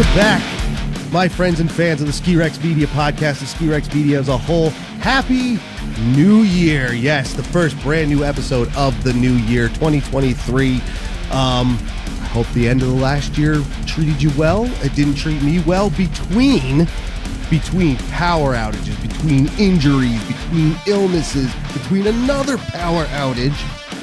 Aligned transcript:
Welcome 0.00 0.18
back, 0.18 1.12
my 1.12 1.28
friends 1.28 1.60
and 1.60 1.70
fans 1.70 2.00
of 2.00 2.06
the 2.06 2.12
Ski 2.14 2.34
Rex 2.34 2.58
Media 2.64 2.86
podcast, 2.86 3.40
the 3.40 3.46
Ski 3.46 3.68
Rex 3.68 3.94
Media 3.94 4.18
as 4.18 4.30
a 4.30 4.38
whole. 4.38 4.70
Happy 5.00 5.58
New 6.16 6.38
Year. 6.38 6.94
Yes, 6.94 7.34
the 7.34 7.42
first 7.42 7.78
brand 7.82 8.08
new 8.08 8.24
episode 8.24 8.74
of 8.76 9.04
the 9.04 9.12
new 9.12 9.34
year, 9.34 9.68
2023. 9.68 10.76
Um, 10.76 10.80
I 11.32 12.28
hope 12.32 12.48
the 12.54 12.66
end 12.66 12.80
of 12.80 12.88
the 12.88 12.94
last 12.94 13.36
year 13.36 13.62
treated 13.84 14.22
you 14.22 14.30
well. 14.38 14.64
It 14.82 14.94
didn't 14.94 15.16
treat 15.16 15.42
me 15.42 15.60
well 15.64 15.90
between 15.90 16.88
between 17.50 17.98
power 18.08 18.54
outages, 18.54 18.98
between 19.02 19.48
injuries, 19.58 20.24
between 20.26 20.76
illnesses, 20.86 21.52
between 21.74 22.06
another 22.06 22.56
power 22.56 23.04
outage. 23.08 23.99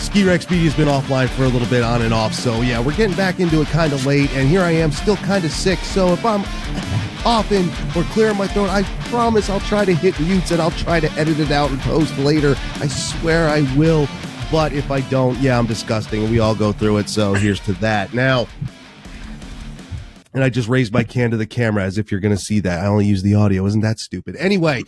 Ski 0.00 0.24
Rex 0.24 0.50
Media 0.50 0.64
has 0.70 0.74
been 0.74 0.88
offline 0.88 1.28
for 1.28 1.44
a 1.44 1.48
little 1.48 1.68
bit 1.68 1.82
on 1.82 2.00
and 2.02 2.14
off. 2.14 2.32
So, 2.34 2.62
yeah, 2.62 2.80
we're 2.80 2.96
getting 2.96 3.16
back 3.16 3.38
into 3.38 3.60
it 3.60 3.68
kind 3.68 3.92
of 3.92 4.06
late. 4.06 4.32
And 4.32 4.48
here 4.48 4.62
I 4.62 4.70
am, 4.70 4.90
still 4.92 5.16
kind 5.16 5.44
of 5.44 5.52
sick. 5.52 5.78
So, 5.80 6.12
if 6.14 6.24
I'm 6.24 6.40
off 7.24 7.50
often 7.50 7.68
or 7.94 8.04
clearing 8.10 8.38
my 8.38 8.46
throat, 8.46 8.70
I 8.70 8.82
promise 9.10 9.50
I'll 9.50 9.60
try 9.60 9.84
to 9.84 9.94
hit 9.94 10.18
mutes 10.18 10.52
and 10.52 10.60
I'll 10.60 10.70
try 10.70 11.00
to 11.00 11.10
edit 11.12 11.38
it 11.38 11.50
out 11.50 11.70
and 11.70 11.78
post 11.80 12.16
later. 12.18 12.56
I 12.76 12.88
swear 12.88 13.48
I 13.48 13.60
will. 13.76 14.08
But 14.50 14.72
if 14.72 14.90
I 14.90 15.02
don't, 15.02 15.38
yeah, 15.38 15.58
I'm 15.58 15.66
disgusting. 15.66 16.22
And 16.22 16.30
we 16.30 16.40
all 16.40 16.54
go 16.54 16.72
through 16.72 16.96
it. 16.96 17.08
So, 17.10 17.34
here's 17.34 17.60
to 17.60 17.74
that. 17.74 18.14
Now, 18.14 18.48
and 20.32 20.42
I 20.42 20.48
just 20.48 20.68
raised 20.68 20.92
my 20.94 21.04
can 21.04 21.30
to 21.30 21.36
the 21.36 21.46
camera 21.46 21.84
as 21.84 21.98
if 21.98 22.10
you're 22.10 22.20
going 22.20 22.34
to 22.34 22.42
see 22.42 22.60
that. 22.60 22.80
I 22.80 22.86
only 22.86 23.04
use 23.04 23.22
the 23.22 23.34
audio. 23.34 23.66
Isn't 23.66 23.82
that 23.82 23.98
stupid? 23.98 24.34
Anyway, 24.36 24.84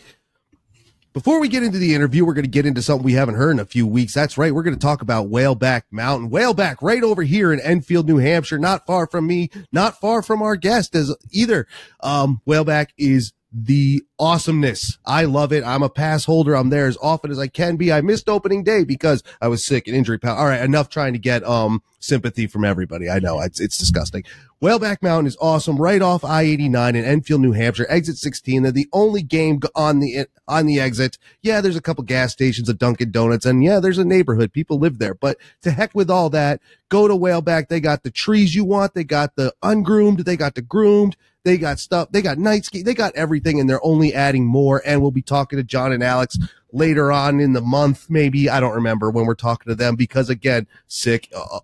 before 1.13 1.39
we 1.39 1.47
get 1.47 1.63
into 1.63 1.77
the 1.77 1.93
interview, 1.93 2.25
we're 2.25 2.33
going 2.33 2.43
to 2.43 2.49
get 2.49 2.65
into 2.65 2.81
something 2.81 3.05
we 3.05 3.13
haven't 3.13 3.35
heard 3.35 3.51
in 3.51 3.59
a 3.59 3.65
few 3.65 3.85
weeks. 3.85 4.13
That's 4.13 4.37
right. 4.37 4.53
We're 4.53 4.63
going 4.63 4.75
to 4.75 4.79
talk 4.79 5.01
about 5.01 5.29
Whaleback 5.29 5.83
Mountain. 5.91 6.31
Whaleback 6.31 6.77
right 6.81 7.03
over 7.03 7.21
here 7.21 7.53
in 7.53 7.59
Enfield, 7.59 8.07
New 8.07 8.17
Hampshire, 8.17 8.57
not 8.57 8.85
far 8.85 9.07
from 9.07 9.27
me, 9.27 9.49
not 9.71 9.99
far 10.01 10.23
from 10.23 10.41
our 10.41 10.55
guest 10.55 10.95
as 10.95 11.15
either. 11.31 11.67
Um, 12.01 12.41
Whaleback 12.47 12.87
is 12.97 13.31
the 13.53 14.03
awesomeness. 14.19 14.97
I 15.05 15.25
love 15.25 15.53
it. 15.53 15.63
I'm 15.63 15.83
a 15.83 15.89
pass 15.89 16.25
holder. 16.25 16.55
I'm 16.55 16.69
there 16.69 16.87
as 16.87 16.97
often 17.01 17.29
as 17.29 17.37
I 17.37 17.47
can 17.47 17.75
be. 17.75 17.93
I 17.93 18.01
missed 18.01 18.27
opening 18.27 18.63
day 18.63 18.83
because 18.83 19.23
I 19.41 19.47
was 19.47 19.63
sick 19.63 19.87
and 19.87 19.95
injury. 19.95 20.17
power. 20.17 20.37
All 20.37 20.45
right. 20.45 20.61
Enough 20.61 20.89
trying 20.89 21.13
to 21.13 21.19
get, 21.19 21.43
um, 21.43 21.83
sympathy 22.03 22.47
from 22.47 22.65
everybody. 22.65 23.09
I 23.09 23.19
know 23.19 23.39
it's, 23.39 23.59
it's 23.59 23.77
disgusting. 23.77 24.23
Whaleback 24.61 25.01
Mountain 25.01 25.27
is 25.27 25.37
awesome. 25.39 25.77
Right 25.77 26.01
off 26.01 26.23
I-89 26.23 26.89
in 26.89 27.03
Enfield, 27.03 27.41
New 27.41 27.53
Hampshire, 27.53 27.85
exit 27.89 28.17
16. 28.17 28.63
They're 28.63 28.71
the 28.71 28.89
only 28.91 29.21
game 29.21 29.61
on 29.75 29.99
the, 29.99 30.27
on 30.47 30.65
the 30.65 30.79
exit. 30.79 31.17
Yeah, 31.41 31.61
there's 31.61 31.75
a 31.75 31.81
couple 31.81 32.03
gas 32.03 32.33
stations, 32.33 32.69
a 32.69 32.73
Dunkin' 32.73 33.11
Donuts, 33.11 33.45
and 33.45 33.63
yeah, 33.63 33.79
there's 33.79 33.97
a 33.97 34.05
neighborhood. 34.05 34.51
People 34.51 34.79
live 34.79 34.99
there, 34.99 35.13
but 35.13 35.37
to 35.61 35.71
heck 35.71 35.95
with 35.95 36.09
all 36.09 36.29
that. 36.31 36.61
Go 36.89 37.07
to 37.07 37.15
Whaleback. 37.15 37.69
They 37.69 37.79
got 37.79 38.03
the 38.03 38.11
trees 38.11 38.53
you 38.53 38.65
want. 38.65 38.93
They 38.93 39.03
got 39.03 39.35
the 39.35 39.53
ungroomed. 39.63 40.19
They 40.19 40.37
got 40.37 40.55
the 40.55 40.61
groomed. 40.61 41.15
They 41.43 41.57
got 41.57 41.79
stuff. 41.79 42.11
They 42.11 42.21
got 42.21 42.37
night 42.37 42.65
ski. 42.65 42.83
They 42.83 42.93
got 42.93 43.15
everything 43.15 43.59
and 43.59 43.69
they're 43.69 43.85
only 43.85 44.13
adding 44.13 44.45
more. 44.45 44.81
And 44.85 45.01
we'll 45.01 45.11
be 45.11 45.21
talking 45.21 45.57
to 45.57 45.63
John 45.63 45.91
and 45.91 46.01
Alex 46.01 46.37
later 46.71 47.11
on 47.11 47.39
in 47.39 47.53
the 47.53 47.61
month, 47.61 48.09
maybe. 48.09 48.49
I 48.49 48.59
don't 48.59 48.73
remember 48.73 49.11
when 49.11 49.25
we're 49.25 49.35
talking 49.35 49.69
to 49.69 49.75
them 49.75 49.95
because 49.95 50.29
again, 50.29 50.67
sick, 50.87 51.29
uh, 51.35 51.59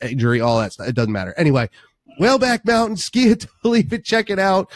injury, 0.00 0.40
all 0.40 0.60
that 0.60 0.72
stuff. 0.72 0.88
It 0.88 0.94
doesn't 0.94 1.12
matter. 1.12 1.34
Anyway, 1.36 1.68
Whaleback 2.20 2.64
Mountain, 2.64 2.96
ski 2.96 3.28
it 3.30 3.46
leave 3.64 3.92
it. 3.92 4.04
Check 4.04 4.30
it 4.30 4.38
out 4.38 4.70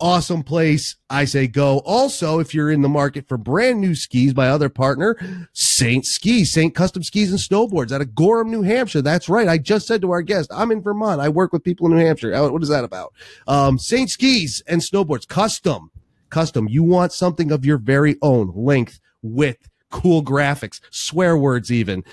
awesome 0.00 0.42
place. 0.42 0.96
I 1.10 1.24
say 1.24 1.46
go. 1.46 1.78
Also, 1.80 2.38
if 2.38 2.54
you're 2.54 2.70
in 2.70 2.82
the 2.82 2.88
market 2.88 3.26
for 3.28 3.36
brand 3.36 3.80
new 3.80 3.94
skis, 3.94 4.34
my 4.34 4.48
other 4.48 4.68
partner, 4.68 5.16
Saint 5.52 6.06
Skis, 6.06 6.52
Saint 6.52 6.74
Custom 6.74 7.02
Skis 7.02 7.30
and 7.30 7.38
Snowboards 7.38 7.92
out 7.92 8.00
of 8.00 8.14
Gorham, 8.14 8.50
New 8.50 8.62
Hampshire. 8.62 9.02
That's 9.02 9.28
right. 9.28 9.48
I 9.48 9.58
just 9.58 9.86
said 9.86 10.02
to 10.02 10.10
our 10.10 10.22
guest, 10.22 10.50
I'm 10.54 10.70
in 10.70 10.82
Vermont. 10.82 11.20
I 11.20 11.28
work 11.28 11.52
with 11.52 11.64
people 11.64 11.86
in 11.86 11.96
New 11.96 12.04
Hampshire. 12.04 12.30
What 12.50 12.62
is 12.62 12.68
that 12.68 12.84
about? 12.84 13.12
Um, 13.46 13.78
Saint 13.78 14.10
Skis 14.10 14.62
and 14.66 14.80
Snowboards, 14.80 15.26
custom, 15.26 15.90
custom. 16.30 16.68
You 16.68 16.82
want 16.82 17.12
something 17.12 17.50
of 17.50 17.64
your 17.64 17.78
very 17.78 18.16
own 18.22 18.52
length, 18.54 19.00
width, 19.22 19.68
cool 19.90 20.22
graphics, 20.22 20.80
swear 20.90 21.36
words 21.36 21.72
even. 21.72 22.04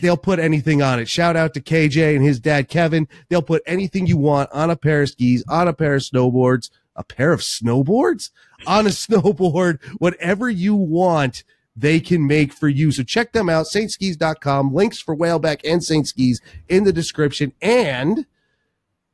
They'll 0.00 0.16
put 0.16 0.38
anything 0.38 0.82
on 0.82 1.00
it. 1.00 1.08
Shout 1.08 1.36
out 1.36 1.54
to 1.54 1.60
KJ 1.60 2.14
and 2.14 2.24
his 2.24 2.38
dad, 2.38 2.68
Kevin. 2.68 3.08
They'll 3.28 3.42
put 3.42 3.62
anything 3.66 4.06
you 4.06 4.18
want 4.18 4.50
on 4.52 4.70
a 4.70 4.76
pair 4.76 5.02
of 5.02 5.10
skis, 5.10 5.42
on 5.48 5.68
a 5.68 5.72
pair 5.72 5.94
of 5.94 6.02
snowboards 6.02 6.70
a 6.96 7.04
pair 7.04 7.32
of 7.32 7.40
snowboards 7.40 8.30
on 8.66 8.86
a 8.86 8.90
snowboard, 8.90 9.82
whatever 9.98 10.48
you 10.48 10.74
want, 10.74 11.44
they 11.76 12.00
can 12.00 12.26
make 12.26 12.52
for 12.52 12.68
you. 12.68 12.92
So 12.92 13.02
check 13.02 13.32
them 13.32 13.48
out, 13.48 13.66
saintskis.com. 13.66 14.72
Links 14.72 15.00
for 15.00 15.16
Whaleback 15.16 15.60
and 15.64 15.82
Saint 15.82 16.06
Skis 16.06 16.40
in 16.68 16.84
the 16.84 16.92
description. 16.92 17.52
And 17.60 18.26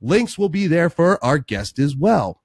links 0.00 0.38
will 0.38 0.48
be 0.48 0.66
there 0.66 0.90
for 0.90 1.22
our 1.24 1.38
guest 1.38 1.78
as 1.78 1.96
well. 1.96 2.40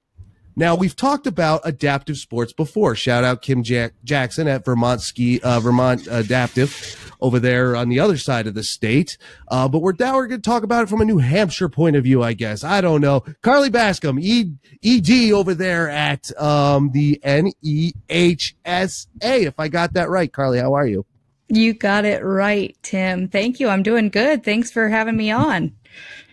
Now 0.56 0.76
we've 0.76 0.96
talked 0.96 1.28
about 1.28 1.62
adaptive 1.64 2.18
sports 2.18 2.54
before. 2.54 2.96
Shout 2.96 3.24
out 3.24 3.42
Kim 3.42 3.64
Jack- 3.64 3.94
Jackson 4.04 4.48
at 4.48 4.64
Vermont 4.64 5.02
Ski, 5.02 5.40
uh, 5.42 5.60
Vermont 5.60 6.08
Adaptive 6.10 7.14
over 7.20 7.40
there 7.40 7.76
on 7.76 7.90
the 7.90 8.00
other 8.00 8.18
side 8.18 8.48
of 8.48 8.54
the 8.54 8.64
state. 8.64 9.18
Uh, 9.50 9.68
but 9.68 9.80
we're 9.80 9.94
now 10.00 10.16
we're 10.16 10.28
going 10.28 10.42
to 10.42 10.50
talk 10.50 10.64
about 10.64 10.84
it 10.84 10.90
from 10.90 11.02
a 11.02 11.06
New 11.06 11.18
Hampshire 11.18 11.70
point 11.70 11.96
of 11.96 12.04
view, 12.04 12.24
I 12.24 12.34
guess. 12.34 12.64
I 12.64 12.82
don't 12.82 13.02
know. 13.02 13.24
Carly 13.42 13.70
Bascom, 13.70 14.18
e- 14.20 14.54
ED 14.84 15.32
over 15.32 15.54
there 15.54 15.90
at 15.90 16.32
um, 16.42 16.92
the 16.92 17.20
NEHSA. 17.24 19.08
If 19.22 19.60
I 19.60 19.68
got 19.68 19.94
that 19.94 20.10
right, 20.10 20.32
Carly, 20.32 20.60
how 20.60 20.74
are 20.74 20.88
you? 20.88 21.06
You 21.48 21.74
got 21.74 22.06
it 22.06 22.24
right, 22.24 22.76
Tim. 22.82 23.28
Thank 23.28 23.60
you. 23.60 23.68
I'm 23.70 23.84
doing 23.84 24.10
good. 24.10 24.44
Thanks 24.44 24.72
for 24.72 24.90
having 24.90 25.16
me 25.16 25.30
on. 25.32 25.74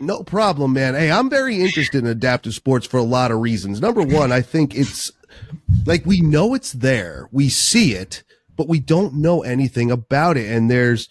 No 0.02 0.24
problem, 0.24 0.72
man. 0.72 0.94
Hey, 0.94 1.12
I'm 1.12 1.30
very 1.30 1.60
interested 1.60 2.02
in 2.02 2.10
adaptive 2.10 2.54
sports 2.54 2.88
for 2.88 2.96
a 2.96 3.04
lot 3.04 3.30
of 3.30 3.38
reasons. 3.38 3.80
Number 3.80 4.02
one, 4.02 4.32
I 4.32 4.40
think 4.40 4.74
it's 4.74 5.12
like 5.86 6.04
we 6.04 6.20
know 6.20 6.54
it's 6.54 6.72
there, 6.72 7.28
we 7.30 7.48
see 7.48 7.92
it, 7.92 8.24
but 8.56 8.68
we 8.68 8.80
don't 8.80 9.14
know 9.14 9.42
anything 9.44 9.92
about 9.92 10.36
it. 10.36 10.50
And 10.50 10.68
there's, 10.68 11.08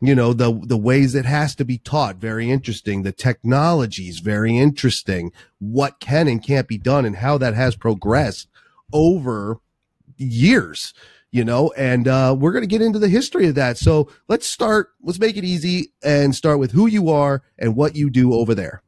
you 0.00 0.16
know, 0.16 0.32
the, 0.32 0.60
the 0.64 0.76
ways 0.76 1.14
it 1.14 1.24
has 1.24 1.54
to 1.54 1.64
be 1.64 1.78
taught. 1.78 2.16
Very 2.16 2.50
interesting. 2.50 3.04
The 3.04 3.12
technology 3.12 4.08
is 4.08 4.18
very 4.18 4.58
interesting. 4.58 5.30
What 5.60 6.00
can 6.00 6.26
and 6.26 6.42
can't 6.42 6.66
be 6.66 6.78
done 6.78 7.04
and 7.04 7.14
how 7.14 7.38
that 7.38 7.54
has 7.54 7.76
progressed 7.76 8.48
over 8.92 9.60
years 10.16 10.92
you 11.32 11.44
know, 11.44 11.72
and 11.76 12.06
uh, 12.06 12.36
we're 12.38 12.52
going 12.52 12.62
to 12.62 12.68
get 12.68 12.82
into 12.82 12.98
the 12.98 13.08
history 13.08 13.48
of 13.48 13.54
that. 13.56 13.78
So 13.78 14.08
let's 14.28 14.46
start, 14.46 14.90
let's 15.02 15.18
make 15.18 15.36
it 15.36 15.44
easy 15.44 15.92
and 16.04 16.34
start 16.34 16.58
with 16.58 16.72
who 16.72 16.86
you 16.86 17.08
are 17.08 17.42
and 17.58 17.74
what 17.74 17.96
you 17.96 18.10
do 18.10 18.34
over 18.34 18.54
there. 18.54 18.82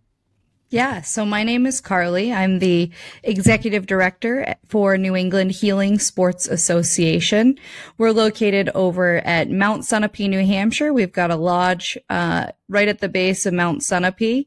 Yeah, 0.71 1.03
so 1.03 1.25
my 1.25 1.45
name 1.45 1.67
is 1.67 1.81
Carly. 1.81 2.33
I'm 2.33 2.59
the 2.59 2.91
executive 3.23 3.87
director 3.87 4.57
for 4.69 4.99
New 4.99 5.15
England 5.15 5.53
Healing 5.53 5.99
Sports 5.99 6.49
Association. 6.49 7.57
We're 7.97 8.11
located 8.11 8.71
over 8.75 9.19
at 9.19 9.51
Mount 9.51 9.83
Sunapee, 9.83 10.29
New 10.29 10.45
Hampshire. 10.45 10.93
We've 10.93 11.13
got 11.13 11.31
a 11.31 11.37
lodge 11.37 11.97
uh, 12.11 12.49
right 12.69 12.89
at 12.89 12.99
the 12.99 13.09
base 13.09 13.47
of 13.47 13.55
Mount 13.55 13.83
Sunapee, 13.83 14.47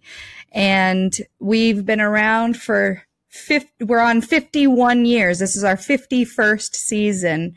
and 0.52 1.16
we've 1.40 1.86
been 1.86 2.02
around 2.02 2.58
for 2.58 3.04
50, 3.30 3.86
we're 3.86 4.00
on 4.00 4.22
51 4.22 5.06
years. 5.06 5.40
This 5.40 5.56
is 5.56 5.64
our 5.64 5.76
51st 5.78 6.76
season 6.76 7.56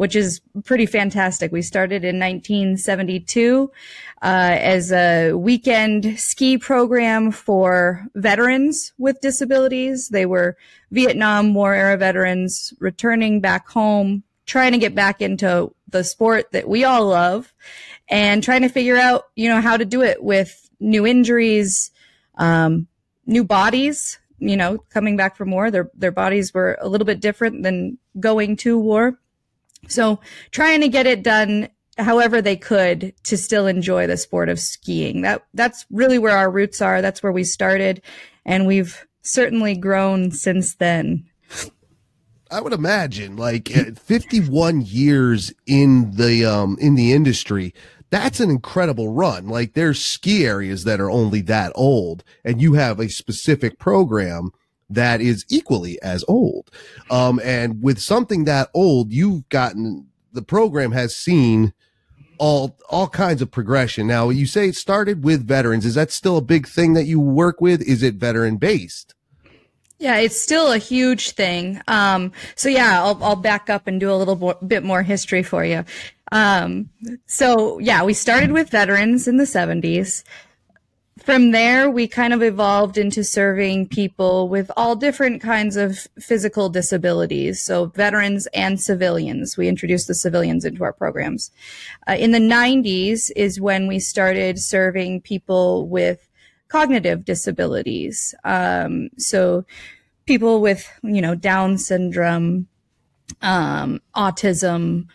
which 0.00 0.16
is 0.16 0.40
pretty 0.64 0.86
fantastic. 0.86 1.52
We 1.52 1.60
started 1.60 2.06
in 2.06 2.18
1972 2.18 3.70
uh, 4.22 4.24
as 4.24 4.90
a 4.92 5.34
weekend 5.34 6.18
ski 6.18 6.56
program 6.56 7.30
for 7.30 8.06
veterans 8.14 8.94
with 8.96 9.20
disabilities. 9.20 10.08
They 10.08 10.24
were 10.24 10.56
Vietnam 10.90 11.52
War 11.52 11.74
era 11.74 11.98
veterans 11.98 12.72
returning 12.78 13.42
back 13.42 13.68
home, 13.68 14.22
trying 14.46 14.72
to 14.72 14.78
get 14.78 14.94
back 14.94 15.20
into 15.20 15.74
the 15.86 16.02
sport 16.02 16.50
that 16.52 16.66
we 16.66 16.82
all 16.82 17.04
love, 17.04 17.52
and 18.08 18.42
trying 18.42 18.62
to 18.62 18.70
figure 18.70 18.96
out, 18.96 19.24
you 19.36 19.50
know, 19.50 19.60
how 19.60 19.76
to 19.76 19.84
do 19.84 20.00
it 20.00 20.24
with 20.24 20.70
new 20.80 21.06
injuries, 21.06 21.90
um, 22.36 22.86
new 23.26 23.44
bodies. 23.44 24.18
You 24.38 24.56
know, 24.56 24.78
coming 24.88 25.18
back 25.18 25.36
from 25.36 25.50
war, 25.50 25.70
their 25.70 25.90
their 25.92 26.10
bodies 26.10 26.54
were 26.54 26.78
a 26.80 26.88
little 26.88 27.04
bit 27.04 27.20
different 27.20 27.64
than 27.64 27.98
going 28.18 28.56
to 28.64 28.78
war 28.78 29.18
so 29.88 30.20
trying 30.50 30.80
to 30.80 30.88
get 30.88 31.06
it 31.06 31.22
done 31.22 31.68
however 31.98 32.40
they 32.40 32.56
could 32.56 33.14
to 33.24 33.36
still 33.36 33.66
enjoy 33.66 34.06
the 34.06 34.16
sport 34.16 34.48
of 34.48 34.58
skiing. 34.58 35.22
That 35.22 35.44
that's 35.54 35.86
really 35.90 36.18
where 36.18 36.36
our 36.36 36.50
roots 36.50 36.80
are. 36.80 37.02
That's 37.02 37.22
where 37.22 37.32
we 37.32 37.44
started 37.44 38.02
and 38.44 38.66
we've 38.66 39.06
certainly 39.22 39.76
grown 39.76 40.30
since 40.30 40.74
then. 40.74 41.26
I 42.50 42.60
would 42.60 42.72
imagine 42.72 43.36
like 43.36 43.68
51 43.68 44.80
years 44.80 45.52
in 45.66 46.12
the 46.12 46.44
um 46.44 46.76
in 46.80 46.94
the 46.94 47.12
industry. 47.12 47.74
That's 48.10 48.40
an 48.40 48.50
incredible 48.50 49.12
run. 49.12 49.48
Like 49.48 49.74
there's 49.74 50.04
ski 50.04 50.44
areas 50.44 50.82
that 50.84 51.00
are 51.00 51.10
only 51.10 51.42
that 51.42 51.72
old 51.76 52.24
and 52.44 52.60
you 52.60 52.72
have 52.74 52.98
a 52.98 53.08
specific 53.08 53.78
program 53.78 54.50
that 54.90 55.20
is 55.20 55.46
equally 55.48 56.00
as 56.02 56.24
old. 56.28 56.70
Um, 57.10 57.40
and 57.42 57.82
with 57.82 58.00
something 58.00 58.44
that 58.44 58.68
old, 58.74 59.12
you've 59.12 59.48
gotten 59.48 60.08
the 60.32 60.42
program 60.42 60.92
has 60.92 61.16
seen 61.16 61.72
all 62.38 62.76
all 62.88 63.08
kinds 63.08 63.42
of 63.42 63.50
progression. 63.50 64.06
Now, 64.06 64.30
you 64.30 64.46
say 64.46 64.68
it 64.68 64.76
started 64.76 65.24
with 65.24 65.46
veterans. 65.46 65.84
Is 65.84 65.94
that 65.94 66.10
still 66.10 66.36
a 66.36 66.42
big 66.42 66.66
thing 66.66 66.94
that 66.94 67.04
you 67.04 67.20
work 67.20 67.60
with? 67.60 67.82
Is 67.82 68.02
it 68.02 68.14
veteran 68.14 68.56
based? 68.56 69.14
Yeah, 69.98 70.16
it's 70.16 70.40
still 70.40 70.72
a 70.72 70.78
huge 70.78 71.32
thing. 71.32 71.82
Um, 71.86 72.32
so 72.56 72.70
yeah, 72.70 73.02
I'll, 73.02 73.22
I'll 73.22 73.36
back 73.36 73.68
up 73.68 73.86
and 73.86 74.00
do 74.00 74.10
a 74.10 74.16
little 74.16 74.36
bo- 74.36 74.58
bit 74.66 74.82
more 74.82 75.02
history 75.02 75.42
for 75.42 75.62
you. 75.62 75.84
Um, 76.32 76.88
so 77.26 77.78
yeah, 77.78 78.02
we 78.02 78.14
started 78.14 78.52
with 78.52 78.70
veterans 78.70 79.28
in 79.28 79.36
the 79.36 79.44
70s. 79.44 80.24
From 81.24 81.50
there, 81.50 81.90
we 81.90 82.08
kind 82.08 82.32
of 82.32 82.42
evolved 82.42 82.96
into 82.96 83.22
serving 83.22 83.88
people 83.88 84.48
with 84.48 84.70
all 84.76 84.96
different 84.96 85.42
kinds 85.42 85.76
of 85.76 86.08
physical 86.18 86.70
disabilities. 86.70 87.60
So 87.60 87.86
veterans 87.86 88.48
and 88.54 88.80
civilians. 88.80 89.56
We 89.56 89.68
introduced 89.68 90.08
the 90.08 90.14
civilians 90.14 90.64
into 90.64 90.82
our 90.82 90.94
programs. 90.94 91.50
Uh, 92.08 92.14
in 92.14 92.30
the 92.30 92.38
90s 92.38 93.30
is 93.36 93.60
when 93.60 93.86
we 93.86 93.98
started 93.98 94.58
serving 94.58 95.20
people 95.20 95.86
with 95.88 96.26
cognitive 96.68 97.24
disabilities. 97.26 98.34
Um, 98.44 99.10
so 99.18 99.66
people 100.24 100.62
with, 100.62 100.90
you 101.02 101.20
know, 101.20 101.34
Down 101.34 101.76
syndrome, 101.76 102.66
um, 103.42 104.00
autism, 104.16 105.06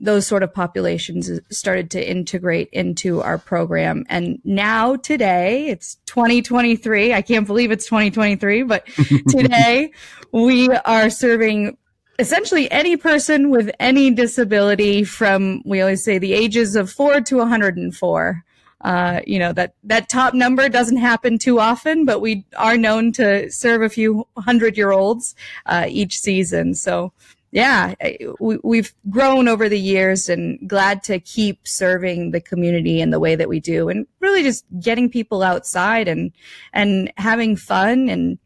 those 0.00 0.26
sort 0.26 0.42
of 0.42 0.52
populations 0.52 1.30
started 1.50 1.90
to 1.92 2.10
integrate 2.10 2.68
into 2.72 3.22
our 3.22 3.38
program. 3.38 4.04
And 4.08 4.40
now 4.44 4.96
today, 4.96 5.68
it's 5.68 5.96
2023. 6.06 7.12
I 7.14 7.22
can't 7.22 7.46
believe 7.46 7.70
it's 7.70 7.86
2023, 7.86 8.62
but 8.64 8.86
today 9.28 9.92
we 10.32 10.70
are 10.70 11.10
serving 11.10 11.76
essentially 12.18 12.70
any 12.70 12.96
person 12.96 13.50
with 13.50 13.70
any 13.80 14.10
disability 14.10 15.04
from, 15.04 15.62
we 15.64 15.80
always 15.80 16.04
say 16.04 16.18
the 16.18 16.32
ages 16.32 16.76
of 16.76 16.90
four 16.90 17.20
to 17.20 17.36
104. 17.38 18.44
Uh, 18.80 19.22
you 19.26 19.38
know 19.38 19.50
that 19.50 19.74
that 19.82 20.10
top 20.10 20.34
number 20.34 20.68
doesn't 20.68 20.98
happen 20.98 21.38
too 21.38 21.58
often, 21.58 22.04
but 22.04 22.20
we 22.20 22.44
are 22.58 22.76
known 22.76 23.12
to 23.12 23.50
serve 23.50 23.80
a 23.80 23.88
few 23.88 24.26
hundred 24.36 24.76
year 24.76 24.90
olds 24.90 25.34
uh, 25.64 25.86
each 25.88 26.18
season. 26.18 26.74
So 26.74 27.10
yeah, 27.54 27.94
we, 28.40 28.78
have 28.78 28.92
grown 29.10 29.46
over 29.46 29.68
the 29.68 29.78
years 29.78 30.28
and 30.28 30.58
glad 30.68 31.04
to 31.04 31.20
keep 31.20 31.68
serving 31.68 32.32
the 32.32 32.40
community 32.40 33.00
in 33.00 33.10
the 33.10 33.20
way 33.20 33.36
that 33.36 33.48
we 33.48 33.60
do 33.60 33.88
and 33.88 34.08
really 34.18 34.42
just 34.42 34.64
getting 34.80 35.08
people 35.08 35.40
outside 35.40 36.08
and, 36.08 36.32
and 36.72 37.12
having 37.16 37.54
fun 37.54 38.08
and 38.08 38.40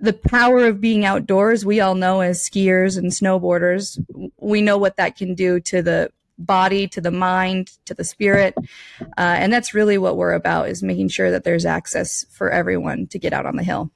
the 0.00 0.12
power 0.12 0.66
of 0.66 0.80
being 0.80 1.04
outdoors. 1.04 1.64
We 1.64 1.78
all 1.78 1.94
know 1.94 2.22
as 2.22 2.42
skiers 2.42 2.98
and 2.98 3.12
snowboarders, 3.12 4.04
we 4.40 4.62
know 4.62 4.78
what 4.78 4.96
that 4.96 5.16
can 5.16 5.36
do 5.36 5.60
to 5.60 5.80
the 5.80 6.10
body, 6.36 6.88
to 6.88 7.00
the 7.00 7.12
mind, 7.12 7.70
to 7.84 7.94
the 7.94 8.02
spirit. 8.02 8.56
Uh, 9.00 9.04
and 9.16 9.52
that's 9.52 9.74
really 9.74 9.96
what 9.96 10.16
we're 10.16 10.32
about 10.32 10.68
is 10.68 10.82
making 10.82 11.06
sure 11.06 11.30
that 11.30 11.44
there's 11.44 11.64
access 11.64 12.26
for 12.30 12.50
everyone 12.50 13.06
to 13.06 13.18
get 13.20 13.32
out 13.32 13.46
on 13.46 13.54
the 13.54 13.62
hill. 13.62 13.92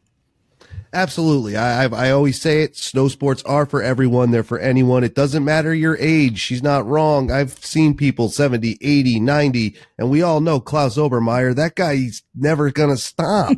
Absolutely. 0.93 1.56
I, 1.56 1.85
I, 1.85 2.08
I 2.08 2.11
always 2.11 2.40
say 2.40 2.62
it. 2.62 2.76
Snow 2.76 3.08
sports 3.08 3.43
are 3.43 3.67
for 3.67 3.82
everyone. 3.82 4.31
They're 4.31 4.43
for 4.43 4.58
anyone. 4.58 5.05
It 5.05 5.14
doesn't 5.14 5.44
matter 5.44 5.75
your 5.75 5.96
age. 5.99 6.38
She's 6.38 6.62
not 6.62 6.87
wrong. 6.87 7.31
I've 7.31 7.62
seen 7.64 7.94
people 7.94 8.31
70, 8.31 8.79
80, 8.81 9.20
90, 9.20 9.76
and 9.99 10.11
we 10.11 10.23
all 10.23 10.40
know 10.40 10.61
Klaus 10.61 10.96
Obermeyer. 10.96 11.55
That 11.55 11.75
guy, 11.75 11.96
he's 11.96 12.23
never 12.35 12.70
going 12.70 12.88
to 12.90 12.96
stop. 12.96 13.52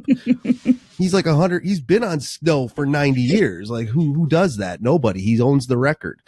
he's 0.99 1.15
like 1.15 1.27
a 1.27 1.37
hundred. 1.37 1.65
He's 1.65 1.81
been 1.81 2.03
on 2.03 2.19
snow 2.21 2.67
for 2.67 2.85
90 2.85 3.21
years. 3.21 3.71
Like 3.71 3.89
who, 3.89 4.13
who 4.13 4.27
does 4.27 4.57
that? 4.57 4.83
Nobody. 4.83 5.21
He 5.21 5.41
owns 5.41 5.69
the 5.69 5.79
record. 5.79 6.21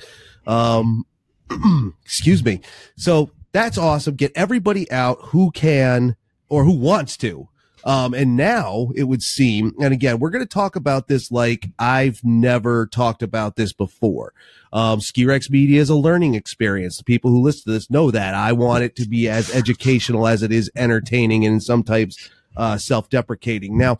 Um, 0.46 1.04
excuse 2.04 2.44
me. 2.44 2.60
So 2.96 3.30
that's 3.50 3.76
awesome. 3.76 4.14
Get 4.14 4.32
everybody 4.36 4.90
out 4.92 5.18
who 5.20 5.50
can 5.50 6.16
or 6.48 6.64
who 6.64 6.72
wants 6.72 7.16
to. 7.18 7.48
Um, 7.84 8.14
and 8.14 8.36
now 8.36 8.90
it 8.94 9.04
would 9.04 9.22
seem, 9.22 9.72
and 9.80 9.92
again, 9.92 10.18
we're 10.18 10.30
going 10.30 10.44
to 10.44 10.48
talk 10.48 10.76
about 10.76 11.08
this 11.08 11.30
like 11.30 11.68
I've 11.78 12.22
never 12.22 12.86
talked 12.86 13.22
about 13.22 13.56
this 13.56 13.72
before. 13.72 14.32
Um, 14.72 15.00
Ski 15.00 15.24
Rex 15.24 15.50
Media 15.50 15.80
is 15.80 15.90
a 15.90 15.96
learning 15.96 16.34
experience. 16.34 16.96
The 16.96 17.04
people 17.04 17.30
who 17.30 17.42
listen 17.42 17.64
to 17.64 17.72
this 17.72 17.90
know 17.90 18.10
that 18.10 18.34
I 18.34 18.52
want 18.52 18.84
it 18.84 18.96
to 18.96 19.08
be 19.08 19.28
as 19.28 19.54
educational 19.54 20.26
as 20.26 20.42
it 20.42 20.52
is 20.52 20.70
entertaining 20.76 21.44
and 21.44 21.62
sometimes, 21.62 22.30
uh, 22.56 22.78
self-deprecating. 22.78 23.76
Now, 23.76 23.98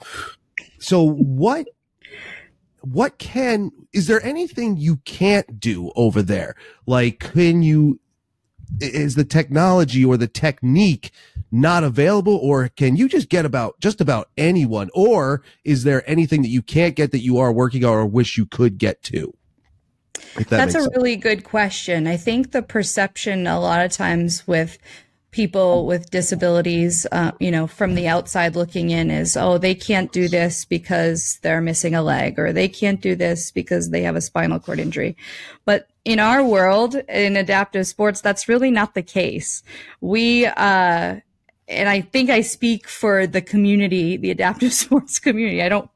so 0.79 1.03
what 1.03 1.67
what 2.83 3.19
can 3.19 3.71
is 3.93 4.09
there 4.09 4.23
anything 4.25 4.77
you 4.77 4.97
can't 5.05 5.61
do 5.61 5.93
over 5.95 6.21
there 6.21 6.57
like 6.87 7.21
can 7.21 7.63
you 7.63 8.01
is 8.81 9.15
the 9.15 9.25
technology 9.25 10.05
or 10.05 10.17
the 10.17 10.27
technique 10.27 11.13
not 11.53 11.85
available 11.85 12.37
or 12.37 12.69
can 12.69 12.97
you 12.97 13.09
just 13.09 13.29
get 13.29 13.45
about 13.45 13.79
just 13.79 14.01
about 14.01 14.31
anyone 14.37 14.89
or 14.95 15.43
is 15.65 15.85
there 15.85 16.09
anything 16.11 16.43
that 16.43 16.49
you 16.49 16.63
can't 16.63 16.97
get 16.97 17.13
that 17.13 17.21
you 17.21 17.39
are 17.39 17.53
working 17.53 17.85
on 17.85 17.93
or 17.93 18.07
wish 18.07 18.39
you 18.39 18.47
could 18.47 18.79
get 18.79 19.03
to 19.03 19.33
that 20.35 20.49
that's 20.49 20.75
a 20.75 20.81
sense. 20.81 20.97
really 20.97 21.15
good 21.15 21.45
question 21.45 22.07
i 22.07 22.17
think 22.17 22.53
the 22.53 22.63
perception 22.63 23.47
a 23.47 23.61
lot 23.61 23.85
of 23.85 23.93
times 23.93 24.47
with 24.47 24.79
people 25.33 25.87
with 25.87 26.11
disabilities, 26.11 27.07
uh, 27.11 27.33
you 27.41 27.51
know, 27.51 27.67
from 27.67 27.95
the 27.95 28.07
outside 28.07 28.55
looking 28.55 28.91
in 28.91 29.11
is, 29.11 29.35
oh, 29.37 29.59
they 29.59 29.75
can't 29.75 30.13
do 30.13 30.29
this 30.29 30.67
because 30.67 31.39
they're 31.43 31.63
missing 31.63 31.95
a 31.95 32.03
leg, 32.03 32.39
or 32.39 32.53
they 32.53 32.69
can't 32.69 33.01
do 33.01 33.17
this 33.17 33.51
because 33.51 33.91
they 33.91 34.03
have 34.03 34.15
a 34.15 34.21
spinal 34.21 34.61
cord 34.61 34.79
injury. 34.79 35.17
But 35.65 35.89
in 36.05 36.21
our 36.21 36.45
world, 36.45 36.95
in 37.09 37.37
adaptive 37.37 37.87
sports, 37.87 38.21
that's 38.21 38.49
really 38.49 38.71
not 38.71 38.95
the 38.95 39.03
case. 39.03 39.63
We, 40.03 40.47
uh, 40.47 41.21
and 41.73 41.89
I 41.89 42.01
think 42.01 42.31
I 42.31 42.43
speak 42.43 42.89
for 42.89 43.27
the 43.27 43.43
community, 43.43 44.17
the 44.17 44.31
adaptive 44.31 44.73
sports 44.85 45.19
community. 45.19 45.63
I 45.63 45.69
don't 45.69 45.91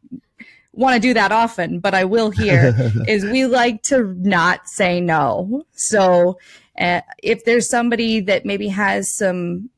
want 0.72 0.94
to 0.94 1.00
do 1.00 1.14
that 1.14 1.32
often, 1.32 1.80
but 1.80 1.94
I 1.94 2.04
will 2.04 2.30
here 2.30 2.74
is 3.08 3.24
we 3.24 3.46
like 3.46 3.82
to 3.84 4.14
not 4.18 4.68
say 4.68 5.00
no. 5.00 5.64
So 5.72 6.38
uh, 6.78 7.00
if 7.22 7.44
there's 7.44 7.68
somebody 7.68 8.20
that 8.20 8.44
maybe 8.44 8.68
has 8.68 9.12
some 9.12 9.70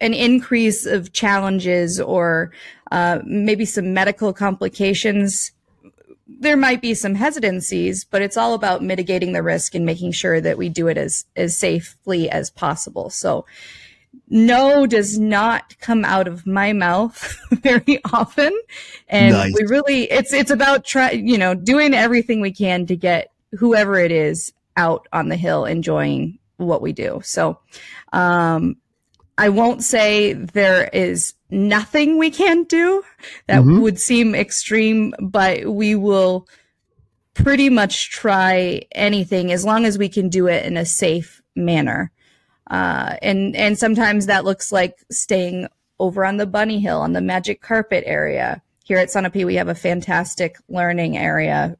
an 0.00 0.12
increase 0.12 0.84
of 0.84 1.12
challenges 1.12 1.98
or 1.98 2.52
uh, 2.92 3.20
maybe 3.24 3.64
some 3.64 3.94
medical 3.94 4.32
complications, 4.32 5.52
there 6.26 6.56
might 6.56 6.82
be 6.82 6.92
some 6.92 7.14
hesitancies, 7.14 8.04
but 8.04 8.20
it's 8.20 8.36
all 8.36 8.52
about 8.52 8.82
mitigating 8.82 9.32
the 9.32 9.42
risk 9.42 9.74
and 9.74 9.86
making 9.86 10.12
sure 10.12 10.38
that 10.40 10.58
we 10.58 10.68
do 10.68 10.86
it 10.88 10.98
as 10.98 11.24
as 11.34 11.56
safely 11.56 12.28
as 12.28 12.50
possible. 12.50 13.08
So 13.10 13.46
no 14.28 14.86
does 14.86 15.18
not 15.18 15.78
come 15.80 16.04
out 16.04 16.26
of 16.26 16.46
my 16.46 16.72
mouth 16.72 17.38
very 17.50 18.00
often 18.12 18.52
and 19.08 19.32
nice. 19.34 19.54
we 19.54 19.66
really 19.66 20.04
it's 20.10 20.32
it's 20.32 20.50
about 20.50 20.84
try 20.84 21.10
you 21.10 21.38
know 21.38 21.54
doing 21.54 21.94
everything 21.94 22.40
we 22.40 22.52
can 22.52 22.86
to 22.86 22.96
get 22.96 23.32
whoever 23.52 23.98
it 23.98 24.12
is 24.12 24.52
out 24.76 25.08
on 25.12 25.28
the 25.28 25.36
hill 25.36 25.64
enjoying 25.64 26.38
what 26.56 26.82
we 26.82 26.92
do. 26.92 27.20
So, 27.24 27.58
um, 28.12 28.76
I 29.38 29.50
won't 29.50 29.82
say 29.82 30.32
there 30.32 30.88
is 30.92 31.34
nothing 31.50 32.16
we 32.16 32.30
can't 32.30 32.68
do. 32.68 33.02
That 33.48 33.60
mm-hmm. 33.60 33.80
would 33.80 34.00
seem 34.00 34.34
extreme, 34.34 35.12
but 35.20 35.66
we 35.66 35.94
will 35.94 36.48
pretty 37.34 37.68
much 37.68 38.10
try 38.10 38.80
anything 38.92 39.52
as 39.52 39.64
long 39.64 39.84
as 39.84 39.98
we 39.98 40.08
can 40.08 40.30
do 40.30 40.46
it 40.46 40.64
in 40.64 40.78
a 40.78 40.86
safe 40.86 41.42
manner. 41.54 42.10
Uh, 42.68 43.16
and, 43.22 43.54
and 43.56 43.78
sometimes 43.78 44.26
that 44.26 44.44
looks 44.44 44.72
like 44.72 44.96
staying 45.10 45.68
over 45.98 46.24
on 46.24 46.36
the 46.36 46.46
bunny 46.46 46.80
hill 46.80 47.00
on 47.00 47.12
the 47.12 47.20
magic 47.20 47.62
carpet 47.62 48.04
area. 48.06 48.62
Here 48.84 48.98
at 48.98 49.08
Sunapee, 49.08 49.46
we 49.46 49.56
have 49.56 49.68
a 49.68 49.74
fantastic 49.74 50.56
learning 50.68 51.16
area 51.16 51.76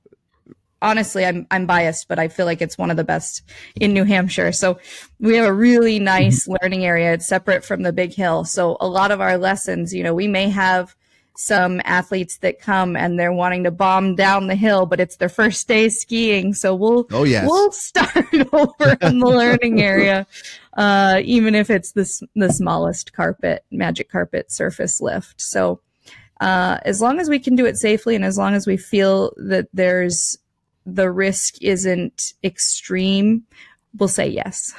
honestly 0.82 1.24
I'm 1.24 1.46
I'm 1.50 1.66
biased, 1.66 2.08
but 2.08 2.18
I 2.18 2.28
feel 2.28 2.46
like 2.46 2.62
it's 2.62 2.78
one 2.78 2.90
of 2.90 2.96
the 2.96 3.04
best 3.04 3.42
in 3.80 3.92
New 3.92 4.04
Hampshire. 4.04 4.52
So 4.52 4.78
we 5.18 5.36
have 5.36 5.46
a 5.46 5.52
really 5.52 5.98
nice 5.98 6.44
mm-hmm. 6.44 6.56
learning 6.60 6.84
area. 6.84 7.12
It's 7.12 7.26
separate 7.26 7.64
from 7.64 7.82
the 7.82 7.92
big 7.92 8.14
hill. 8.14 8.44
So 8.44 8.76
a 8.80 8.88
lot 8.88 9.10
of 9.10 9.20
our 9.20 9.38
lessons, 9.38 9.94
you 9.94 10.02
know, 10.02 10.14
we 10.14 10.28
may 10.28 10.48
have 10.50 10.94
some 11.36 11.80
athletes 11.84 12.38
that 12.38 12.60
come 12.60 12.96
and 12.96 13.18
they're 13.18 13.32
wanting 13.32 13.64
to 13.64 13.70
bomb 13.70 14.14
down 14.14 14.46
the 14.46 14.54
hill, 14.54 14.86
but 14.86 15.00
it's 15.00 15.16
their 15.16 15.28
first 15.28 15.68
day 15.68 15.88
skiing. 15.88 16.54
So 16.54 16.74
we'll 16.74 17.06
oh, 17.12 17.24
yes. 17.24 17.46
we'll 17.48 17.72
start 17.72 18.26
over 18.52 18.96
in 19.02 19.18
the 19.18 19.26
learning 19.26 19.82
area. 19.82 20.26
Uh, 20.74 21.20
even 21.24 21.54
if 21.54 21.70
it's 21.70 21.92
this 21.92 22.22
the 22.34 22.52
smallest 22.52 23.12
carpet, 23.12 23.64
magic 23.70 24.10
carpet 24.10 24.50
surface 24.50 25.00
lift. 25.00 25.40
So 25.40 25.80
uh, 26.40 26.78
as 26.84 27.00
long 27.00 27.20
as 27.20 27.28
we 27.28 27.38
can 27.38 27.56
do 27.56 27.66
it 27.66 27.76
safely 27.76 28.14
and 28.14 28.24
as 28.24 28.36
long 28.36 28.54
as 28.54 28.66
we 28.66 28.76
feel 28.76 29.32
that 29.36 29.68
there's 29.72 30.38
the 30.84 31.10
risk 31.10 31.60
isn't 31.62 32.34
extreme, 32.44 33.42
we'll 33.98 34.08
say 34.08 34.28
yes. 34.28 34.74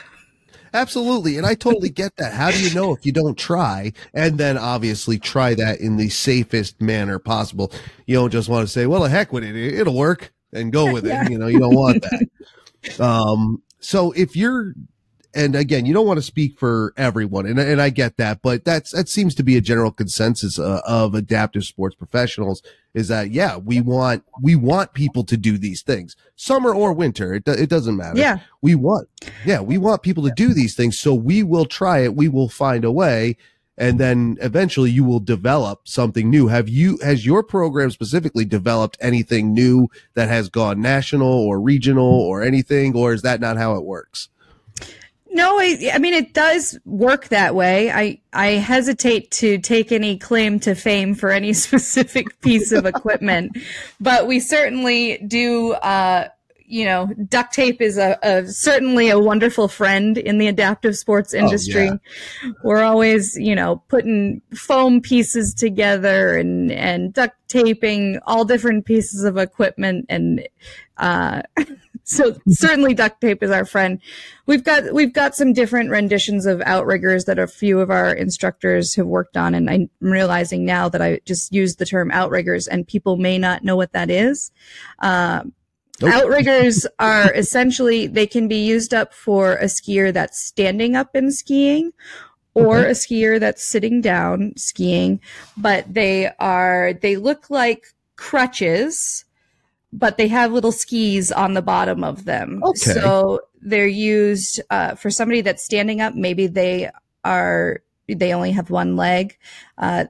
Absolutely. 0.73 1.37
And 1.37 1.45
I 1.45 1.55
totally 1.55 1.89
get 1.89 2.15
that. 2.17 2.33
How 2.33 2.51
do 2.51 2.61
you 2.61 2.73
know 2.73 2.93
if 2.93 3.05
you 3.05 3.11
don't 3.11 3.37
try? 3.37 3.93
And 4.13 4.37
then 4.37 4.57
obviously 4.57 5.19
try 5.19 5.53
that 5.55 5.79
in 5.79 5.97
the 5.97 6.09
safest 6.09 6.81
manner 6.81 7.19
possible. 7.19 7.71
You 8.05 8.15
don't 8.15 8.31
just 8.31 8.49
want 8.49 8.67
to 8.67 8.71
say, 8.71 8.85
well, 8.85 9.01
the 9.03 9.09
heck 9.09 9.31
with 9.31 9.43
it. 9.43 9.55
It'll 9.55 9.95
work 9.95 10.33
and 10.53 10.71
go 10.71 10.91
with 10.93 11.05
it. 11.05 11.09
Yeah. 11.09 11.29
You 11.29 11.37
know, 11.37 11.47
you 11.47 11.59
don't 11.59 11.75
want 11.75 12.03
that. 12.03 12.99
um, 12.99 13.61
so 13.79 14.11
if 14.13 14.35
you're 14.35 14.73
and 15.37 15.55
again, 15.55 15.85
you 15.85 15.93
don't 15.93 16.07
want 16.07 16.17
to 16.17 16.23
speak 16.23 16.57
for 16.57 16.93
everyone, 16.97 17.45
and 17.45 17.59
and 17.59 17.79
I 17.79 17.89
get 17.91 18.17
that, 18.17 18.41
but 18.41 18.65
that's 18.65 18.91
that 18.91 19.07
seems 19.07 19.35
to 19.35 19.43
be 19.43 19.55
a 19.55 19.61
general 19.61 19.91
consensus 19.91 20.57
uh, 20.57 20.81
of 20.85 21.13
adaptive 21.13 21.63
sports 21.63 21.95
professionals 21.95 22.63
is 22.95 23.09
that 23.09 23.29
yeah, 23.29 23.57
we 23.57 23.79
want 23.79 24.23
we 24.41 24.55
want 24.55 24.93
people 24.93 25.23
to 25.25 25.37
do 25.37 25.59
these 25.59 25.83
things, 25.83 26.15
summer 26.35 26.73
or 26.73 26.91
winter, 26.91 27.35
it 27.35 27.47
it 27.47 27.69
doesn't 27.69 27.95
matter. 27.95 28.17
Yeah, 28.17 28.39
we 28.63 28.73
want 28.73 29.09
yeah 29.45 29.61
we 29.61 29.77
want 29.77 30.01
people 30.01 30.23
to 30.23 30.31
do 30.35 30.55
these 30.55 30.75
things, 30.75 30.97
so 30.99 31.13
we 31.13 31.43
will 31.43 31.65
try 31.65 31.99
it, 31.99 32.15
we 32.15 32.27
will 32.27 32.49
find 32.49 32.83
a 32.83 32.91
way, 32.91 33.37
and 33.77 33.99
then 33.99 34.37
eventually 34.41 34.89
you 34.89 35.03
will 35.03 35.19
develop 35.19 35.87
something 35.87 36.31
new. 36.31 36.47
Have 36.47 36.67
you 36.67 36.97
has 37.03 37.27
your 37.27 37.43
program 37.43 37.91
specifically 37.91 38.43
developed 38.43 38.97
anything 38.99 39.53
new 39.53 39.87
that 40.15 40.29
has 40.29 40.49
gone 40.49 40.81
national 40.81 41.31
or 41.31 41.61
regional 41.61 42.21
or 42.21 42.41
anything, 42.41 42.95
or 42.95 43.13
is 43.13 43.21
that 43.21 43.39
not 43.39 43.57
how 43.57 43.75
it 43.75 43.83
works? 43.83 44.29
No, 45.31 45.59
I, 45.59 45.91
I 45.93 45.97
mean 45.99 46.13
it 46.13 46.33
does 46.33 46.79
work 46.85 47.27
that 47.29 47.55
way. 47.55 47.91
I 47.91 48.21
I 48.33 48.47
hesitate 48.51 49.31
to 49.31 49.57
take 49.57 49.91
any 49.91 50.17
claim 50.17 50.59
to 50.61 50.75
fame 50.75 51.15
for 51.15 51.29
any 51.29 51.53
specific 51.67 52.41
piece 52.41 52.71
of 52.71 52.85
equipment, 52.85 53.57
but 53.99 54.27
we 54.27 54.39
certainly 54.39 55.17
do. 55.27 55.73
Uh, 55.73 56.29
you 56.69 56.83
know, 56.83 57.07
duct 57.29 57.53
tape 57.53 57.81
is 57.81 57.97
a, 57.97 58.19
a, 58.21 58.45
certainly 58.45 59.09
a 59.09 59.17
wonderful 59.17 59.69
friend 59.69 60.17
in 60.17 60.37
the 60.37 60.47
adaptive 60.47 60.97
sports 60.97 61.33
industry. 61.33 61.87
Oh, 61.89 61.97
yeah. 62.43 62.51
We're 62.61 62.83
always, 62.83 63.37
you 63.37 63.55
know, 63.55 63.81
putting 63.87 64.41
foam 64.53 64.99
pieces 64.99 65.53
together 65.53 66.35
and 66.35 66.69
and 66.69 67.13
duct 67.13 67.35
taping 67.47 68.19
all 68.27 68.43
different 68.43 68.85
pieces 68.85 69.23
of 69.23 69.37
equipment 69.37 70.07
and 70.09 70.45
uh, 70.97 71.43
so 72.07 72.37
certainly 72.47 72.93
duct 72.93 73.19
tape 73.19 73.43
is 73.43 73.51
our 73.51 73.65
friend. 73.65 73.99
We've 74.45 74.63
got 74.63 74.93
we've 74.93 75.11
got 75.11 75.35
some 75.35 75.51
different 75.51 75.89
renditions 75.89 76.45
of 76.45 76.61
outriggers 76.61 77.25
that 77.25 77.37
a 77.37 77.47
few 77.47 77.81
of 77.81 77.91
our 77.91 78.13
instructors 78.13 78.95
have 78.95 79.07
worked 79.07 79.35
on, 79.35 79.53
and 79.53 79.69
I'm 79.69 79.89
realizing 79.99 80.63
now 80.63 80.87
that 80.87 81.01
I 81.01 81.19
just 81.25 81.51
used 81.51 81.79
the 81.79 81.85
term 81.85 82.09
outriggers, 82.11 82.65
and 82.65 82.87
people 82.87 83.17
may 83.17 83.37
not 83.37 83.65
know 83.65 83.75
what 83.75 83.91
that 83.91 84.09
is. 84.09 84.51
Um, 84.99 85.51
nope. 85.99 86.13
Outriggers 86.13 86.87
are 86.97 87.33
essentially 87.33 88.07
they 88.07 88.25
can 88.25 88.47
be 88.47 88.65
used 88.65 88.93
up 88.93 89.13
for 89.13 89.55
a 89.55 89.65
skier 89.65 90.13
that's 90.13 90.41
standing 90.41 90.95
up 90.95 91.13
and 91.13 91.33
skiing, 91.33 91.91
or 92.53 92.79
okay. 92.79 92.91
a 92.91 92.93
skier 92.93 93.37
that's 93.37 93.65
sitting 93.65 93.99
down 93.99 94.53
skiing, 94.55 95.19
but 95.57 95.93
they 95.93 96.31
are 96.39 96.93
they 96.93 97.17
look 97.17 97.49
like 97.49 97.87
crutches 98.15 99.25
but 99.93 100.17
they 100.17 100.27
have 100.27 100.51
little 100.51 100.71
skis 100.71 101.31
on 101.31 101.53
the 101.53 101.61
bottom 101.61 102.03
of 102.03 102.25
them. 102.25 102.61
Okay. 102.63 102.77
So 102.77 103.41
they're 103.61 103.87
used 103.87 104.61
uh, 104.69 104.95
for 104.95 105.09
somebody 105.09 105.41
that's 105.41 105.63
standing 105.63 106.01
up. 106.01 106.15
Maybe 106.15 106.47
they 106.47 106.89
are 107.23 107.81
they 108.07 108.33
only 108.33 108.51
have 108.51 108.69
one 108.69 108.95
leg. 108.95 109.37
Uh, 109.77 110.05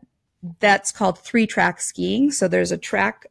that's 0.60 0.92
called 0.92 1.20
three 1.20 1.48
track 1.48 1.82
skiing. 1.82 2.32
So 2.32 2.48
there's 2.48 2.72
a 2.72 2.78
track 2.78 3.28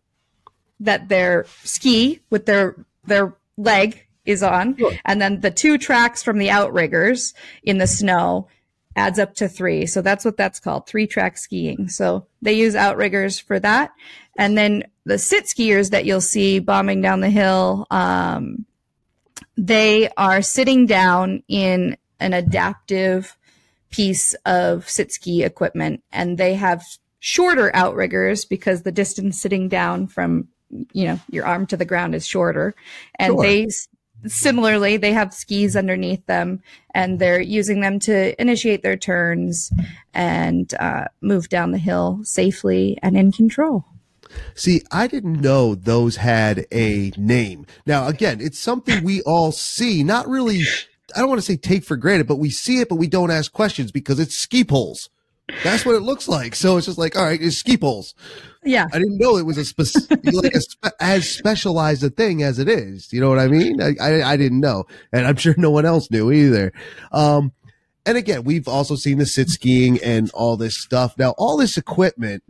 that 0.81 1.09
their 1.09 1.47
ski 1.63 2.21
with 2.31 2.47
their 2.47 2.77
their 3.05 3.35
leg 3.57 4.07
is 4.25 4.43
on, 4.43 4.77
sure. 4.77 4.93
and 5.05 5.21
then 5.21 5.41
the 5.41 5.53
two 5.53 5.79
tracks 5.79 6.23
from 6.23 6.39
the 6.39 6.51
outriggers 6.51 7.33
in 7.63 7.79
the 7.79 7.87
snow 7.87 8.49
adds 8.97 9.19
up 9.19 9.35
to 9.37 9.49
three. 9.49 9.87
So 9.87 10.01
that's 10.01 10.25
what 10.25 10.37
that's 10.37 10.59
called, 10.59 10.87
three 10.87 11.07
track 11.07 11.39
skiing. 11.39 11.89
So 11.89 12.27
they 12.43 12.55
use 12.55 12.75
outriggers 12.75 13.39
for 13.39 13.61
that. 13.61 13.93
And 14.39 14.57
then 14.57 14.85
the 15.05 15.19
sit 15.19 15.45
skiers 15.45 15.91
that 15.91 16.07
you'll 16.07 16.21
see 16.21 16.59
bombing 16.59 17.03
down 17.03 17.21
the 17.21 17.31
hill, 17.31 17.87
um, 17.91 18.65
they 19.57 20.09
are 20.17 20.43
sitting 20.43 20.87
down 20.87 21.43
in 21.49 21.97
an 22.21 22.33
adaptive 22.33 23.37
piece 23.91 24.35
of 24.45 24.89
sit 24.89 25.13
ski 25.13 25.45
equipment 25.45 26.03
and 26.13 26.39
they 26.39 26.55
have 26.55 26.83
shorter 27.21 27.71
outriggers 27.75 28.45
because 28.45 28.83
the 28.83 28.93
distance 28.93 29.41
sitting 29.41 29.69
down 29.69 30.07
from 30.07 30.49
you 30.93 31.05
know 31.05 31.21
your 31.31 31.47
arm 31.47 31.67
to 31.67 31.77
the 31.77 31.85
ground 31.85 32.15
is 32.15 32.27
shorter 32.27 32.75
and 33.19 33.33
sure. 33.33 33.43
they 33.43 33.67
similarly, 34.29 34.97
they 34.97 35.13
have 35.13 35.35
skis 35.35 35.77
underneath 35.77 36.25
them 36.27 36.63
and 36.95 37.19
they're 37.19 37.41
using 37.41 37.81
them 37.81 37.99
to 38.01 38.41
initiate 38.41 38.83
their 38.83 38.97
turns 38.97 39.73
and 40.15 40.73
uh, 40.81 41.05
move 41.21 41.49
down 41.49 41.73
the 41.73 41.79
hill 41.79 42.21
safely 42.23 42.99
and 43.03 43.17
in 43.17 43.33
control. 43.33 43.85
See, 44.55 44.83
I 44.91 45.07
didn't 45.07 45.41
know 45.41 45.75
those 45.75 46.17
had 46.17 46.67
a 46.73 47.13
name. 47.17 47.67
Now, 47.87 48.09
again, 48.09 48.41
it's 48.41 48.59
something 48.59 49.05
we 49.05 49.23
all 49.23 49.53
see, 49.53 50.03
not 50.03 50.29
really, 50.29 50.63
I 51.15 51.21
don't 51.21 51.29
want 51.29 51.39
to 51.39 51.47
say 51.47 51.57
take 51.57 51.85
for 51.85 51.97
granted, 51.97 52.27
but 52.27 52.37
we 52.37 52.51
see 52.51 52.81
it, 52.81 52.89
but 52.89 52.97
we 52.97 53.07
don't 53.07 53.31
ask 53.31 53.53
questions 53.53 53.93
because 53.93 54.19
it's 54.19 54.37
ski 54.37 54.65
poles. 54.65 55.09
That's 55.63 55.87
what 55.87 55.95
it 55.95 56.01
looks 56.01 56.29
like. 56.29 56.55
So 56.55 56.77
it's 56.77 56.87
just 56.87 56.99
like, 56.99 57.17
all 57.17 57.25
right, 57.25 57.41
it's 57.41 57.57
ski 57.57 57.77
poles. 57.77 58.15
Yeah. 58.65 58.87
I 58.93 58.99
didn't 58.99 59.19
know 59.19 59.37
it 59.37 59.47
was 59.47 59.59
a 59.59 59.65
specific, 59.65 60.21
like 60.33 60.55
a 60.55 60.61
spe- 60.61 60.87
as 61.01 61.29
specialized 61.29 62.03
a 62.03 62.11
thing 62.11 62.43
as 62.43 62.59
it 62.59 62.69
is. 62.69 63.13
You 63.13 63.21
know 63.21 63.29
what 63.29 63.39
I 63.39 63.47
mean? 63.47 63.81
I, 63.81 63.95
I, 64.01 64.33
I, 64.33 64.37
didn't 64.37 64.61
know. 64.61 64.85
And 65.13 65.25
I'm 65.27 65.37
sure 65.37 65.55
no 65.57 65.71
one 65.71 65.87
else 65.87 66.11
knew 66.11 66.33
either. 66.33 66.73
Um, 67.13 67.53
and 68.05 68.19
again, 68.19 68.43
we've 68.43 68.67
also 68.67 68.97
seen 68.97 69.19
the 69.19 69.27
sit 69.27 69.49
skiing 69.49 70.01
and 70.03 70.31
all 70.33 70.57
this 70.57 70.77
stuff. 70.77 71.17
Now, 71.17 71.31
all 71.39 71.57
this 71.57 71.77
equipment, 71.77 72.43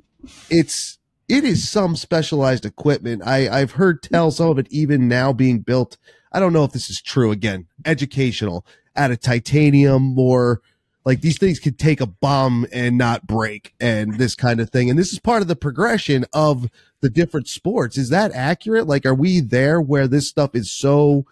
it's, 0.49 0.99
it 1.29 1.45
is 1.45 1.69
some 1.69 1.97
specialized 1.97 2.65
equipment. 2.65 3.23
I, 3.26 3.49
I've 3.49 3.73
heard 3.73 4.03
tell 4.03 4.31
some 4.31 4.49
of 4.49 4.59
it 4.59 4.69
even 4.71 5.07
now 5.07 5.35
being 5.35 5.61
built. 5.61 5.99
I 6.33 6.41
don't 6.41 6.53
know 6.53 6.65
if 6.65 6.73
this 6.73 6.88
is 6.88 7.03
true 7.03 7.31
again, 7.31 7.67
educational 7.85 8.65
out 8.97 9.11
of 9.11 9.21
titanium 9.21 10.19
or, 10.19 10.62
like 11.06 11.20
these 11.20 11.38
things 11.38 11.60
could 11.60 11.78
take 11.78 12.00
a 12.00 12.06
bomb 12.06 12.66
and 12.72 12.98
not 12.98 13.28
break 13.28 13.75
and 13.80 14.18
this 14.18 14.34
kind 14.34 14.58
of 14.58 14.70
thing. 14.70 14.90
And 14.90 14.98
this 14.98 15.12
is 15.12 15.20
part 15.20 15.40
of 15.40 15.46
the 15.46 15.54
progression 15.54 16.26
of 16.32 16.68
the 17.00 17.08
different 17.08 17.46
sports. 17.46 17.96
Is 17.96 18.08
that 18.08 18.32
accurate? 18.34 18.88
Like, 18.88 19.06
are 19.06 19.14
we 19.14 19.40
there 19.40 19.80
where 19.80 20.08
this 20.08 20.28
stuff 20.28 20.56
is 20.56 20.70
so 20.70 21.25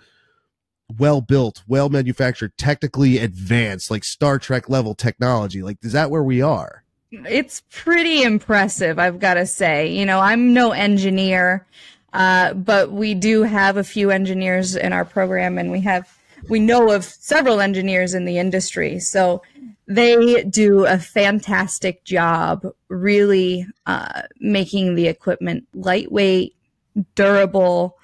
well 0.97 1.21
built, 1.21 1.65
well 1.67 1.89
manufactured, 1.89 2.57
technically 2.57 3.19
advanced, 3.19 3.91
like 3.91 4.05
Star 4.05 4.39
Trek 4.39 4.69
level 4.69 4.95
technology? 4.95 5.61
Like, 5.61 5.79
is 5.83 5.93
that 5.93 6.09
where 6.09 6.23
we 6.23 6.41
are? 6.41 6.85
It's 7.11 7.65
pretty 7.71 8.23
impressive, 8.23 9.01
I've 9.01 9.19
got 9.19 9.35
to 9.35 9.47
say. 9.47 9.89
You 9.89 10.07
know, 10.07 10.21
I'm 10.21 10.55
no 10.55 10.71
engineer, 10.71 11.67
uh, 12.13 12.55
but 12.55 12.93
we 12.93 13.15
do 13.15 13.43
have 13.43 13.77
a 13.77 13.85
few 13.85 14.13
engineers 14.13 14.77
in 14.77 14.93
our 14.93 15.05
program 15.05 15.59
and 15.59 15.73
we 15.73 15.81
have 15.81 16.17
we 16.49 16.61
know 16.61 16.91
of 16.91 17.05
several 17.05 17.61
engineers 17.61 18.15
in 18.15 18.25
the 18.25 18.39
industry. 18.39 18.99
So 18.99 19.43
they 19.87 20.45
do 20.45 20.87
a 20.87 20.99
fantastic 20.99 22.05
job 22.05 22.67
really 22.89 23.67
uh, 23.87 24.23
making 24.41 24.95
the 24.95 25.09
equipment 25.09 25.67
lightweight, 25.75 26.57
durable. 27.15 27.99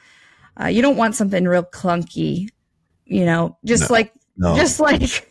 Uh, 0.61 0.66
you 0.66 0.82
don't 0.82 0.97
want 0.97 1.14
something 1.14 1.44
real 1.44 1.64
clunky, 1.64 2.49
you 3.06 3.25
know, 3.25 3.56
just 3.64 3.88
no, 3.88 3.94
like, 3.94 4.12
no. 4.37 4.56
just 4.56 4.78
like 4.80 5.26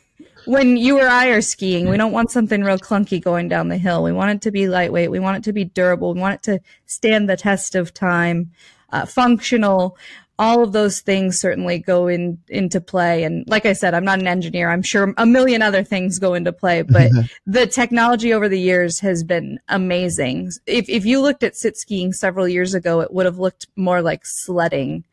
when 0.46 0.78
you 0.78 1.00
or 1.00 1.08
I 1.08 1.28
are 1.28 1.42
skiing, 1.42 1.90
we 1.90 1.98
don't 1.98 2.12
want 2.12 2.32
something 2.32 2.64
real 2.64 2.80
clunky 2.80 3.22
going 3.22 3.48
down 3.48 3.68
the 3.68 3.78
hill. 3.78 4.02
We 4.02 4.12
want 4.12 4.32
it 4.32 4.42
to 4.44 4.52
be 4.52 4.68
lightweight. 4.68 5.12
We 5.12 5.20
want 5.20 5.38
it 5.38 5.44
to 5.44 5.54
be 5.54 5.66
durable. 5.66 6.14
We 6.14 6.22
want 6.22 6.36
it 6.36 6.44
to 6.44 6.60
stand 6.88 7.30
the 7.30 7.38
test 7.38 7.76
of 7.76 7.94
time, 7.94 8.52
uh, 8.92 9.06
functional 9.06 9.98
all 10.40 10.64
of 10.64 10.72
those 10.72 11.02
things 11.02 11.38
certainly 11.38 11.78
go 11.78 12.08
in 12.08 12.40
into 12.48 12.80
play. 12.80 13.24
And 13.26 13.44
like 13.48 13.66
I 13.66 13.74
said, 13.74 13.94
I'm 13.94 14.06
not 14.06 14.20
an 14.20 14.28
engineer. 14.28 14.70
I'm 14.70 14.82
sure 14.82 15.14
a 15.18 15.26
million 15.26 15.62
other 15.62 15.84
things 15.84 16.18
go 16.18 16.34
into 16.34 16.54
play, 16.54 16.82
but 16.82 17.12
the 17.46 17.68
technology 17.68 18.34
over 18.34 18.48
the 18.48 18.60
years 18.60 19.02
has 19.02 19.22
been 19.22 19.60
amazing. 19.68 20.54
If, 20.66 20.88
if 20.88 21.06
you 21.06 21.22
looked 21.22 21.44
at 21.44 21.58
sit 21.58 21.76
skiing 21.76 22.14
several 22.14 22.48
years 22.48 22.74
ago, 22.74 23.02
it 23.02 23.14
would 23.14 23.26
have 23.26 23.38
looked 23.38 23.68
more 23.76 24.02
like 24.02 24.26
sledding. 24.26 25.04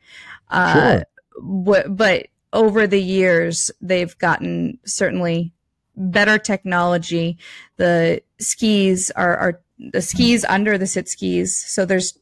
Uh, 0.48 1.00
sure. 1.34 1.84
but 1.88 2.28
over 2.52 2.86
the 2.86 3.02
years, 3.02 3.72
they've 3.80 4.16
gotten 4.18 4.78
certainly 4.86 5.52
better 5.96 6.38
technology. 6.38 7.36
The 7.78 8.22
skis 8.38 9.10
are, 9.16 9.36
are 9.36 9.60
the 9.78 10.02
skis 10.02 10.44
under 10.48 10.78
the 10.78 10.86
sit 10.86 11.08
skis. 11.08 11.56
So 11.56 11.84
there's 11.84 12.16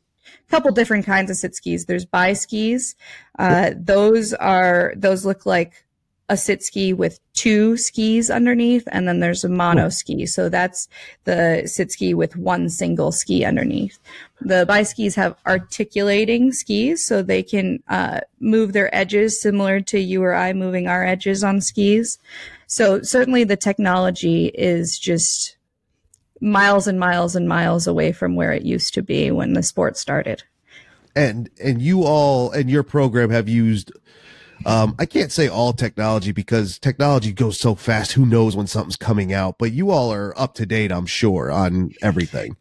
couple 0.49 0.71
different 0.73 1.07
kinds 1.07 1.31
of 1.31 1.37
sit 1.37 1.55
skis. 1.55 1.87
There's 1.87 2.05
bi 2.05 2.33
skis. 2.33 2.95
Uh, 3.39 3.73
those 3.77 4.33
are 4.35 4.93
those 4.97 5.25
look 5.25 5.47
like 5.47 5.85
a 6.29 6.37
sit 6.37 6.63
ski 6.63 6.93
with 6.93 7.21
two 7.35 7.77
skis 7.77 8.31
underneath, 8.31 8.89
and 8.91 9.07
then 9.07 9.21
there's 9.21 9.45
a 9.45 9.49
mono 9.49 9.91
ski. 9.91 10.25
So 10.25 10.49
that's 10.49 10.89
the 11.25 11.63
sit 11.67 11.93
ski 11.93 12.15
with 12.15 12.37
one 12.37 12.71
single 12.71 13.13
ski 13.13 13.45
underneath. 13.45 13.99
The 14.41 14.65
bi 14.67 14.85
skis 14.85 15.15
have 15.17 15.37
articulating 15.47 16.53
skis, 16.53 17.05
so 17.07 17.23
they 17.23 17.43
can 17.43 17.83
uh, 17.89 18.21
move 18.41 18.73
their 18.73 18.95
edges 18.95 19.41
similar 19.41 19.81
to 19.83 19.99
you 20.01 20.23
or 20.23 20.35
I 20.35 20.53
moving 20.55 20.89
our 20.89 21.05
edges 21.05 21.45
on 21.45 21.61
skis. 21.61 22.19
So 22.67 23.03
certainly 23.03 23.45
the 23.45 23.57
technology 23.57 24.47
is 24.55 24.99
just 24.99 25.57
miles 26.45 26.87
and 26.87 27.01
miles 27.01 27.35
and 27.35 27.49
miles 27.49 27.87
away 27.87 28.13
from 28.13 28.37
where 28.37 28.53
it 28.53 28.63
used 28.63 28.95
to 28.95 29.03
be 29.03 29.31
when 29.31 29.55
the 29.55 29.63
sport 29.63 29.97
started. 29.97 30.45
And 31.17 31.51
and 31.63 31.81
you 31.81 32.05
all 32.05 32.53
and 32.53 32.71
your 32.71 32.83
program 32.83 33.31
have 33.31 33.49
used 33.49 33.91
Um, 34.67 34.95
I 34.99 35.07
can't 35.07 35.33
say 35.33 35.49
all 35.49 35.73
technology 35.73 36.33
because 36.33 36.79
technology 36.79 37.33
goes 37.33 37.59
so 37.59 37.75
fast. 37.75 38.13
Who 38.13 38.25
knows 38.25 38.57
when 38.57 38.67
something's 38.67 38.97
coming 38.97 39.33
out? 39.33 39.59
But 39.59 39.73
you 39.73 39.91
all 39.91 40.13
are 40.13 40.33
up 40.39 40.55
to 40.55 40.67
date, 40.67 40.93
I'm 40.93 41.07
sure, 41.07 41.51
on 41.51 41.93
everything. 42.03 42.57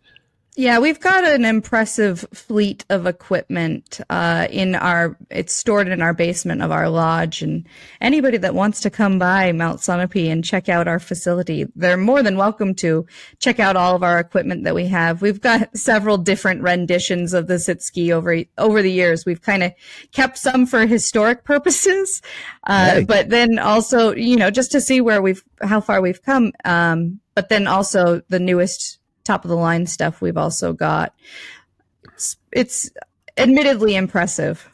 Yeah, 0.55 0.77
we've 0.77 0.99
got 0.99 1.23
an 1.23 1.45
impressive 1.45 2.25
fleet 2.31 2.85
of 2.91 3.07
equipment 3.07 3.99
uh, 4.07 4.47
in 4.51 4.75
our. 4.75 5.17
It's 5.31 5.51
stored 5.51 5.87
in 5.87 5.99
our 5.99 6.13
basement 6.13 6.61
of 6.61 6.71
our 6.71 6.89
lodge, 6.89 7.41
and 7.41 7.67
anybody 7.99 8.37
that 8.37 8.53
wants 8.53 8.79
to 8.81 8.91
come 8.91 9.17
by 9.17 9.51
Mount 9.51 9.79
Sunapee 9.79 10.31
and 10.31 10.45
check 10.45 10.69
out 10.69 10.87
our 10.87 10.99
facility, 10.99 11.65
they're 11.75 11.97
more 11.97 12.21
than 12.21 12.37
welcome 12.37 12.75
to 12.75 13.07
check 13.39 13.59
out 13.59 13.75
all 13.75 13.95
of 13.95 14.03
our 14.03 14.19
equipment 14.19 14.63
that 14.65 14.75
we 14.75 14.85
have. 14.85 15.23
We've 15.23 15.41
got 15.41 15.75
several 15.77 16.19
different 16.19 16.61
renditions 16.61 17.33
of 17.33 17.47
the 17.47 17.57
sit 17.57 17.81
ski 17.81 18.13
over 18.13 18.43
over 18.59 18.83
the 18.83 18.91
years. 18.91 19.25
We've 19.25 19.41
kind 19.41 19.63
of 19.63 19.73
kept 20.11 20.37
some 20.37 20.67
for 20.67 20.85
historic 20.85 21.43
purposes, 21.45 22.21
uh, 22.67 22.91
hey. 22.91 23.05
but 23.05 23.29
then 23.29 23.57
also, 23.57 24.13
you 24.13 24.35
know, 24.35 24.51
just 24.51 24.71
to 24.73 24.81
see 24.81 25.01
where 25.01 25.19
we've 25.19 25.43
how 25.63 25.81
far 25.81 25.99
we've 25.99 26.21
come. 26.21 26.51
Um, 26.63 27.21
but 27.33 27.49
then 27.49 27.65
also 27.65 28.21
the 28.29 28.39
newest 28.39 28.99
top 29.23 29.43
of 29.45 29.49
the 29.49 29.55
line 29.57 29.87
stuff 29.87 30.21
we've 30.21 30.37
also 30.37 30.73
got. 30.73 31.13
It's, 32.03 32.37
it's 32.51 32.91
admittedly 33.37 33.95
impressive. 33.95 34.69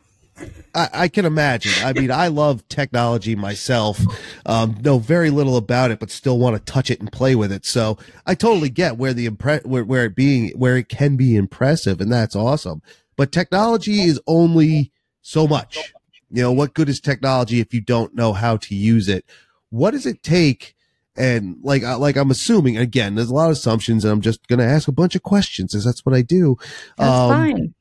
I, 0.73 0.89
I, 0.93 1.07
can 1.07 1.25
imagine. 1.25 1.73
I 1.83 1.93
mean, 1.93 2.11
I 2.11 2.27
love 2.27 2.67
technology 2.69 3.35
myself. 3.35 3.99
Um, 4.45 4.77
know 4.81 4.99
very 4.99 5.29
little 5.29 5.57
about 5.57 5.91
it, 5.91 5.99
but 5.99 6.11
still 6.11 6.37
want 6.37 6.55
to 6.55 6.71
touch 6.71 6.89
it 6.89 6.99
and 6.99 7.11
play 7.11 7.35
with 7.35 7.51
it. 7.51 7.65
So 7.65 7.97
I 8.25 8.35
totally 8.35 8.69
get 8.69 8.97
where 8.97 9.13
the 9.13 9.27
impre- 9.27 9.65
where, 9.65 9.83
where 9.83 10.05
it 10.05 10.15
being 10.15 10.51
where 10.51 10.77
it 10.77 10.89
can 10.89 11.17
be 11.17 11.35
impressive, 11.35 11.99
and 11.99 12.11
that's 12.11 12.35
awesome. 12.35 12.81
But 13.15 13.31
technology 13.31 14.01
is 14.01 14.21
only 14.27 14.91
so 15.21 15.47
much. 15.47 15.93
You 16.29 16.43
know, 16.43 16.51
what 16.51 16.73
good 16.73 16.89
is 16.89 16.99
technology 16.99 17.59
if 17.59 17.73
you 17.73 17.81
don't 17.81 18.15
know 18.15 18.33
how 18.33 18.57
to 18.57 18.75
use 18.75 19.09
it? 19.09 19.25
What 19.69 19.91
does 19.91 20.05
it 20.05 20.23
take 20.23 20.75
and 21.15 21.57
like, 21.61 21.83
like 21.83 22.15
I'm 22.15 22.31
assuming 22.31 22.77
again, 22.77 23.15
there's 23.15 23.29
a 23.29 23.33
lot 23.33 23.47
of 23.47 23.51
assumptions 23.51 24.05
and 24.05 24.11
I'm 24.11 24.21
just 24.21 24.47
going 24.47 24.59
to 24.59 24.65
ask 24.65 24.87
a 24.87 24.93
bunch 24.93 25.15
of 25.15 25.23
questions 25.23 25.75
as 25.75 25.83
that's 25.83 26.05
what 26.05 26.15
I 26.15 26.21
do. 26.21 26.57
That's 26.97 27.09
um, 27.11 27.29
fine. 27.29 27.73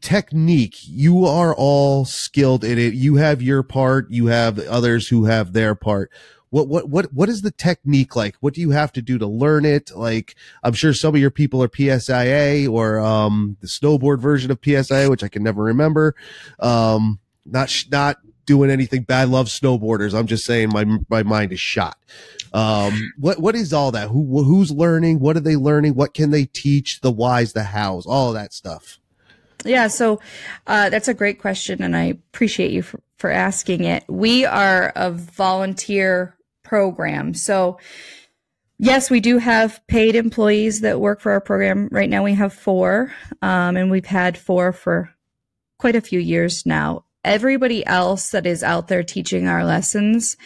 Technique. 0.00 0.76
You 0.82 1.26
are 1.26 1.54
all 1.54 2.04
skilled 2.04 2.64
in 2.64 2.78
it. 2.78 2.94
You 2.94 3.16
have 3.16 3.42
your 3.42 3.62
part. 3.62 4.10
You 4.10 4.26
have 4.26 4.58
others 4.58 5.08
who 5.08 5.26
have 5.26 5.52
their 5.52 5.74
part. 5.74 6.10
What, 6.48 6.66
what, 6.66 6.88
what, 6.88 7.12
what 7.12 7.28
is 7.28 7.42
the 7.42 7.52
technique 7.52 8.16
like? 8.16 8.34
What 8.40 8.54
do 8.54 8.60
you 8.60 8.70
have 8.70 8.92
to 8.94 9.02
do 9.02 9.18
to 9.18 9.26
learn 9.26 9.64
it? 9.64 9.92
Like, 9.94 10.34
I'm 10.64 10.72
sure 10.72 10.92
some 10.92 11.14
of 11.14 11.20
your 11.20 11.30
people 11.30 11.62
are 11.62 11.68
PSIA 11.68 12.68
or, 12.68 12.98
um, 12.98 13.56
the 13.60 13.68
snowboard 13.68 14.20
version 14.20 14.50
of 14.50 14.60
PSIA, 14.60 15.08
which 15.08 15.22
I 15.22 15.28
can 15.28 15.44
never 15.44 15.62
remember. 15.62 16.16
Um, 16.58 17.20
not, 17.46 17.84
not 17.92 18.16
doing 18.50 18.68
anything 18.68 19.04
bad. 19.04 19.28
Love 19.28 19.46
snowboarders. 19.46 20.12
I'm 20.12 20.26
just 20.26 20.44
saying 20.44 20.70
my, 20.70 20.84
my 21.08 21.22
mind 21.22 21.52
is 21.52 21.60
shot. 21.60 21.96
Um, 22.52 23.12
what 23.16 23.38
what 23.38 23.54
is 23.54 23.72
all 23.72 23.92
that? 23.92 24.08
Who 24.08 24.42
who's 24.42 24.72
learning? 24.72 25.20
What 25.20 25.36
are 25.36 25.40
they 25.40 25.54
learning? 25.54 25.94
What 25.94 26.14
can 26.14 26.32
they 26.32 26.46
teach? 26.46 27.00
The 27.00 27.12
whys, 27.12 27.52
the 27.52 27.62
hows, 27.62 28.06
all 28.06 28.32
that 28.32 28.52
stuff. 28.52 28.98
Yeah, 29.64 29.86
so 29.86 30.20
uh, 30.66 30.90
that's 30.90 31.06
a 31.06 31.14
great 31.14 31.38
question, 31.38 31.80
and 31.80 31.94
I 31.94 32.04
appreciate 32.04 32.72
you 32.72 32.82
for, 32.82 32.98
for 33.18 33.30
asking 33.30 33.84
it. 33.84 34.02
We 34.08 34.44
are 34.46 34.92
a 34.96 35.12
volunteer 35.12 36.34
program, 36.64 37.34
so 37.34 37.78
yes, 38.78 39.10
we 39.10 39.20
do 39.20 39.38
have 39.38 39.80
paid 39.86 40.16
employees 40.16 40.80
that 40.80 40.98
work 40.98 41.20
for 41.20 41.30
our 41.30 41.40
program. 41.40 41.88
Right 41.92 42.10
now, 42.10 42.24
we 42.24 42.34
have 42.34 42.52
four, 42.52 43.14
um, 43.42 43.76
and 43.76 43.92
we've 43.92 44.06
had 44.06 44.36
four 44.36 44.72
for 44.72 45.14
quite 45.78 45.94
a 45.94 46.00
few 46.00 46.18
years 46.18 46.66
now. 46.66 47.04
Everybody 47.24 47.84
else 47.86 48.30
that 48.30 48.46
is 48.46 48.62
out 48.62 48.88
there 48.88 49.02
teaching 49.02 49.46
our 49.46 49.64
lessons 49.64 50.36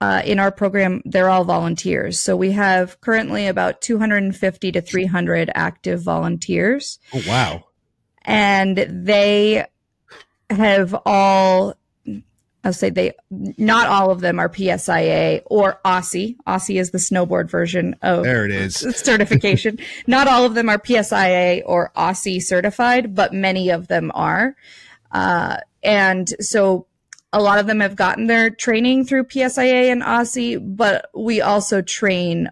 uh, 0.00 0.22
in 0.24 0.38
our 0.38 0.50
program, 0.50 1.02
they're 1.04 1.30
all 1.30 1.44
volunteers. 1.44 2.20
So 2.20 2.36
we 2.36 2.52
have 2.52 3.00
currently 3.00 3.46
about 3.46 3.80
250 3.80 4.72
to 4.72 4.80
300 4.80 5.50
active 5.54 6.02
volunteers. 6.02 6.98
Oh, 7.14 7.22
wow. 7.26 7.64
And 8.22 8.76
they 8.76 9.64
have 10.50 10.94
all, 11.06 11.74
I'll 12.62 12.72
say 12.74 12.90
they, 12.90 13.12
not 13.30 13.86
all 13.86 14.10
of 14.10 14.20
them 14.20 14.38
are 14.38 14.50
PSIA 14.50 15.42
or 15.46 15.80
AASI. 15.84 16.36
AASI 16.46 16.78
is 16.78 16.90
the 16.90 16.98
snowboard 16.98 17.50
version 17.50 17.96
of 18.02 18.24
there 18.24 18.44
it 18.44 18.50
is 18.50 18.74
certification. 18.96 19.78
not 20.06 20.28
all 20.28 20.44
of 20.44 20.54
them 20.54 20.68
are 20.68 20.78
PSIA 20.78 21.62
or 21.64 21.90
AASI 21.96 22.42
certified, 22.42 23.14
but 23.14 23.32
many 23.32 23.70
of 23.70 23.88
them 23.88 24.10
are. 24.14 24.56
Uh, 25.10 25.58
and 25.86 26.28
so 26.40 26.88
a 27.32 27.40
lot 27.40 27.60
of 27.60 27.66
them 27.66 27.80
have 27.80 27.94
gotten 27.94 28.26
their 28.26 28.50
training 28.50 29.04
through 29.04 29.24
PSIA 29.24 29.92
and 29.92 30.02
AASI, 30.02 30.76
but 30.76 31.08
we 31.14 31.40
also 31.40 31.80
train 31.80 32.50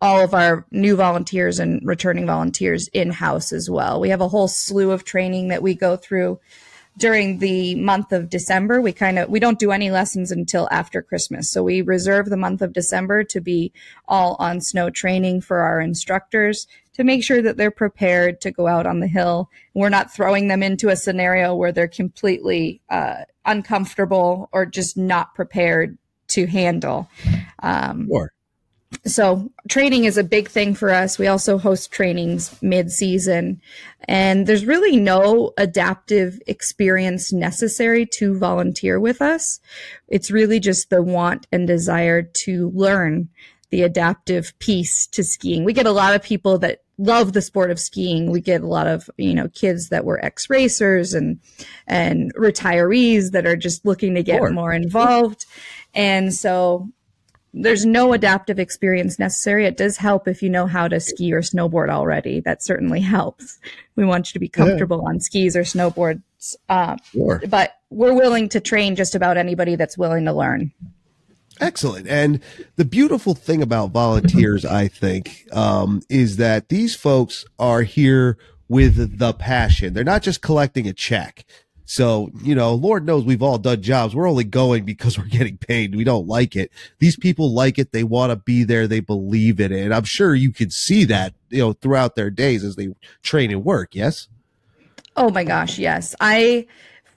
all 0.00 0.20
of 0.22 0.32
our 0.32 0.64
new 0.70 0.96
volunteers 0.96 1.58
and 1.58 1.80
returning 1.84 2.26
volunteers 2.26 2.88
in 2.88 3.10
house 3.10 3.52
as 3.52 3.68
well. 3.68 4.00
We 4.00 4.10
have 4.10 4.20
a 4.20 4.28
whole 4.28 4.48
slew 4.48 4.92
of 4.92 5.04
training 5.04 5.48
that 5.48 5.62
we 5.62 5.74
go 5.74 5.96
through 5.96 6.38
during 6.96 7.38
the 7.38 7.74
month 7.74 8.12
of 8.12 8.30
December. 8.30 8.80
We 8.80 8.92
kind 8.92 9.18
of 9.18 9.28
we 9.28 9.40
don't 9.40 9.58
do 9.58 9.72
any 9.72 9.90
lessons 9.90 10.30
until 10.30 10.68
after 10.70 11.02
Christmas. 11.02 11.50
So 11.50 11.64
we 11.64 11.82
reserve 11.82 12.30
the 12.30 12.36
month 12.36 12.62
of 12.62 12.72
December 12.72 13.24
to 13.24 13.40
be 13.40 13.72
all 14.06 14.36
on 14.38 14.60
snow 14.60 14.90
training 14.90 15.40
for 15.40 15.58
our 15.58 15.80
instructors 15.80 16.68
to 16.94 17.04
make 17.04 17.24
sure 17.24 17.42
that 17.42 17.56
they're 17.56 17.70
prepared 17.70 18.40
to 18.40 18.50
go 18.50 18.66
out 18.66 18.86
on 18.86 19.00
the 19.00 19.06
hill. 19.06 19.50
We're 19.74 19.88
not 19.88 20.12
throwing 20.12 20.48
them 20.48 20.62
into 20.62 20.88
a 20.88 20.96
scenario 20.96 21.54
where 21.54 21.72
they're 21.72 21.88
completely 21.88 22.80
uh, 22.88 23.24
uncomfortable 23.44 24.48
or 24.52 24.64
just 24.66 24.96
not 24.96 25.34
prepared 25.34 25.98
to 26.28 26.46
handle. 26.46 27.08
Um, 27.62 28.08
sure. 28.08 28.32
So 29.06 29.50
training 29.68 30.04
is 30.04 30.16
a 30.16 30.24
big 30.24 30.48
thing 30.48 30.74
for 30.74 30.90
us. 30.90 31.18
We 31.18 31.26
also 31.26 31.58
host 31.58 31.90
trainings 31.90 32.56
mid-season 32.62 33.60
and 34.06 34.46
there's 34.46 34.64
really 34.64 34.96
no 34.96 35.52
adaptive 35.58 36.40
experience 36.46 37.32
necessary 37.32 38.06
to 38.06 38.38
volunteer 38.38 39.00
with 39.00 39.20
us. 39.20 39.60
It's 40.08 40.30
really 40.30 40.60
just 40.60 40.90
the 40.90 41.02
want 41.02 41.46
and 41.50 41.66
desire 41.66 42.22
to 42.22 42.70
learn 42.70 43.28
the 43.70 43.82
adaptive 43.82 44.56
piece 44.60 45.06
to 45.08 45.24
skiing. 45.24 45.64
We 45.64 45.72
get 45.72 45.86
a 45.86 45.92
lot 45.92 46.14
of 46.14 46.22
people 46.22 46.58
that 46.58 46.83
love 46.98 47.32
the 47.32 47.42
sport 47.42 47.70
of 47.70 47.78
skiing. 47.80 48.30
We 48.30 48.40
get 48.40 48.62
a 48.62 48.66
lot 48.66 48.86
of, 48.86 49.10
you 49.16 49.34
know, 49.34 49.48
kids 49.48 49.88
that 49.88 50.04
were 50.04 50.24
ex-racers 50.24 51.14
and 51.14 51.40
and 51.86 52.32
retirees 52.34 53.32
that 53.32 53.46
are 53.46 53.56
just 53.56 53.84
looking 53.84 54.14
to 54.14 54.22
get 54.22 54.38
sure. 54.38 54.50
more 54.50 54.72
involved. 54.72 55.46
And 55.94 56.32
so 56.32 56.88
there's 57.52 57.86
no 57.86 58.12
adaptive 58.12 58.58
experience 58.58 59.18
necessary. 59.18 59.64
It 59.64 59.76
does 59.76 59.96
help 59.96 60.26
if 60.26 60.42
you 60.42 60.50
know 60.50 60.66
how 60.66 60.88
to 60.88 60.98
ski 60.98 61.32
or 61.32 61.40
snowboard 61.40 61.88
already. 61.88 62.40
That 62.40 62.64
certainly 62.64 63.00
helps. 63.00 63.60
We 63.94 64.04
want 64.04 64.28
you 64.28 64.32
to 64.32 64.40
be 64.40 64.48
comfortable 64.48 65.02
yeah. 65.04 65.10
on 65.10 65.20
skis 65.20 65.56
or 65.56 65.62
snowboards. 65.62 66.22
Uh, 66.68 66.96
sure. 67.12 67.40
But 67.48 67.76
we're 67.90 68.14
willing 68.14 68.48
to 68.50 68.60
train 68.60 68.96
just 68.96 69.14
about 69.14 69.36
anybody 69.36 69.76
that's 69.76 69.96
willing 69.96 70.24
to 70.24 70.32
learn. 70.32 70.72
Excellent. 71.60 72.08
And 72.08 72.40
the 72.76 72.84
beautiful 72.84 73.34
thing 73.34 73.62
about 73.62 73.90
volunteers, 73.90 74.64
I 74.64 74.88
think, 74.88 75.46
um, 75.52 76.02
is 76.08 76.36
that 76.36 76.68
these 76.68 76.94
folks 76.96 77.44
are 77.58 77.82
here 77.82 78.38
with 78.68 79.18
the 79.18 79.32
passion. 79.32 79.94
They're 79.94 80.04
not 80.04 80.22
just 80.22 80.42
collecting 80.42 80.88
a 80.88 80.92
check. 80.92 81.44
So, 81.86 82.30
you 82.42 82.54
know, 82.54 82.74
Lord 82.74 83.04
knows 83.04 83.24
we've 83.24 83.42
all 83.42 83.58
done 83.58 83.82
jobs. 83.82 84.14
We're 84.14 84.28
only 84.28 84.44
going 84.44 84.84
because 84.84 85.18
we're 85.18 85.26
getting 85.26 85.58
paid. 85.58 85.94
We 85.94 86.04
don't 86.04 86.26
like 86.26 86.56
it. 86.56 86.72
These 86.98 87.16
people 87.16 87.52
like 87.52 87.78
it. 87.78 87.92
They 87.92 88.04
want 88.04 88.30
to 88.30 88.36
be 88.36 88.64
there. 88.64 88.86
They 88.86 89.00
believe 89.00 89.60
in 89.60 89.72
it. 89.72 89.84
And 89.84 89.94
I'm 89.94 90.04
sure 90.04 90.34
you 90.34 90.52
can 90.52 90.70
see 90.70 91.04
that, 91.04 91.34
you 91.50 91.58
know, 91.58 91.72
throughout 91.72 92.16
their 92.16 92.30
days 92.30 92.64
as 92.64 92.76
they 92.76 92.88
train 93.22 93.50
and 93.50 93.64
work. 93.64 93.94
Yes. 93.94 94.28
Oh 95.16 95.30
my 95.30 95.44
gosh. 95.44 95.78
Yes. 95.78 96.14
I, 96.20 96.66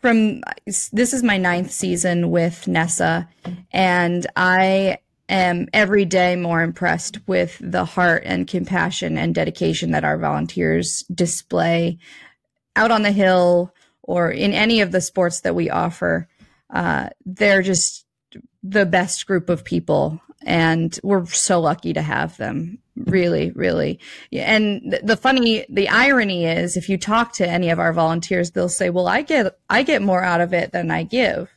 from 0.02 0.42
this 0.66 1.14
is 1.14 1.24
my 1.24 1.38
ninth 1.38 1.72
season 1.72 2.30
with 2.30 2.68
Nessa, 2.68 3.28
and 3.72 4.26
I 4.36 5.00
am 5.30 5.68
every 5.74 6.06
day 6.06 6.36
more 6.36 6.62
impressed 6.62 7.20
with 7.28 7.58
the 7.62 7.86
heart 7.86 8.24
and 8.26 8.48
compassion 8.48 9.18
and 9.18 9.36
dedication 9.36 9.92
that 9.92 10.06
our 10.06 10.18
volunteers 10.18 11.04
display 11.14 11.98
out 12.76 12.92
on 12.92 13.02
the 13.02 13.12
hill 13.12 13.74
or 14.04 14.32
in 14.32 14.54
any 14.54 14.82
of 14.82 14.92
the 14.92 15.02
sports 15.02 15.42
that 15.42 15.56
we 15.56 15.70
offer. 15.70 16.28
Uh, 16.74 17.10
they're 17.26 17.62
just 17.62 18.06
the 18.64 18.86
best 18.86 19.26
group 19.26 19.50
of 19.50 19.64
people, 19.64 20.22
and 20.46 21.00
we're 21.04 21.26
so 21.26 21.60
lucky 21.60 21.94
to 21.94 22.02
have 22.02 22.38
them 22.38 22.80
really 23.06 23.52
really 23.52 24.00
and 24.32 24.98
the 25.04 25.18
funny 25.18 25.66
the 25.70 25.88
irony 25.90 26.46
is 26.46 26.78
if 26.78 26.90
you 26.90 26.98
talk 26.98 27.34
to 27.34 27.48
any 27.48 27.70
of 27.70 27.80
our 27.80 27.94
volunteers 27.94 28.52
they'll 28.52 28.70
say 28.70 28.90
well 28.90 29.08
i 29.08 29.22
get 29.22 29.58
i 29.70 29.84
get 29.84 30.02
more 30.02 30.24
out 30.24 30.42
of 30.42 30.54
it 30.54 30.72
than 30.72 30.92
i 30.92 31.04
give 31.04 31.50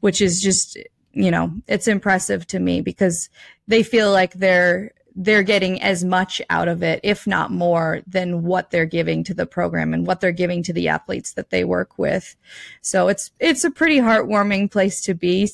which 0.00 0.20
is 0.20 0.40
just 0.40 0.78
you 1.12 1.30
know 1.30 1.52
it's 1.66 1.88
impressive 1.88 2.46
to 2.46 2.58
me 2.58 2.80
because 2.80 3.28
they 3.68 3.82
feel 3.82 4.10
like 4.10 4.34
they're 4.34 4.92
they're 5.16 5.42
getting 5.42 5.80
as 5.80 6.04
much 6.04 6.42
out 6.50 6.68
of 6.68 6.82
it, 6.82 7.00
if 7.02 7.26
not 7.26 7.50
more, 7.50 8.02
than 8.06 8.42
what 8.42 8.70
they're 8.70 8.84
giving 8.84 9.24
to 9.24 9.32
the 9.32 9.46
program 9.46 9.94
and 9.94 10.06
what 10.06 10.20
they're 10.20 10.30
giving 10.30 10.62
to 10.62 10.74
the 10.74 10.88
athletes 10.88 11.32
that 11.32 11.48
they 11.48 11.64
work 11.64 11.98
with. 11.98 12.36
So 12.82 13.08
it's 13.08 13.30
it's 13.40 13.64
a 13.64 13.70
pretty 13.70 13.96
heartwarming 13.96 14.70
place 14.70 15.00
to 15.02 15.14
be. 15.14 15.50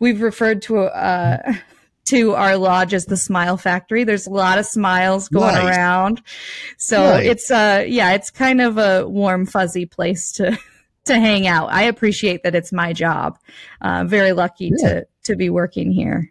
We've 0.00 0.20
referred 0.20 0.62
to 0.62 0.80
uh, 0.86 1.54
to 2.06 2.34
our 2.34 2.56
lodge 2.56 2.92
as 2.94 3.06
the 3.06 3.16
Smile 3.16 3.56
Factory. 3.56 4.04
There's 4.04 4.26
a 4.26 4.30
lot 4.30 4.58
of 4.58 4.66
smiles 4.66 5.28
going 5.28 5.54
Nice. 5.54 5.76
around, 5.76 6.22
so 6.76 7.02
Nice. 7.14 7.26
it's 7.26 7.50
uh 7.50 7.84
yeah, 7.86 8.12
it's 8.12 8.30
kind 8.30 8.60
of 8.60 8.78
a 8.78 9.06
warm, 9.08 9.46
fuzzy 9.46 9.86
place 9.86 10.32
to 10.32 10.58
to 11.06 11.18
hang 11.18 11.46
out. 11.46 11.70
I 11.72 11.82
appreciate 11.84 12.42
that 12.42 12.54
it's 12.54 12.72
my 12.72 12.92
job. 12.92 13.38
Uh, 13.80 14.04
very 14.04 14.32
lucky 14.32 14.70
Yeah. 14.76 14.88
to 14.88 15.06
to 15.24 15.36
be 15.36 15.48
working 15.50 15.92
here. 15.92 16.30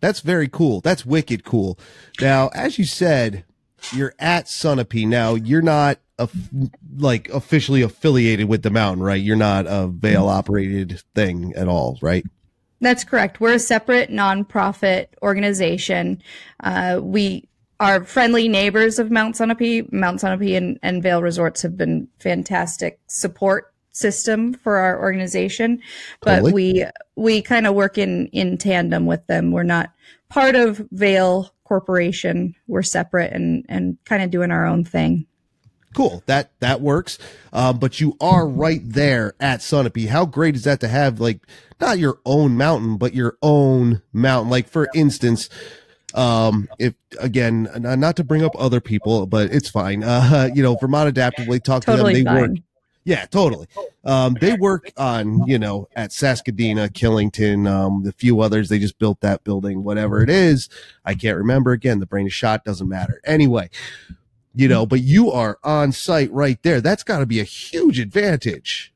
That's 0.00 0.20
very 0.20 0.48
cool. 0.48 0.80
That's 0.80 1.04
wicked 1.04 1.44
cool. 1.44 1.76
Now, 2.20 2.48
as 2.54 2.78
you 2.78 2.84
said, 2.84 3.44
you're 3.92 4.14
at 4.20 4.46
Sunapee. 4.46 5.08
Now, 5.08 5.34
you're 5.34 5.62
not 5.62 5.98
a, 6.20 6.28
like 6.96 7.28
officially 7.30 7.82
affiliated 7.82 8.48
with 8.48 8.62
the 8.62 8.70
mountain, 8.70 9.02
right? 9.02 9.20
You're 9.20 9.34
not 9.36 9.66
a 9.68 9.88
Vail 9.88 10.28
operated 10.28 11.02
thing 11.16 11.52
at 11.56 11.66
all, 11.66 11.98
right? 12.00 12.24
That's 12.80 13.04
correct. 13.04 13.40
We're 13.40 13.54
a 13.54 13.58
separate 13.58 14.10
nonprofit 14.10 15.08
organization. 15.22 16.22
Uh, 16.62 17.00
we 17.02 17.48
are 17.80 18.04
friendly 18.04 18.48
neighbors 18.48 18.98
of 18.98 19.10
Mount 19.10 19.36
Sunapee. 19.36 19.92
Mount 19.92 20.20
Sunapee 20.20 20.56
and, 20.56 20.78
and 20.82 21.02
Vail 21.02 21.22
Resorts 21.22 21.62
have 21.62 21.76
been 21.76 22.08
fantastic 22.18 23.00
support 23.06 23.72
system 23.92 24.54
for 24.54 24.76
our 24.76 25.00
organization, 25.00 25.82
but 26.20 26.36
Totally. 26.36 26.52
we 26.52 26.84
we 27.16 27.42
kind 27.42 27.66
of 27.66 27.74
work 27.74 27.98
in 27.98 28.28
in 28.28 28.56
tandem 28.56 29.06
with 29.06 29.26
them. 29.26 29.50
We're 29.50 29.64
not 29.64 29.92
part 30.28 30.54
of 30.54 30.86
Vail 30.92 31.50
Corporation. 31.64 32.54
We're 32.66 32.82
separate 32.82 33.32
and 33.32 33.66
and 33.68 33.98
kind 34.04 34.22
of 34.22 34.30
doing 34.30 34.50
our 34.50 34.66
own 34.66 34.84
thing. 34.84 35.26
Cool. 35.98 36.22
That 36.26 36.52
that 36.60 36.80
works. 36.80 37.18
Um, 37.52 37.80
but 37.80 38.00
you 38.00 38.16
are 38.20 38.46
right 38.46 38.82
there 38.84 39.34
at 39.40 39.58
Sunapee. 39.58 40.06
How 40.06 40.26
great 40.26 40.54
is 40.54 40.62
that 40.62 40.78
to 40.78 40.86
have 40.86 41.18
like 41.18 41.40
not 41.80 41.98
your 41.98 42.20
own 42.24 42.56
mountain, 42.56 42.98
but 42.98 43.14
your 43.14 43.36
own 43.42 44.00
mountain? 44.12 44.48
Like 44.48 44.68
for 44.68 44.88
instance, 44.94 45.48
um, 46.14 46.68
if 46.78 46.94
again, 47.18 47.68
not 47.80 48.14
to 48.14 48.22
bring 48.22 48.44
up 48.44 48.52
other 48.56 48.80
people, 48.80 49.26
but 49.26 49.50
it's 49.50 49.68
fine. 49.68 50.04
Uh, 50.04 50.48
you 50.54 50.62
know, 50.62 50.76
Vermont 50.76 51.12
Adaptively 51.12 51.60
talk 51.60 51.82
Totally 51.84 52.14
to 52.14 52.22
them. 52.22 52.32
They 52.32 52.40
work. 52.42 52.50
Yeah, 53.02 53.26
totally. 53.26 53.66
Um, 54.04 54.36
they 54.40 54.52
work 54.52 54.92
on, 54.96 55.48
you 55.48 55.58
know, 55.58 55.88
at 55.96 56.10
Saskadena, 56.10 56.90
Killington, 56.90 57.66
um, 57.66 58.04
the 58.04 58.12
few 58.12 58.40
others. 58.40 58.68
They 58.68 58.78
just 58.78 59.00
built 59.00 59.20
that 59.22 59.42
building, 59.42 59.82
whatever 59.82 60.22
it 60.22 60.30
is. 60.30 60.68
I 61.04 61.14
can't 61.14 61.38
remember. 61.38 61.72
Again, 61.72 61.98
the 61.98 62.06
brain 62.06 62.28
is 62.28 62.34
shot, 62.34 62.64
doesn't 62.64 62.88
matter. 62.88 63.20
Anyway, 63.24 63.70
you 64.58 64.66
know, 64.66 64.84
but 64.84 65.00
you 65.00 65.30
are 65.30 65.60
on 65.62 65.92
site 65.92 66.32
right 66.32 66.60
there. 66.64 66.80
That's 66.80 67.04
got 67.04 67.20
to 67.20 67.26
be 67.26 67.38
a 67.38 67.44
huge 67.44 68.00
advantage. 68.00 68.92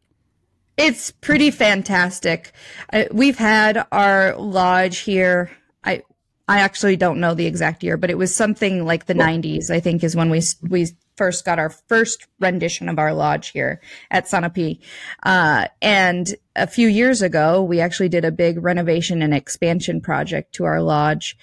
It's 0.76 1.12
pretty 1.12 1.52
fantastic. 1.52 2.50
Uh, 2.92 3.04
we've 3.12 3.38
had 3.38 3.86
our 3.92 4.36
lodge 4.36 4.98
here. 4.98 5.52
I 5.84 6.02
I 6.48 6.60
actually 6.60 6.96
don't 6.96 7.20
know 7.20 7.34
the 7.34 7.46
exact 7.46 7.84
year, 7.84 7.96
but 7.96 8.10
it 8.10 8.18
was 8.18 8.34
something 8.34 8.84
like 8.84 9.06
the 9.06 9.14
90s. 9.14 9.70
I 9.70 9.78
think 9.78 10.02
is 10.02 10.16
when 10.16 10.30
we 10.30 10.42
we 10.68 10.88
first 11.16 11.44
got 11.44 11.60
our 11.60 11.70
first 11.70 12.26
rendition 12.40 12.88
of 12.88 12.98
our 12.98 13.14
lodge 13.14 13.50
here 13.50 13.80
at 14.10 14.24
Sunapee. 14.24 14.80
Uh, 15.22 15.68
and 15.80 16.34
a 16.56 16.66
few 16.66 16.88
years 16.88 17.22
ago, 17.22 17.62
we 17.62 17.78
actually 17.80 18.08
did 18.08 18.24
a 18.24 18.32
big 18.32 18.60
renovation 18.60 19.22
and 19.22 19.32
expansion 19.32 20.00
project 20.00 20.54
to 20.56 20.64
our 20.64 20.82
lodge, 20.82 21.36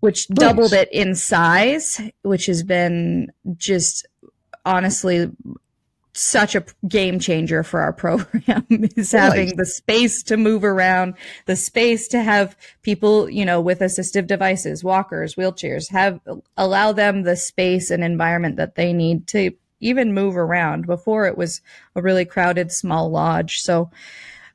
which 0.00 0.28
Nice. 0.30 0.38
doubled 0.38 0.72
it 0.72 0.88
in 0.92 1.14
size, 1.14 2.00
which 2.22 2.46
has 2.46 2.62
been 2.62 3.32
just 3.56 4.06
honestly 4.64 5.30
such 6.18 6.54
a 6.56 6.64
game 6.88 7.18
changer 7.20 7.62
for 7.62 7.80
our 7.80 7.92
program 8.04 8.66
is 8.68 9.12
having 9.12 9.56
the 9.56 9.64
space 9.66 10.22
to 10.24 10.36
move 10.36 10.64
around, 10.64 11.14
the 11.46 11.56
space 11.56 12.08
to 12.08 12.22
have 12.22 12.56
people, 12.82 13.30
you 13.30 13.44
know, 13.44 13.60
with 13.60 13.80
assistive 13.80 14.26
devices, 14.26 14.82
walkers, 14.82 15.36
wheelchairs, 15.36 15.90
have 15.90 16.20
allow 16.56 16.92
them 16.92 17.22
the 17.22 17.36
space 17.36 17.90
and 17.90 18.02
environment 18.02 18.56
that 18.56 18.74
they 18.74 18.92
need 18.92 19.26
to 19.28 19.52
even 19.80 20.12
move 20.12 20.36
around. 20.36 20.86
Before 20.86 21.26
it 21.26 21.38
was 21.38 21.60
a 21.94 22.02
really 22.02 22.24
crowded 22.24 22.72
small 22.72 23.10
lodge. 23.10 23.60
So 23.60 23.90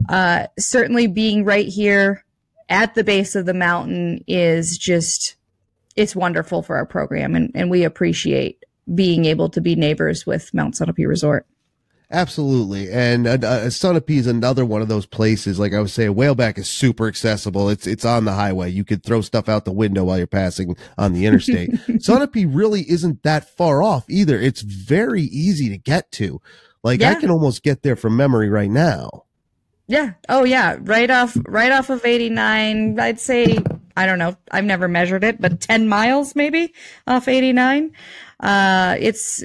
uh 0.10 0.48
certainly 0.60 1.08
being 1.08 1.46
right 1.46 1.68
here 1.68 2.26
at 2.74 2.96
the 2.96 3.04
base 3.04 3.36
of 3.36 3.46
the 3.46 3.54
mountain 3.54 4.24
is 4.28 4.80
just 4.80 5.36
it's 5.96 6.16
wonderful 6.16 6.64
for 6.64 6.76
our 6.76 6.88
program 6.88 7.36
and, 7.36 7.52
and 7.54 7.70
we 7.70 7.84
appreciate 7.84 8.66
being 8.94 9.26
able 9.26 9.48
to 9.48 9.62
be 9.62 9.76
neighbors 9.76 10.26
with 10.26 10.52
Mount 10.56 10.74
Sunapee 10.74 11.08
Resort. 11.08 11.46
Absolutely. 12.10 12.92
And 12.92 13.28
uh, 13.28 13.32
uh, 13.32 13.66
Sunapee 13.68 14.18
is 14.18 14.28
another 14.28 14.66
one 14.66 14.82
of 14.82 14.88
those 14.88 15.06
places. 15.06 15.60
Like 15.60 15.74
I 15.74 15.80
was 15.80 15.94
saying, 15.94 16.16
Whaleback 16.16 16.58
is 16.58 16.68
super 16.68 17.08
accessible. 17.08 17.70
It's, 17.70 17.88
it's 17.88 18.06
on 18.06 18.26
the 18.26 18.34
highway. 18.34 18.72
You 18.72 18.84
could 18.84 19.04
throw 19.04 19.22
stuff 19.22 19.48
out 19.48 19.66
the 19.66 19.72
window 19.72 20.04
while 20.04 20.18
you're 20.18 20.28
passing 20.28 20.76
on 20.98 21.14
the 21.14 21.28
interstate. 21.28 21.72
Sunapee 21.88 22.50
really 22.52 22.90
isn't 22.90 23.24
that 23.24 23.56
far 23.56 23.84
off 23.84 24.06
either. 24.10 24.40
It's 24.40 24.62
very 24.62 25.24
easy 25.24 25.70
to 25.70 25.78
get 25.78 26.12
to. 26.14 26.42
Like 26.84 27.02
I 27.04 27.16
can 27.16 27.30
almost 27.30 27.64
get 27.64 27.84
there 27.84 27.96
from 27.96 28.18
memory 28.18 28.50
right 28.50 28.70
now. 28.70 29.26
Yeah. 29.88 30.14
Oh 30.30 30.44
yeah. 30.44 30.78
Right 30.80 31.10
off 31.10 31.38
right 31.48 31.72
off 31.72 31.90
of 31.90 32.06
89. 32.06 33.00
I'd 33.00 33.20
say 33.20 33.58
I 33.96 34.06
don't 34.06 34.18
know. 34.20 34.36
I've 34.52 34.66
never 34.66 34.88
measured 34.88 35.24
it, 35.24 35.40
but 35.40 35.62
10 35.62 35.88
miles 35.88 36.36
maybe 36.36 36.74
off 37.06 37.28
89. 37.28 37.92
Uh 38.40 38.96
it's 39.00 39.44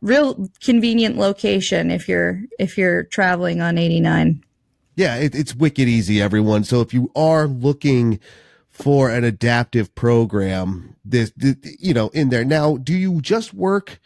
real 0.00 0.48
convenient 0.62 1.16
location 1.16 1.90
if 1.90 2.08
you're 2.08 2.42
if 2.58 2.78
you're 2.78 3.02
traveling 3.04 3.60
on 3.60 3.76
89. 3.78 4.44
Yeah, 4.94 5.16
it, 5.16 5.34
it's 5.34 5.54
wicked 5.54 5.88
easy, 5.88 6.20
everyone. 6.20 6.64
So 6.64 6.80
if 6.80 6.92
you 6.92 7.10
are 7.16 7.46
looking 7.46 8.20
for 8.70 9.10
an 9.10 9.24
adaptive 9.24 9.94
program, 9.94 10.96
this, 11.04 11.32
th- 11.40 11.56
you 11.78 11.94
know, 11.94 12.08
in 12.10 12.28
there 12.28 12.44
now, 12.44 12.76
do 12.76 12.92
you 12.94 13.20
just 13.20 13.54
work 13.54 14.00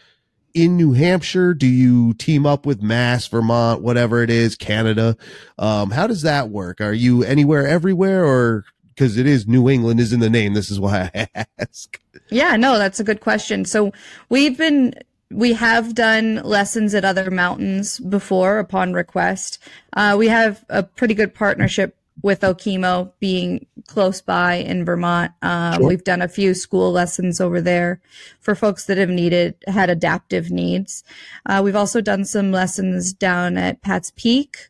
in 0.56 0.74
New 0.74 0.92
Hampshire? 0.94 1.52
Do 1.52 1.66
you 1.66 2.14
team 2.14 2.46
up 2.46 2.64
with 2.64 2.82
Mass, 2.82 3.26
Vermont, 3.28 3.82
whatever 3.82 4.22
it 4.22 4.30
is, 4.30 4.56
Canada? 4.56 5.14
Um, 5.58 5.90
how 5.90 6.06
does 6.06 6.22
that 6.22 6.48
work? 6.48 6.80
Are 6.80 6.94
you 6.94 7.22
anywhere, 7.22 7.66
everywhere, 7.66 8.24
or 8.24 8.64
because 8.88 9.18
it 9.18 9.26
is 9.26 9.46
New 9.46 9.68
England 9.68 10.00
is 10.00 10.14
in 10.14 10.20
the 10.20 10.30
name? 10.30 10.54
This 10.54 10.70
is 10.70 10.80
why 10.80 11.10
I 11.14 11.46
ask. 11.58 12.00
Yeah, 12.30 12.56
no, 12.56 12.78
that's 12.78 12.98
a 12.98 13.04
good 13.04 13.20
question. 13.20 13.66
So 13.66 13.92
we've 14.30 14.56
been 14.56 14.94
we 15.30 15.52
have 15.52 15.94
done 15.94 16.36
lessons 16.36 16.94
at 16.94 17.04
other 17.04 17.30
mountains 17.30 17.98
before 18.00 18.58
upon 18.58 18.94
request. 18.94 19.58
Uh, 19.92 20.14
we 20.18 20.28
have 20.28 20.64
a 20.70 20.82
pretty 20.82 21.14
good 21.14 21.34
partnership 21.34 21.96
with 22.22 22.40
Okemo 22.40 23.12
being 23.20 23.66
close 23.86 24.20
by 24.20 24.54
in 24.54 24.84
Vermont. 24.84 25.32
Uh, 25.42 25.76
Sure. 25.76 25.88
We've 25.88 26.04
done 26.04 26.22
a 26.22 26.28
few 26.28 26.54
school 26.54 26.90
lessons 26.92 27.40
over 27.40 27.60
there 27.60 28.00
for 28.40 28.54
folks 28.54 28.86
that 28.86 28.98
have 28.98 29.10
needed 29.10 29.54
had 29.66 29.90
adaptive 29.90 30.50
needs. 30.50 31.04
Uh, 31.44 31.60
we've 31.62 31.76
also 31.76 32.00
done 32.00 32.24
some 32.24 32.52
lessons 32.52 33.12
down 33.12 33.56
at 33.56 33.82
Pat's 33.82 34.12
Peak. 34.16 34.68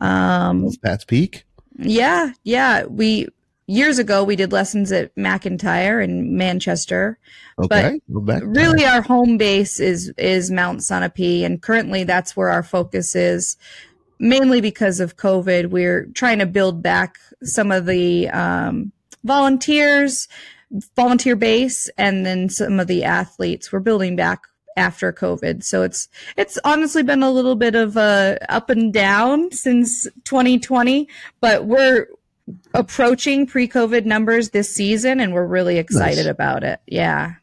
Um, 0.00 0.68
Pat's 0.82 1.04
Peak. 1.04 1.44
yeah, 1.78 2.32
yeah. 2.44 2.84
We 2.84 3.28
years 3.66 3.98
ago 3.98 4.24
we 4.24 4.36
did 4.36 4.52
lessons 4.52 4.92
at 4.92 5.14
McIntyre 5.14 6.02
in 6.02 6.36
Manchester. 6.36 7.18
Okay, 7.58 8.00
back. 8.08 8.42
Really, 8.44 8.84
our 8.84 9.02
home 9.02 9.36
base 9.38 9.80
is 9.80 10.12
is 10.18 10.50
Mount 10.50 10.80
Sunapee, 10.80 11.44
and 11.44 11.62
currently 11.62 12.04
that's 12.04 12.36
where 12.36 12.48
our 12.50 12.62
focus 12.62 13.14
is. 13.14 13.56
Mainly 14.22 14.60
because 14.60 15.00
of 15.00 15.16
COVID, 15.16 15.70
we're 15.70 16.06
trying 16.14 16.38
to 16.38 16.46
build 16.46 16.80
back 16.80 17.16
some 17.42 17.72
of 17.72 17.86
the 17.86 18.28
um, 18.28 18.92
volunteers, 19.24 20.28
volunteer 20.94 21.34
base, 21.34 21.90
and 21.98 22.24
then 22.24 22.48
some 22.48 22.78
of 22.78 22.86
the 22.86 23.02
athletes. 23.02 23.72
We're 23.72 23.80
building 23.80 24.14
back 24.14 24.42
after 24.76 25.12
COVID, 25.12 25.64
so 25.64 25.82
it's 25.82 26.08
it's 26.36 26.56
honestly 26.64 27.02
been 27.02 27.24
a 27.24 27.32
little 27.32 27.56
bit 27.56 27.74
of 27.74 27.96
a 27.96 28.38
up 28.48 28.70
and 28.70 28.92
down 28.92 29.50
since 29.50 30.04
2020, 30.24 31.08
but 31.40 31.64
we're 31.66 32.06
approaching 32.74 33.44
pre-COVID 33.46 34.04
numbers 34.04 34.50
this 34.50 34.72
season, 34.72 35.18
and 35.18 35.32
we're 35.34 35.46
really 35.46 35.78
excited 35.78 36.26
Nice. 36.26 36.30
about 36.30 36.62
it. 36.62 36.80
Yeah. 36.86 37.34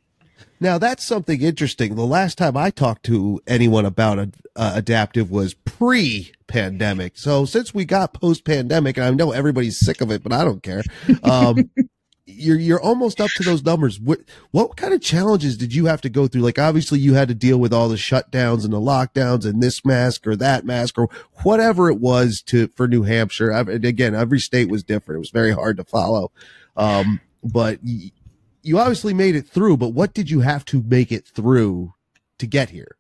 Now 0.59 0.77
that's 0.77 1.03
something 1.03 1.41
interesting. 1.41 1.95
The 1.95 2.05
last 2.05 2.37
time 2.37 2.57
I 2.57 2.69
talked 2.69 3.03
to 3.05 3.41
anyone 3.47 3.85
about 3.85 4.19
a, 4.19 4.31
uh, 4.55 4.73
adaptive 4.75 5.31
was 5.31 5.53
pre-pandemic. 5.53 7.17
So 7.17 7.45
since 7.45 7.73
we 7.73 7.85
got 7.85 8.13
post-pandemic, 8.13 8.97
and 8.97 9.05
I 9.05 9.11
know 9.11 9.31
everybody's 9.31 9.77
sick 9.77 10.01
of 10.01 10.11
it, 10.11 10.21
but 10.21 10.33
I 10.33 10.43
don't 10.43 10.61
care. 10.61 10.83
Um, 11.23 11.69
you're 12.25 12.59
you're 12.59 12.81
almost 12.81 13.19
up 13.19 13.29
to 13.31 13.43
those 13.43 13.63
numbers. 13.63 13.99
What 13.99 14.19
what 14.51 14.77
kind 14.77 14.93
of 14.93 15.01
challenges 15.01 15.57
did 15.57 15.73
you 15.73 15.85
have 15.85 16.01
to 16.01 16.09
go 16.09 16.27
through? 16.27 16.41
Like 16.41 16.59
obviously 16.59 16.99
you 16.99 17.13
had 17.13 17.27
to 17.29 17.35
deal 17.35 17.57
with 17.57 17.73
all 17.73 17.89
the 17.89 17.95
shutdowns 17.95 18.63
and 18.63 18.73
the 18.73 18.79
lockdowns 18.79 19.45
and 19.45 19.61
this 19.61 19.83
mask 19.83 20.27
or 20.27 20.35
that 20.35 20.65
mask 20.65 20.97
or 20.97 21.09
whatever 21.43 21.89
it 21.89 21.99
was 21.99 22.41
to 22.43 22.67
for 22.75 22.87
New 22.87 23.03
Hampshire. 23.03 23.51
I've, 23.51 23.67
and 23.67 23.85
again, 23.85 24.15
every 24.15 24.39
state 24.39 24.69
was 24.69 24.83
different. 24.83 25.17
It 25.17 25.19
was 25.19 25.31
very 25.31 25.51
hard 25.51 25.77
to 25.77 25.83
follow. 25.83 26.31
Um, 26.77 27.19
but 27.43 27.79
you 28.61 28.79
obviously 28.79 29.13
made 29.13 29.35
it 29.35 29.47
through, 29.47 29.77
but 29.77 29.89
what 29.89 30.13
did 30.13 30.29
you 30.29 30.41
have 30.41 30.65
to 30.65 30.83
make 30.83 31.11
it 31.11 31.27
through 31.27 31.93
to 32.37 32.47
get 32.47 32.69
here? 32.69 32.95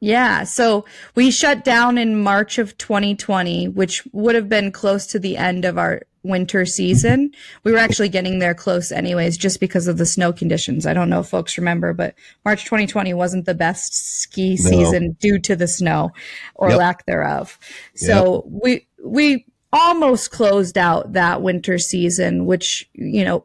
Yeah. 0.00 0.44
So 0.44 0.84
we 1.14 1.30
shut 1.30 1.64
down 1.64 1.98
in 1.98 2.20
March 2.22 2.58
of 2.58 2.78
2020, 2.78 3.68
which 3.68 4.04
would 4.12 4.34
have 4.36 4.48
been 4.48 4.70
close 4.70 5.06
to 5.08 5.18
the 5.18 5.36
end 5.36 5.64
of 5.64 5.76
our 5.76 6.02
winter 6.22 6.64
season. 6.66 7.32
We 7.64 7.72
were 7.72 7.78
actually 7.78 8.08
getting 8.08 8.38
there 8.38 8.54
close 8.54 8.92
anyways, 8.92 9.36
just 9.36 9.58
because 9.60 9.88
of 9.88 9.98
the 9.98 10.06
snow 10.06 10.32
conditions. 10.32 10.86
I 10.86 10.94
don't 10.94 11.08
know 11.10 11.20
if 11.20 11.28
folks 11.28 11.58
remember, 11.58 11.92
but 11.94 12.14
March 12.44 12.64
2020 12.64 13.12
wasn't 13.14 13.44
the 13.46 13.54
best 13.54 14.20
ski 14.20 14.50
No. 14.60 14.70
season 14.70 15.16
due 15.20 15.38
to 15.40 15.56
the 15.56 15.68
snow 15.68 16.10
or 16.54 16.70
Yep. 16.70 16.78
lack 16.78 17.06
thereof. 17.06 17.58
So 17.96 18.44
we, 18.46 18.86
we 19.04 19.46
almost 19.72 20.30
closed 20.30 20.78
out 20.78 21.12
that 21.14 21.42
winter 21.42 21.78
season, 21.78 22.46
which, 22.46 22.88
you 22.94 23.24
know, 23.24 23.44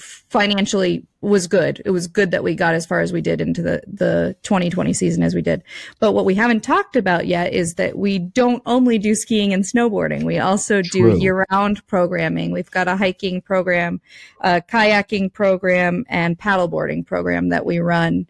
financially 0.00 1.06
was 1.20 1.46
good. 1.46 1.82
It 1.84 1.90
was 1.90 2.06
good 2.06 2.30
that 2.30 2.42
we 2.42 2.54
got 2.54 2.74
as 2.74 2.86
far 2.86 3.00
as 3.00 3.12
we 3.12 3.20
did 3.20 3.40
into 3.40 3.60
the, 3.60 3.82
the 3.86 4.36
2020 4.42 4.92
season 4.92 5.22
as 5.22 5.34
we 5.34 5.42
did. 5.42 5.62
But 5.98 6.12
what 6.12 6.24
we 6.24 6.34
haven't 6.34 6.62
talked 6.62 6.96
about 6.96 7.26
yet 7.26 7.52
is 7.52 7.74
that 7.74 7.98
we 7.98 8.18
don't 8.18 8.62
only 8.64 8.98
do 8.98 9.14
skiing 9.14 9.52
and 9.52 9.64
snowboarding. 9.64 10.24
We 10.24 10.38
also 10.38 10.82
True. 10.82 11.12
do 11.12 11.20
year 11.20 11.44
round 11.50 11.86
programming. 11.86 12.52
We've 12.52 12.70
got 12.70 12.88
a 12.88 12.96
hiking 12.96 13.42
program, 13.42 14.00
a 14.40 14.62
kayaking 14.62 15.32
program 15.32 16.04
and 16.08 16.38
paddleboarding 16.38 17.04
program 17.04 17.50
that 17.50 17.66
we 17.66 17.80
run. 17.80 18.26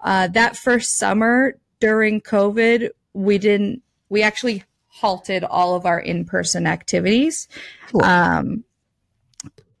Uh, 0.00 0.26
that 0.28 0.56
first 0.56 0.98
summer 0.98 1.54
during 1.78 2.20
COVID, 2.20 2.90
we 3.12 3.38
didn't, 3.38 3.82
we 4.08 4.22
actually 4.22 4.64
halted 4.88 5.44
all 5.44 5.74
of 5.74 5.86
our 5.86 6.00
in-person 6.00 6.66
activities. 6.66 7.48
Sure. 7.90 8.04
Um, 8.04 8.64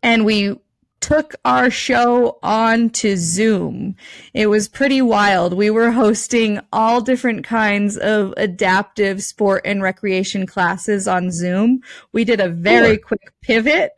and 0.02 0.24
we 0.24 0.56
took 1.02 1.34
our 1.44 1.68
show 1.68 2.38
on 2.42 2.88
to 2.88 3.16
Zoom. 3.16 3.96
It 4.32 4.46
was 4.46 4.68
pretty 4.68 5.02
wild. 5.02 5.52
We 5.52 5.68
were 5.68 5.90
hosting 5.90 6.60
all 6.72 7.00
different 7.00 7.44
kinds 7.44 7.98
of 7.98 8.32
adaptive 8.36 9.22
sport 9.22 9.62
and 9.66 9.82
recreation 9.82 10.46
classes 10.46 11.08
on 11.08 11.32
Zoom. 11.32 11.82
We 12.12 12.24
did 12.24 12.40
a 12.40 12.48
very 12.48 12.96
quick 12.96 13.32
pivot. 13.42 13.92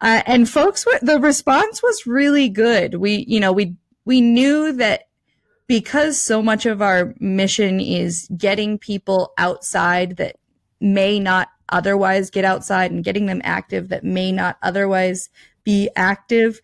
Uh, 0.00 0.22
and 0.26 0.48
folks, 0.48 0.84
were, 0.86 0.98
the 1.02 1.20
response 1.20 1.82
was 1.82 2.06
really 2.06 2.48
good. 2.48 2.94
We, 2.94 3.26
you 3.28 3.38
know, 3.38 3.52
we, 3.52 3.76
we 4.06 4.20
knew 4.20 4.72
that 4.72 5.08
because 5.66 6.20
so 6.20 6.42
much 6.42 6.64
of 6.64 6.80
our 6.80 7.14
mission 7.20 7.80
is 7.80 8.28
getting 8.36 8.78
people 8.78 9.32
outside 9.36 10.16
that 10.16 10.36
may 10.80 11.20
not 11.20 11.48
otherwise 11.68 12.30
get 12.30 12.44
outside 12.44 12.90
and 12.90 13.04
getting 13.04 13.26
them 13.26 13.40
active 13.44 13.88
that 13.88 14.04
may 14.04 14.32
not 14.32 14.56
otherwise 14.62 15.28
be 15.66 15.90
active. 15.96 16.62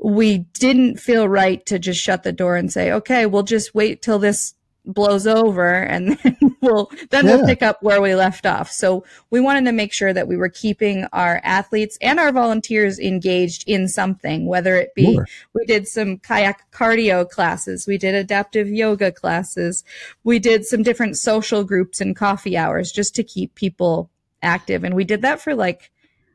We 0.00 0.38
didn't 0.58 0.98
feel 0.98 1.28
right 1.28 1.64
to 1.66 1.78
just 1.78 2.00
shut 2.00 2.24
the 2.24 2.32
door 2.32 2.56
and 2.56 2.72
say, 2.72 2.90
okay, 2.90 3.26
we'll 3.26 3.42
just 3.44 3.74
wait 3.74 4.02
till 4.02 4.18
this 4.18 4.54
blows 4.84 5.26
over 5.26 5.70
and 5.82 6.16
then 6.24 6.56
we'll 6.62 6.90
then 7.10 7.26
Yeah. 7.26 7.36
we'll 7.36 7.46
pick 7.46 7.62
up 7.62 7.82
where 7.82 8.00
we 8.00 8.14
left 8.14 8.46
off. 8.46 8.70
So 8.70 9.04
we 9.30 9.38
wanted 9.38 9.66
to 9.66 9.72
make 9.72 9.92
sure 9.92 10.14
that 10.14 10.26
we 10.26 10.36
were 10.36 10.48
keeping 10.48 11.04
our 11.12 11.42
athletes 11.44 11.98
and 12.00 12.18
our 12.18 12.32
volunteers 12.32 12.98
engaged 12.98 13.64
in 13.68 13.86
something, 13.88 14.46
whether 14.46 14.76
it 14.76 14.94
be 14.94 15.12
Sure. 15.14 15.26
we 15.52 15.66
did 15.66 15.86
some 15.86 16.16
kayak 16.18 16.70
cardio 16.72 17.28
classes. 17.28 17.86
We 17.86 17.98
did 17.98 18.14
adaptive 18.14 18.68
yoga 18.70 19.12
classes. 19.12 19.84
We 20.24 20.38
did 20.38 20.64
some 20.64 20.82
different 20.82 21.18
social 21.18 21.64
groups 21.64 22.00
and 22.00 22.16
coffee 22.16 22.56
hours 22.56 22.90
just 22.90 23.14
to 23.16 23.22
keep 23.22 23.54
people 23.56 24.08
active. 24.42 24.84
And 24.84 24.94
we 24.94 25.04
did 25.04 25.20
that 25.20 25.42
for 25.42 25.54
like 25.54 25.90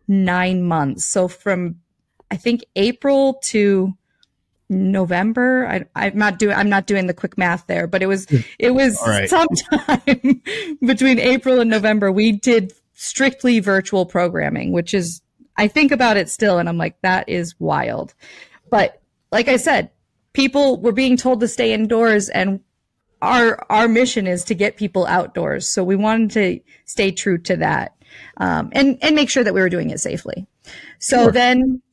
nine 0.07 0.61
months. 0.61 1.05
So 1.05 1.27
from, 1.27 1.79
I 2.33 2.35
think 2.35 2.65
April 2.75 3.35
to 3.43 3.93
November. 4.67 5.67
I, 5.67 5.85
I'm 6.07 6.17
not 6.17 6.39
doing, 6.39 6.55
I'm 6.55 6.67
not 6.67 6.87
doing 6.87 7.05
the 7.05 7.13
quick 7.13 7.37
math 7.37 7.67
there, 7.67 7.85
but 7.85 8.01
it 8.01 8.07
was, 8.07 8.25
it 8.57 8.71
was 8.71 8.99
right. 9.05 9.29
sometime 9.29 10.41
between 10.83 11.19
April 11.19 11.59
and 11.59 11.69
November. 11.69 12.11
We 12.11 12.31
did 12.31 12.73
strictly 12.93 13.59
virtual 13.59 14.07
programming, 14.07 14.71
which 14.71 14.95
is, 14.95 15.21
I 15.57 15.67
think 15.67 15.91
about 15.91 16.17
it 16.17 16.27
still 16.27 16.57
and 16.57 16.67
I'm 16.67 16.79
like, 16.79 16.99
that 17.03 17.29
is 17.29 17.53
wild. 17.59 18.15
But 18.71 18.99
like 19.31 19.47
I 19.47 19.57
said, 19.57 19.91
people 20.33 20.81
were 20.81 20.91
being 20.91 21.17
told 21.17 21.39
to 21.41 21.47
stay 21.47 21.71
indoors 21.71 22.29
and 22.29 22.61
our 23.21 23.63
our 23.69 23.87
mission 23.87 24.25
is 24.25 24.43
to 24.45 24.55
get 24.55 24.75
people 24.75 25.05
outdoors. 25.05 25.69
So 25.69 25.83
we 25.83 25.95
wanted 25.95 26.31
to 26.31 26.59
stay 26.85 27.11
true 27.11 27.37
to 27.37 27.57
that. 27.57 27.95
Um, 28.37 28.69
and 28.71 28.97
and 29.03 29.15
make 29.15 29.29
sure 29.29 29.43
that 29.43 29.53
we 29.53 29.61
were 29.61 29.69
doing 29.69 29.91
it 29.91 29.99
safely. 29.99 30.47
So 30.97 31.25
Sure. 31.25 31.31
then 31.31 31.83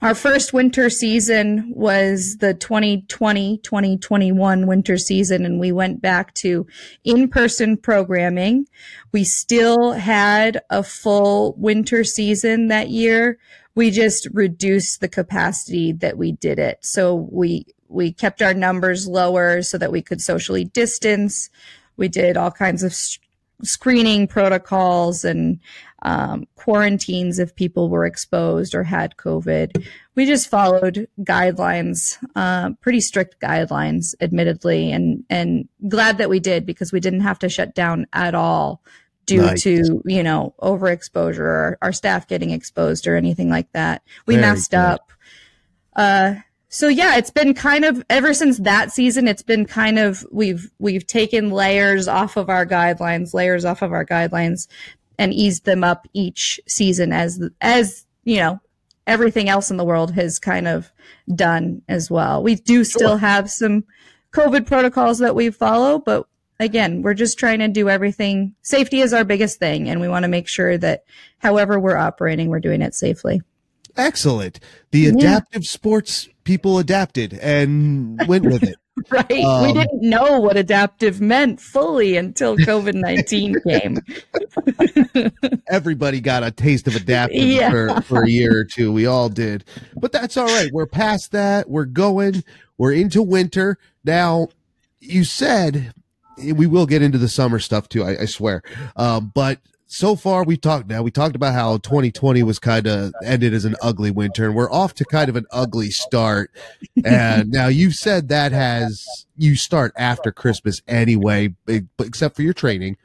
our 0.00 0.14
first 0.14 0.52
winter 0.52 0.88
season 0.90 1.72
was 1.74 2.36
the 2.36 2.54
2020 2.54 3.58
2021 3.58 4.66
winter 4.66 4.96
season 4.96 5.44
and 5.44 5.58
we 5.58 5.72
went 5.72 6.00
back 6.00 6.34
to 6.34 6.66
in-person 7.04 7.76
programming. 7.76 8.66
We 9.12 9.24
still 9.24 9.92
had 9.92 10.60
a 10.70 10.84
full 10.84 11.54
winter 11.56 12.04
season 12.04 12.68
that 12.68 12.90
year. 12.90 13.38
We 13.74 13.90
just 13.90 14.28
reduced 14.32 15.00
the 15.00 15.08
capacity 15.08 15.92
that 15.92 16.16
we 16.16 16.32
did 16.32 16.58
it. 16.58 16.78
So 16.82 17.28
we 17.32 17.66
we 17.88 18.12
kept 18.12 18.42
our 18.42 18.54
numbers 18.54 19.08
lower 19.08 19.62
so 19.62 19.78
that 19.78 19.90
we 19.90 20.02
could 20.02 20.20
socially 20.20 20.64
distance. 20.64 21.50
We 21.96 22.06
did 22.08 22.36
all 22.36 22.50
kinds 22.50 22.82
of 22.82 22.92
s- 22.92 23.18
screening 23.62 24.28
protocols 24.28 25.24
and 25.24 25.58
um, 26.02 26.46
quarantines 26.54 27.38
if 27.38 27.54
people 27.54 27.88
were 27.88 28.04
exposed 28.04 28.74
or 28.74 28.84
had 28.84 29.16
COVID. 29.16 29.84
We 30.14 30.26
just 30.26 30.48
followed 30.48 31.08
guidelines, 31.20 32.16
uh, 32.36 32.70
pretty 32.80 33.00
strict 33.00 33.40
guidelines, 33.40 34.14
admittedly, 34.20 34.92
and 34.92 35.24
and 35.28 35.68
glad 35.88 36.18
that 36.18 36.30
we 36.30 36.40
did 36.40 36.66
because 36.66 36.92
we 36.92 37.00
didn't 37.00 37.20
have 37.20 37.38
to 37.40 37.48
shut 37.48 37.74
down 37.74 38.06
at 38.12 38.34
all 38.34 38.82
due 39.26 39.42
Nice. 39.42 39.62
to 39.62 40.02
you 40.04 40.22
know 40.22 40.54
overexposure 40.60 41.38
or 41.38 41.78
our 41.82 41.92
staff 41.92 42.26
getting 42.28 42.50
exposed 42.50 43.06
or 43.06 43.16
anything 43.16 43.48
like 43.48 43.70
that. 43.72 44.02
We 44.26 44.36
Very 44.36 44.46
masked 44.46 44.72
good. 44.72 44.78
up. 44.78 45.12
Uh, 45.94 46.34
so 46.70 46.88
yeah, 46.88 47.16
it's 47.16 47.30
been 47.30 47.54
kind 47.54 47.84
of 47.84 48.04
ever 48.10 48.34
since 48.34 48.58
that 48.58 48.92
season. 48.92 49.26
It's 49.26 49.42
been 49.42 49.64
kind 49.64 49.98
of 49.98 50.24
we've 50.30 50.70
we've 50.78 51.06
taken 51.06 51.50
layers 51.50 52.06
off 52.08 52.36
of 52.36 52.50
our 52.50 52.66
guidelines, 52.66 53.32
layers 53.32 53.64
off 53.64 53.80
of 53.80 53.92
our 53.92 54.04
guidelines, 54.04 54.68
and 55.18 55.34
eased 55.34 55.64
them 55.64 55.82
up 55.84 56.06
each 56.12 56.60
season 56.66 57.12
as 57.12 57.40
as 57.60 58.06
you 58.24 58.36
know 58.36 58.60
everything 59.06 59.48
else 59.48 59.70
in 59.70 59.78
the 59.78 59.84
world 59.84 60.12
has 60.14 60.38
kind 60.38 60.68
of 60.68 60.92
done 61.34 61.82
as 61.88 62.10
well. 62.10 62.42
We 62.42 62.56
do 62.56 62.84
still 62.84 63.16
have 63.16 63.50
some 63.50 63.84
COVID 64.32 64.66
protocols 64.66 65.18
that 65.18 65.34
we 65.34 65.50
follow, 65.50 65.98
but 65.98 66.28
again, 66.60 67.02
we're 67.02 67.14
just 67.14 67.38
trying 67.38 67.60
to 67.60 67.68
do 67.68 67.88
everything. 67.88 68.54
Safety 68.62 69.00
is 69.00 69.14
our 69.14 69.24
biggest 69.24 69.58
thing, 69.58 69.88
and 69.88 70.00
we 70.00 70.08
want 70.08 70.24
to 70.24 70.28
make 70.28 70.46
sure 70.46 70.76
that 70.78 71.04
however 71.38 71.80
we're 71.80 71.96
operating, 71.96 72.50
we're 72.50 72.60
doing 72.60 72.82
it 72.82 72.94
safely. 72.94 73.40
Excellent. 73.98 74.60
The 74.92 75.00
Yeah. 75.00 75.08
adaptive 75.10 75.66
sports 75.66 76.28
people 76.44 76.78
adapted 76.78 77.34
and 77.34 78.18
went 78.26 78.44
with 78.46 78.62
it. 78.62 78.76
Right. 79.10 79.28
we 79.30 79.44
Um, 79.44 79.74
didn't 79.74 80.02
know 80.02 80.40
what 80.40 80.56
adaptive 80.56 81.20
meant 81.20 81.60
fully 81.60 82.16
until 82.16 82.56
COVID 82.56 82.94
19 82.94 83.54
came. 83.68 83.98
Everybody 85.70 86.20
got 86.20 86.42
a 86.42 86.50
taste 86.50 86.88
of 86.88 86.96
adaptive 86.96 87.46
Yeah. 87.46 87.70
for, 87.70 88.00
for 88.02 88.22
a 88.24 88.28
year 88.28 88.58
or 88.58 88.64
two. 88.64 88.92
We 88.92 89.06
all 89.06 89.28
did. 89.28 89.62
But 89.94 90.10
that's 90.10 90.36
all 90.36 90.46
right. 90.46 90.70
We're 90.72 90.86
past 90.86 91.30
that. 91.30 91.70
We're 91.70 91.84
going. 91.84 92.42
We're 92.76 92.92
into 92.92 93.22
winter. 93.22 93.78
Now, 94.04 94.48
you 94.98 95.22
said 95.22 95.92
we 96.36 96.66
will 96.66 96.86
get 96.86 97.00
into 97.00 97.18
the 97.18 97.28
summer 97.28 97.60
stuff 97.60 97.88
too, 97.88 98.02
I, 98.02 98.22
I 98.22 98.24
swear. 98.24 98.62
Um, 98.96 99.30
but 99.32 99.60
so 99.90 100.14
far 100.14 100.44
we've 100.44 100.60
talked 100.60 100.86
now, 100.88 101.02
we 101.02 101.10
talked 101.10 101.34
about 101.34 101.54
how 101.54 101.78
2020 101.78 102.42
was 102.42 102.58
kind 102.58 102.86
of 102.86 103.12
ended 103.24 103.54
as 103.54 103.64
an 103.64 103.74
ugly 103.80 104.10
winter 104.10 104.44
and 104.44 104.54
we're 104.54 104.70
off 104.70 104.92
to 104.94 105.04
kind 105.06 105.30
of 105.30 105.34
an 105.36 105.46
ugly 105.50 105.90
start. 105.90 106.50
And 107.04 107.50
now 107.52 107.68
you've 107.68 107.94
said 107.94 108.28
that 108.28 108.52
has 108.52 109.04
you 109.38 109.56
start 109.56 109.92
after 109.96 110.30
Christmas 110.30 110.82
anyway, 110.86 111.54
except 111.98 112.36
for 112.36 112.42
your 112.42 112.52
training. 112.52 112.98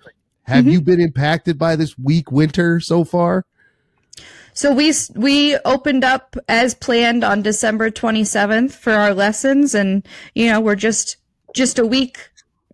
Have 0.44 0.66
Mhm. 0.66 0.72
you 0.74 0.82
been 0.82 1.00
impacted 1.00 1.58
by 1.58 1.78
this 1.78 1.98
weak 1.98 2.32
winter 2.34 2.82
so 2.82 3.06
far? 3.06 3.46
So 4.54 4.74
we 4.74 4.94
we 5.16 5.58
opened 5.64 6.04
up 6.04 6.36
as 6.50 6.76
planned 6.76 7.24
on 7.24 7.42
December 7.42 7.90
27th 7.92 8.74
for 8.74 8.92
our 8.92 9.14
lessons 9.14 9.74
and 9.74 10.06
you 10.36 10.48
know, 10.50 10.60
we're 10.60 10.76
just 10.76 11.16
just 11.56 11.80
a 11.80 11.86
week 11.86 12.18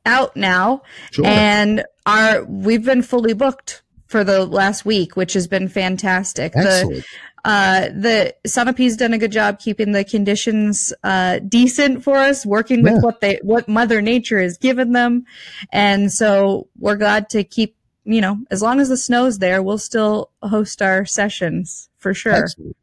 out 0.05 0.35
now 0.35 0.81
Sure. 1.11 1.27
and 1.27 1.83
our 2.07 2.43
we've 2.45 2.83
been 2.83 3.03
fully 3.03 3.33
booked 3.33 3.83
for 4.09 4.23
the 4.25 4.45
last 4.45 4.83
week, 4.85 5.15
which 5.15 5.33
has 5.33 5.47
been 5.47 5.69
fantastic. 5.69 6.51
The 6.53 6.59
Excellent. 6.59 7.05
uh, 7.45 7.81
the 7.95 8.35
Sunapee's 8.45 8.97
done 8.97 9.13
a 9.13 9.17
good 9.17 9.31
job 9.31 9.59
keeping 9.59 9.93
the 9.93 10.03
conditions 10.03 10.91
uh, 11.03 11.39
decent 11.39 12.03
for 12.03 12.17
us, 12.17 12.45
working 12.45 12.83
with 12.83 12.93
Yeah. 12.95 12.99
what 12.99 13.21
they 13.21 13.39
what 13.43 13.69
Mother 13.69 14.01
Nature 14.01 14.41
has 14.41 14.57
given 14.57 14.91
them, 14.91 15.23
and 15.71 16.11
so 16.11 16.67
we're 16.77 16.97
glad 16.97 17.29
to 17.29 17.43
keep. 17.45 17.75
You 18.05 18.21
know, 18.21 18.39
as 18.49 18.61
long 18.63 18.79
as 18.79 18.89
the 18.89 18.97
snow's 18.97 19.37
there, 19.37 19.61
we'll 19.61 19.77
still 19.77 20.31
host 20.41 20.81
our 20.81 21.05
sessions 21.05 21.89
for 21.99 22.13
sure. 22.13 22.33
Excellent. 22.33 22.75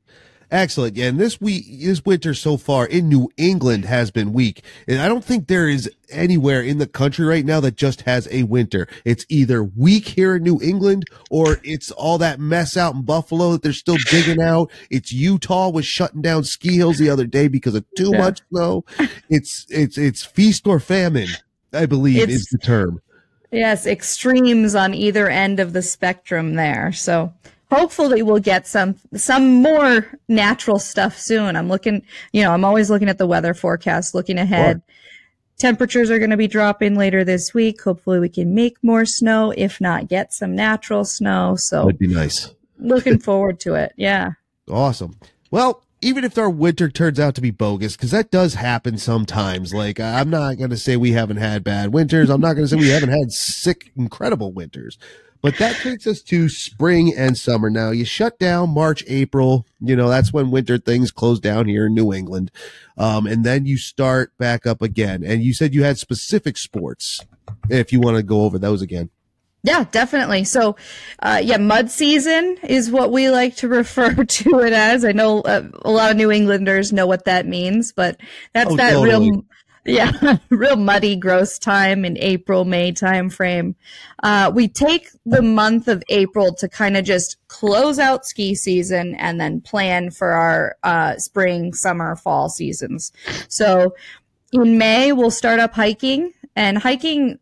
Excellent. 0.50 0.96
Yeah, 0.96 1.06
and 1.06 1.18
this 1.18 1.40
week, 1.40 1.64
this 1.80 2.04
winter 2.04 2.32
so 2.32 2.56
far 2.56 2.86
in 2.86 3.08
New 3.08 3.28
England 3.36 3.84
has 3.84 4.10
been 4.12 4.32
weak. 4.32 4.62
And 4.86 5.00
I 5.00 5.08
don't 5.08 5.24
think 5.24 5.48
there 5.48 5.68
is 5.68 5.90
anywhere 6.08 6.62
in 6.62 6.78
the 6.78 6.86
country 6.86 7.26
right 7.26 7.44
now 7.44 7.58
that 7.60 7.76
just 7.76 8.02
has 8.02 8.28
a 8.30 8.44
winter. 8.44 8.86
It's 9.04 9.26
either 9.28 9.64
weak 9.64 10.06
here 10.06 10.36
in 10.36 10.44
New 10.44 10.60
England 10.62 11.04
or 11.30 11.58
it's 11.64 11.90
all 11.90 12.18
that 12.18 12.38
mess 12.38 12.76
out 12.76 12.94
in 12.94 13.02
Buffalo 13.02 13.52
that 13.52 13.62
they're 13.62 13.72
still 13.72 13.98
digging 14.08 14.40
out. 14.40 14.70
It's 14.88 15.12
Utah 15.12 15.68
was 15.70 15.84
shutting 15.84 16.22
down 16.22 16.44
ski 16.44 16.76
hills 16.76 16.98
the 16.98 17.10
other 17.10 17.26
day 17.26 17.48
because 17.48 17.74
of 17.74 17.84
too 17.96 18.10
Yeah. 18.12 18.18
much 18.18 18.40
snow. 18.50 18.84
It's, 19.28 19.66
it's, 19.68 19.98
it's 19.98 20.24
feast 20.24 20.66
or 20.68 20.78
famine, 20.78 21.28
I 21.72 21.86
believe 21.86 22.18
It's- 22.18 22.38
is 22.38 22.46
the 22.52 22.58
term. 22.58 23.00
Yes, 23.52 23.86
extremes 23.86 24.74
on 24.74 24.92
either 24.92 25.28
end 25.28 25.60
of 25.60 25.72
the 25.72 25.80
spectrum 25.80 26.54
there. 26.54 26.92
So 26.92 27.32
hopefully 27.70 28.22
we'll 28.22 28.38
get 28.38 28.66
some 28.66 28.96
some 29.14 29.62
more 29.62 30.06
natural 30.28 30.78
stuff 30.78 31.18
soon. 31.18 31.56
I'm 31.56 31.68
looking, 31.68 32.02
you 32.32 32.42
know, 32.42 32.52
I'm 32.52 32.64
always 32.64 32.90
looking 32.90 33.08
at 33.08 33.18
the 33.18 33.26
weather 33.26 33.54
forecast, 33.54 34.14
looking 34.14 34.38
ahead. 34.38 34.82
Temperatures 35.58 36.10
are 36.10 36.18
going 36.18 36.30
to 36.30 36.36
be 36.36 36.48
dropping 36.48 36.96
later 36.96 37.24
this 37.24 37.54
week. 37.54 37.80
Hopefully 37.82 38.20
we 38.20 38.28
can 38.28 38.54
make 38.54 38.76
more 38.82 39.06
snow, 39.06 39.54
if 39.56 39.80
not 39.80 40.08
get 40.08 40.32
some 40.34 40.54
natural 40.54 41.04
snow. 41.04 41.56
So 41.56 41.84
That'd 41.86 41.98
be 41.98 42.08
nice. 42.08 42.54
looking 42.78 43.18
forward 43.18 43.58
to 43.60 43.74
it. 43.74 43.92
Yeah. 43.96 44.32
Awesome. 44.70 45.16
Well, 45.50 45.82
even 46.02 46.24
if 46.24 46.36
our 46.36 46.50
winter 46.50 46.90
turns 46.90 47.18
out 47.18 47.34
to 47.36 47.40
be 47.40 47.50
bogus, 47.50 47.96
because 47.96 48.10
that 48.10 48.30
does 48.30 48.54
happen 48.54 48.98
sometimes. 48.98 49.72
Like, 49.72 49.98
I'm 49.98 50.28
not 50.28 50.58
going 50.58 50.70
to 50.70 50.76
say 50.76 50.96
we 50.96 51.12
haven't 51.12 51.38
had 51.38 51.64
bad 51.64 51.94
winters. 51.94 52.28
I'm 52.28 52.40
not 52.40 52.52
going 52.52 52.66
to 52.66 52.68
say 52.68 52.76
we 52.76 52.88
haven't 52.90 53.08
had 53.08 53.32
sick, 53.32 53.92
incredible 53.96 54.52
winters. 54.52 54.98
But 55.42 55.58
that 55.58 55.76
takes 55.76 56.06
us 56.06 56.22
to 56.22 56.48
spring 56.48 57.12
and 57.16 57.36
summer. 57.36 57.70
Now, 57.70 57.90
you 57.90 58.04
shut 58.04 58.38
down 58.38 58.70
March, 58.70 59.04
April. 59.06 59.66
You 59.80 59.94
know, 59.96 60.08
that's 60.08 60.32
when 60.32 60.50
winter 60.50 60.78
things 60.78 61.10
close 61.10 61.38
down 61.40 61.66
here 61.66 61.86
in 61.86 61.94
New 61.94 62.12
England. 62.12 62.50
Um, 62.98 63.26
and 63.26 63.44
then 63.44 63.66
you 63.66 63.76
start 63.78 64.32
back 64.38 64.66
up 64.66 64.82
again. 64.82 65.22
And 65.24 65.42
you 65.42 65.54
said 65.54 65.74
you 65.74 65.82
had 65.84 65.98
specific 65.98 66.56
sports. 66.56 67.24
If 67.70 67.92
you 67.92 68.00
want 68.00 68.16
to 68.16 68.22
go 68.22 68.42
over 68.42 68.58
those 68.58 68.82
again. 68.82 69.10
Yeah, 69.62 69.84
definitely. 69.90 70.44
So, 70.44 70.76
uh, 71.20 71.40
yeah, 71.42 71.56
mud 71.56 71.90
season 71.90 72.56
is 72.62 72.88
what 72.90 73.10
we 73.10 73.30
like 73.30 73.56
to 73.56 73.68
refer 73.80 74.12
to 74.24 74.58
it 74.60 74.72
as. 74.72 75.04
I 75.04 75.12
know 75.12 75.40
uh, 75.40 75.68
a 75.82 75.90
lot 75.90 76.10
of 76.12 76.16
New 76.16 76.30
Englanders 76.30 76.92
know 76.92 77.06
what 77.06 77.24
that 77.24 77.46
means, 77.46 77.92
but 77.92 78.20
that's 78.52 78.70
Oh, 78.70 78.76
that 78.76 78.92
totally. 78.92 79.30
real, 79.32 79.44
yeah, 79.86 80.38
real 80.50 80.76
muddy, 80.76 81.16
gross 81.16 81.58
time 81.58 82.04
in 82.04 82.18
April, 82.18 82.64
May 82.64 82.92
time 82.92 83.30
frame. 83.30 83.76
Uh, 84.22 84.50
we 84.54 84.68
take 84.68 85.08
the 85.24 85.42
month 85.42 85.88
of 85.88 86.02
April 86.08 86.54
to 86.54 86.68
kind 86.68 86.96
of 86.96 87.04
just 87.04 87.36
close 87.48 87.98
out 87.98 88.24
ski 88.24 88.54
season 88.54 89.14
and 89.16 89.40
then 89.40 89.60
plan 89.60 90.10
for 90.10 90.32
our 90.32 90.76
uh, 90.82 91.16
spring, 91.16 91.72
summer, 91.72 92.16
fall 92.16 92.48
seasons. 92.48 93.12
So, 93.48 93.94
in 94.52 94.78
May, 94.78 95.12
we'll 95.12 95.30
start 95.30 95.60
up 95.60 95.74
hiking, 95.74 96.32
and 96.54 96.78
hiking 96.78 97.38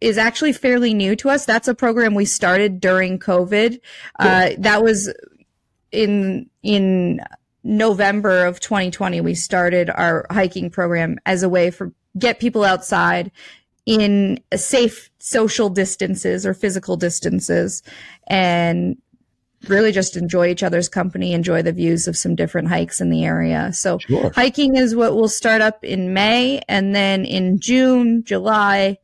is 0.00 0.18
actually 0.18 0.52
fairly 0.52 0.92
new 0.92 1.16
to 1.16 1.30
us. 1.30 1.46
That's 1.46 1.68
a 1.68 1.74
program 1.74 2.14
we 2.14 2.26
started 2.26 2.80
during 2.80 3.18
COVID. 3.18 3.80
Uh, 4.18 4.50
that 4.58 4.82
was 4.82 5.12
in 5.92 6.50
in 6.62 7.20
November 7.66 8.46
of 8.46 8.60
2020. 8.60 9.20
We 9.20 9.34
started 9.34 9.90
our 9.90 10.24
hiking 10.30 10.70
program 10.70 11.18
as 11.26 11.42
a 11.42 11.48
way 11.48 11.70
for 11.70 11.92
get 12.16 12.38
people 12.38 12.64
outside 12.64 13.32
in 13.84 14.40
safe 14.54 15.10
social 15.18 15.68
distances 15.68 16.46
or 16.46 16.54
physical 16.54 16.96
distances 16.96 17.82
and 18.28 18.96
really 19.68 19.90
just 19.90 20.16
enjoy 20.16 20.48
each 20.48 20.62
other's 20.62 20.88
company, 20.88 21.32
enjoy 21.32 21.60
the 21.60 21.72
views 21.72 22.06
of 22.06 22.16
some 22.16 22.36
different 22.36 22.68
hikes 22.68 23.00
in 23.00 23.10
the 23.10 23.24
area. 23.24 23.72
So 23.72 23.98
Sure. 23.98 24.30
hiking 24.34 24.76
is 24.76 24.94
what 24.94 25.16
will 25.16 25.28
start 25.28 25.60
up 25.60 25.82
in 25.82 26.12
May 26.12 26.62
and 26.68 26.94
then 26.94 27.24
in 27.24 27.58
June, 27.58 28.22
July, 28.22 28.98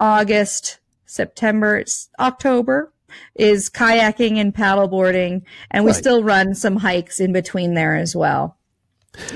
August, 0.00 0.80
September, 1.06 1.84
October 2.18 2.92
is 3.34 3.68
kayaking 3.70 4.38
and 4.38 4.54
paddleboarding 4.54 5.42
and 5.70 5.84
we 5.84 5.90
Right. 5.92 5.98
still 5.98 6.22
run 6.22 6.54
some 6.54 6.76
hikes 6.76 7.20
in 7.20 7.32
between 7.32 7.74
there 7.74 7.94
as 7.96 8.14
well. 8.16 8.56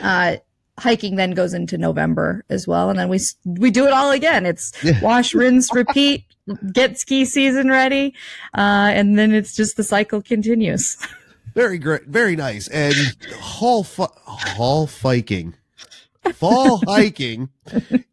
Uh, 0.03 0.37
hiking 0.79 1.17
then 1.17 1.33
goes 1.33 1.53
into 1.55 1.77
November 1.79 2.45
as 2.49 2.67
well 2.67 2.91
and 2.91 2.99
then 2.99 3.09
we 3.09 3.21
we 3.45 3.71
do 3.71 3.87
it 3.87 3.93
all 3.93 4.11
again. 4.11 4.47
It's 4.47 4.73
Yeah. 4.85 5.01
wash, 5.01 5.35
rinse, 5.35 5.73
repeat, 5.75 6.25
get 6.73 6.99
ski 6.99 7.25
season 7.25 7.69
ready 7.69 8.15
uh, 8.57 8.91
and 8.95 9.19
then 9.19 9.33
it's 9.33 9.55
just 9.55 9.77
the 9.77 9.85
cycle 9.85 10.23
continues. 10.23 10.97
Very 11.55 11.77
great, 11.77 12.07
very 12.07 12.35
nice. 12.35 12.67
And 12.69 12.95
hall 13.39 13.85
fi- 13.85 14.09
hall 14.25 14.87
hiking, 14.87 15.53
fall 16.35 16.81
hiking 16.87 17.49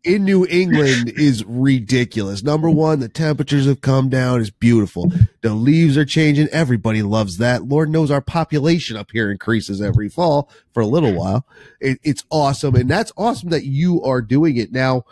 in 0.03 0.23
New 0.23 0.45
England 0.45 1.09
is 1.09 1.43
ridiculous. 1.45 2.43
Number 2.43 2.69
one, 2.69 2.99
the 2.99 3.09
temperatures 3.09 3.65
have 3.65 3.81
come 3.81 4.09
down. 4.09 4.41
It's 4.41 4.49
beautiful. 4.49 5.11
The 5.41 5.53
leaves 5.53 5.97
are 5.97 6.05
changing. 6.05 6.47
Everybody 6.49 7.01
loves 7.01 7.37
that. 7.37 7.65
Lord 7.65 7.89
knows 7.89 8.11
our 8.11 8.21
population 8.21 8.97
up 8.97 9.11
here 9.11 9.31
increases 9.31 9.81
every 9.81 10.09
fall 10.09 10.49
for 10.73 10.81
a 10.81 10.87
little 10.87 11.13
while. 11.13 11.45
It, 11.79 11.99
it's 12.03 12.23
awesome, 12.29 12.75
and 12.75 12.89
that's 12.89 13.11
awesome 13.17 13.49
that 13.49 13.65
you 13.65 14.01
are 14.03 14.21
doing 14.21 14.57
it 14.57 14.71
now. 14.71 15.03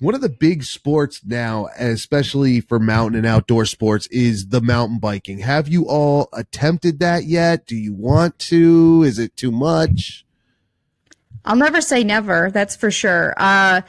One 0.00 0.16
of 0.16 0.20
the 0.20 0.28
big 0.28 0.64
sports 0.64 1.20
now, 1.24 1.68
especially 1.78 2.60
for 2.60 2.80
mountain 2.80 3.16
and 3.18 3.26
outdoor 3.26 3.66
sports, 3.66 4.08
is 4.08 4.48
the 4.48 4.60
mountain 4.60 4.98
biking. 4.98 5.38
Have 5.38 5.68
you 5.68 5.86
all 5.86 6.28
attempted 6.32 6.98
that 6.98 7.24
yet? 7.26 7.66
Do 7.66 7.76
you 7.76 7.94
want 7.94 8.36
to? 8.40 9.04
Is 9.06 9.20
it 9.20 9.36
too 9.36 9.52
much? 9.52 10.24
I'll 11.44 11.56
never 11.56 11.80
say 11.80 12.04
never, 12.04 12.50
that's 12.50 12.76
for 12.76 12.90
sure. 12.90 13.34
Uh, 13.36 13.82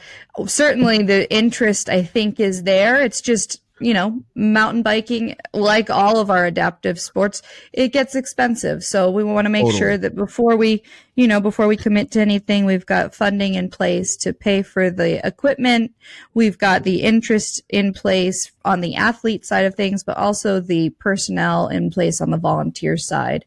certainly 0.46 1.02
the 1.02 1.32
interest, 1.32 1.88
I 1.88 2.02
think, 2.02 2.40
is 2.40 2.64
there. 2.64 3.00
It's 3.00 3.20
just, 3.20 3.60
you 3.80 3.94
know, 3.94 4.22
mountain 4.34 4.82
biking, 4.82 5.36
like 5.52 5.90
all 5.90 6.18
of 6.18 6.30
our 6.30 6.46
adaptive 6.46 6.98
sports, 6.98 7.42
it 7.72 7.92
gets 7.92 8.14
expensive. 8.14 8.82
So 8.82 9.10
we 9.10 9.22
want 9.22 9.44
to 9.44 9.50
make 9.50 9.64
Totally. 9.64 9.78
sure 9.78 9.98
that 9.98 10.16
before 10.16 10.56
we, 10.56 10.82
you 11.16 11.28
know, 11.28 11.40
before 11.40 11.68
we 11.68 11.76
commit 11.76 12.10
to 12.12 12.20
anything, 12.20 12.64
we've 12.64 12.86
got 12.86 13.14
funding 13.14 13.54
in 13.54 13.70
place 13.70 14.16
to 14.16 14.32
pay 14.32 14.62
for 14.62 14.90
the 14.90 15.24
equipment. 15.26 15.92
We've 16.34 16.58
got 16.58 16.82
the 16.82 17.02
interest 17.02 17.62
in 17.68 17.92
place 17.92 18.50
on 18.64 18.80
the 18.80 18.96
athlete 18.96 19.46
side 19.46 19.64
of 19.64 19.74
things, 19.76 20.02
but 20.02 20.16
also 20.16 20.58
the 20.60 20.90
personnel 20.90 21.68
in 21.68 21.90
place 21.90 22.20
on 22.20 22.30
the 22.30 22.36
volunteer 22.36 22.96
side. 22.96 23.44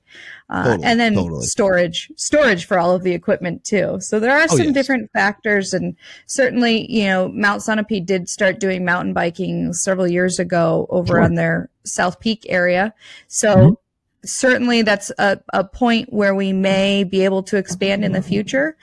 Uh, 0.49 0.63
Totally, 0.63 0.85
and 0.85 0.99
then 0.99 1.13
totally. 1.15 1.45
storage, 1.45 2.09
storage 2.15 2.65
for 2.65 2.79
all 2.79 2.95
of 2.95 3.03
the 3.03 3.11
equipment 3.11 3.65
too. 3.65 3.97
So 3.99 4.17
there 4.21 4.31
are 4.37 4.43
Oh, 4.49 4.55
some 4.55 4.67
yes. 4.67 4.73
different 4.73 5.11
factors 5.11 5.73
and 5.73 5.93
certainly, 6.25 6.89
you 6.89 7.03
know, 7.03 7.27
Mount 7.27 7.61
Sunapee 7.61 8.05
did 8.05 8.29
start 8.29 8.61
doing 8.61 8.85
mountain 8.85 9.11
biking 9.13 9.73
several 9.73 10.07
years 10.07 10.39
ago 10.39 10.87
over 10.89 11.15
Sure. 11.15 11.21
on 11.21 11.33
their 11.35 11.69
South 11.83 12.21
Peak 12.21 12.45
area. 12.47 12.93
So 13.27 13.55
Mhm. 13.57 13.75
Certainly 14.27 14.81
that's 14.81 15.11
a, 15.17 15.39
a 15.53 15.63
point 15.63 16.11
where 16.11 16.35
we 16.35 16.53
may 16.53 17.03
be 17.03 17.23
able 17.23 17.43
to 17.43 17.57
expand 17.57 18.03
in 18.05 18.11
the 18.11 18.21
future. 18.21 18.77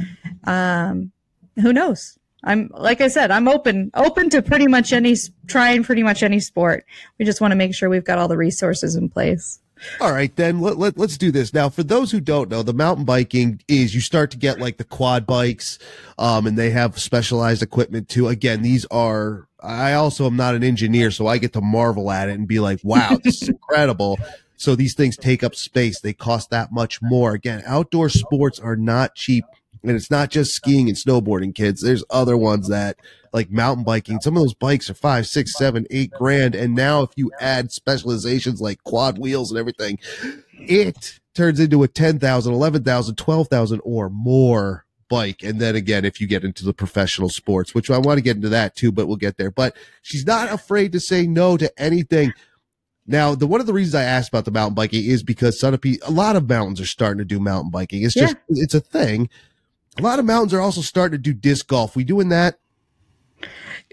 Um, 0.44 1.12
who 1.60 1.72
knows? 1.72 2.18
I'm, 2.42 2.70
like 2.74 3.00
I 3.00 3.08
said, 3.08 3.30
I'm 3.30 3.48
open, 3.48 3.90
open 3.94 4.28
to 4.30 4.42
pretty 4.42 4.66
much 4.66 4.92
any, 4.92 5.16
trying 5.46 5.82
pretty 5.82 6.02
much 6.02 6.22
any 6.22 6.40
sport. 6.40 6.84
We 7.18 7.24
just 7.24 7.40
want 7.40 7.52
to 7.52 7.56
make 7.56 7.74
sure 7.74 7.88
we've 7.88 8.04
got 8.04 8.18
all 8.18 8.28
the 8.28 8.36
resources 8.36 8.96
in 8.96 9.08
place. 9.08 9.60
All 10.00 10.12
right, 10.12 10.34
then 10.36 10.60
let, 10.60 10.78
let, 10.78 10.96
let's 10.96 11.18
do 11.18 11.30
this. 11.30 11.52
Now, 11.52 11.68
for 11.68 11.82
those 11.82 12.10
who 12.10 12.20
don't 12.20 12.48
know, 12.48 12.62
the 12.62 12.72
mountain 12.72 13.04
biking 13.04 13.60
is 13.68 13.94
you 13.94 14.00
start 14.00 14.30
to 14.30 14.38
get 14.38 14.60
like 14.60 14.76
the 14.76 14.84
quad 14.84 15.26
bikes, 15.26 15.78
um, 16.18 16.46
and 16.46 16.56
they 16.56 16.70
have 16.70 16.98
specialized 16.98 17.62
equipment 17.62 18.08
too. 18.08 18.28
Again, 18.28 18.62
these 18.62 18.86
are, 18.86 19.48
I 19.60 19.94
also 19.94 20.26
am 20.26 20.36
not 20.36 20.54
an 20.54 20.62
engineer, 20.62 21.10
so 21.10 21.26
I 21.26 21.38
get 21.38 21.52
to 21.54 21.60
marvel 21.60 22.10
at 22.10 22.28
it 22.28 22.32
and 22.32 22.46
be 22.46 22.60
like, 22.60 22.80
wow, 22.82 23.18
this 23.22 23.42
is 23.42 23.48
incredible. 23.50 24.18
So 24.56 24.74
these 24.74 24.94
things 24.94 25.16
take 25.16 25.42
up 25.42 25.54
space. 25.54 26.00
They 26.00 26.12
cost 26.12 26.50
that 26.50 26.72
much 26.72 27.02
more. 27.02 27.32
Again, 27.32 27.62
outdoor 27.66 28.08
sports 28.08 28.58
are 28.58 28.76
not 28.76 29.14
cheap. 29.14 29.44
And 29.82 29.92
it's 29.92 30.10
not 30.10 30.30
just 30.30 30.54
skiing 30.54 30.88
and 30.88 30.96
snowboarding, 30.96 31.54
kids. 31.54 31.82
There's 31.82 32.04
other 32.08 32.38
ones 32.38 32.68
that 32.68 32.96
like 33.34 33.50
mountain 33.50 33.84
biking. 33.84 34.20
Some 34.20 34.36
of 34.36 34.42
those 34.42 34.54
bikes 34.54 34.88
are 34.88 34.94
five, 34.94 35.26
six, 35.26 35.58
seven, 35.58 35.86
eight 35.90 36.10
grand. 36.12 36.54
And 36.54 36.74
now 36.74 37.02
if 37.02 37.10
you 37.16 37.30
add 37.38 37.70
specializations 37.70 38.62
like 38.62 38.82
quad 38.84 39.18
wheels 39.18 39.50
and 39.50 39.58
everything, 39.58 39.98
it 40.54 41.20
turns 41.34 41.60
into 41.60 41.82
a 41.82 41.88
10,000, 41.88 42.52
11,000, 42.52 43.16
12,000 43.16 43.80
or 43.84 44.08
more 44.08 44.84
bike. 45.08 45.42
And 45.42 45.60
then 45.60 45.76
again, 45.76 46.04
if 46.04 46.20
you 46.20 46.26
get 46.26 46.44
into 46.44 46.64
the 46.64 46.72
professional 46.72 47.28
sports, 47.28 47.74
which 47.74 47.90
I 47.90 47.98
want 47.98 48.18
to 48.18 48.22
get 48.22 48.36
into 48.36 48.48
that 48.50 48.74
too, 48.76 48.92
but 48.92 49.06
we'll 49.06 49.16
get 49.16 49.36
there. 49.36 49.50
But 49.50 49.76
she's 50.02 50.26
not 50.26 50.52
afraid 50.52 50.92
to 50.92 51.00
say 51.00 51.26
no 51.26 51.56
to 51.56 51.70
anything. 51.80 52.32
Now, 53.06 53.34
the 53.34 53.46
one 53.46 53.60
of 53.60 53.66
the 53.66 53.72
reasons 53.72 53.94
I 53.94 54.04
asked 54.04 54.30
about 54.30 54.46
the 54.46 54.50
mountain 54.50 54.74
biking 54.74 55.04
is 55.04 55.22
because 55.22 55.60
Sunapee, 55.60 55.98
a 56.06 56.10
lot 56.10 56.36
of 56.36 56.48
mountains 56.48 56.80
are 56.80 56.86
starting 56.86 57.18
to 57.18 57.24
do 57.24 57.38
mountain 57.38 57.70
biking. 57.70 58.02
It's 58.02 58.14
just, 58.14 58.36
it's 58.48 58.74
a 58.74 58.80
thing. 58.80 59.28
A 59.98 60.02
lot 60.02 60.18
of 60.18 60.24
mountains 60.24 60.54
are 60.54 60.60
also 60.60 60.80
starting 60.80 61.18
to 61.18 61.22
do 61.22 61.34
disc 61.34 61.68
golf. 61.68 61.94
We 61.94 62.04
doing 62.04 62.30
that? 62.30 62.58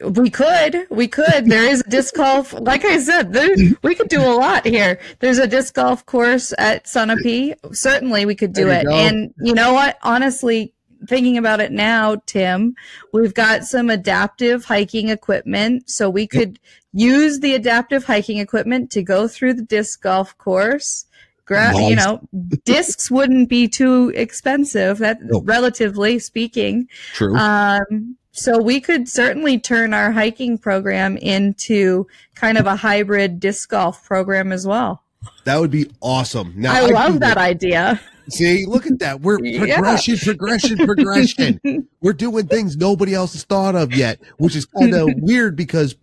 We 0.04 0.30
could, 0.30 0.88
we 0.90 1.08
could. 1.08 1.46
There 1.46 1.70
is 1.70 1.82
a 1.82 1.90
disc 1.90 2.16
golf. 2.16 2.54
Like 2.54 2.86
I 2.86 2.98
said, 3.00 3.34
there, 3.34 3.56
we 3.84 3.94
could 3.94 4.08
do 4.08 4.22
a 4.22 4.34
lot 4.34 4.66
here. 4.66 5.00
There's 5.20 5.38
a 5.38 5.46
disc 5.46 5.76
golf 5.76 6.06
course 6.06 6.54
at 6.58 6.86
Sunapee. 6.86 7.54
Certainly, 7.76 8.26
we 8.26 8.34
could 8.34 8.54
do 8.54 8.70
it. 8.70 8.86
Go. 8.86 8.94
And 8.94 9.34
you 9.42 9.54
know 9.54 9.74
what? 9.74 10.00
Honestly, 10.02 10.74
thinking 11.08 11.38
about 11.38 11.60
it 11.60 11.72
now, 11.72 12.16
Tim, 12.26 12.76
we've 13.14 13.34
got 13.34 13.64
some 13.64 13.90
adaptive 13.90 14.66
hiking 14.66 15.10
equipment, 15.10 15.90
so 15.90 16.10
we 16.10 16.28
could 16.28 16.60
use 16.94 17.40
the 17.40 17.56
adaptive 17.56 18.06
hiking 18.06 18.38
equipment 18.38 18.92
to 18.92 19.04
go 19.04 19.28
through 19.28 19.56
the 19.56 19.64
disc 19.64 20.02
golf 20.02 20.38
course. 20.38 21.06
Gra- 21.46 21.74
nice. 21.74 21.90
You 21.90 21.96
know, 21.96 22.22
discs 22.66 23.12
wouldn't 23.12 23.50
be 23.50 23.68
too 23.68 24.12
expensive, 24.16 25.00
that 25.00 25.20
relatively 25.44 26.20
speaking. 26.20 26.88
True. 27.14 27.36
Um, 27.36 28.16
so 28.32 28.62
we 28.62 28.80
could 28.80 29.10
certainly 29.10 29.60
turn 29.60 29.94
our 29.94 30.12
hiking 30.12 30.58
program 30.58 31.18
into 31.18 32.08
kind 32.36 32.58
of 32.58 32.66
a 32.66 32.78
hybrid 32.78 33.40
disc 33.40 33.70
golf 33.70 34.06
program 34.06 34.52
as 34.52 34.66
well. 34.66 35.04
That 35.44 35.60
would 35.60 35.72
be 35.72 35.90
awesome. 36.02 36.54
Now 36.56 36.74
I, 36.74 36.88
I 36.88 36.88
love 36.88 37.20
that 37.20 37.38
idea. 37.38 38.00
See, 38.30 38.66
look 38.66 38.86
at 38.86 39.00
that. 39.00 39.22
We're 39.22 39.40
progression, 39.40 40.16
yeah. 40.16 40.24
progression, 40.24 40.78
progression. 40.78 41.88
We're 42.02 42.14
doing 42.14 42.48
things 42.48 42.78
nobody 42.78 43.14
else 43.14 43.34
has 43.34 43.44
thought 43.44 43.76
of 43.76 43.94
yet, 43.94 44.20
which 44.38 44.56
is 44.56 44.66
kind 44.66 44.94
of 44.94 45.10
weird 45.18 45.56
because 45.56 45.96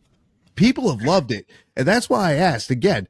people 0.56 0.90
have 0.90 1.06
loved 1.06 1.30
it. 1.30 1.48
And 1.76 1.86
that's 1.86 2.10
why 2.10 2.30
I 2.30 2.34
asked 2.34 2.70
again. 2.70 3.08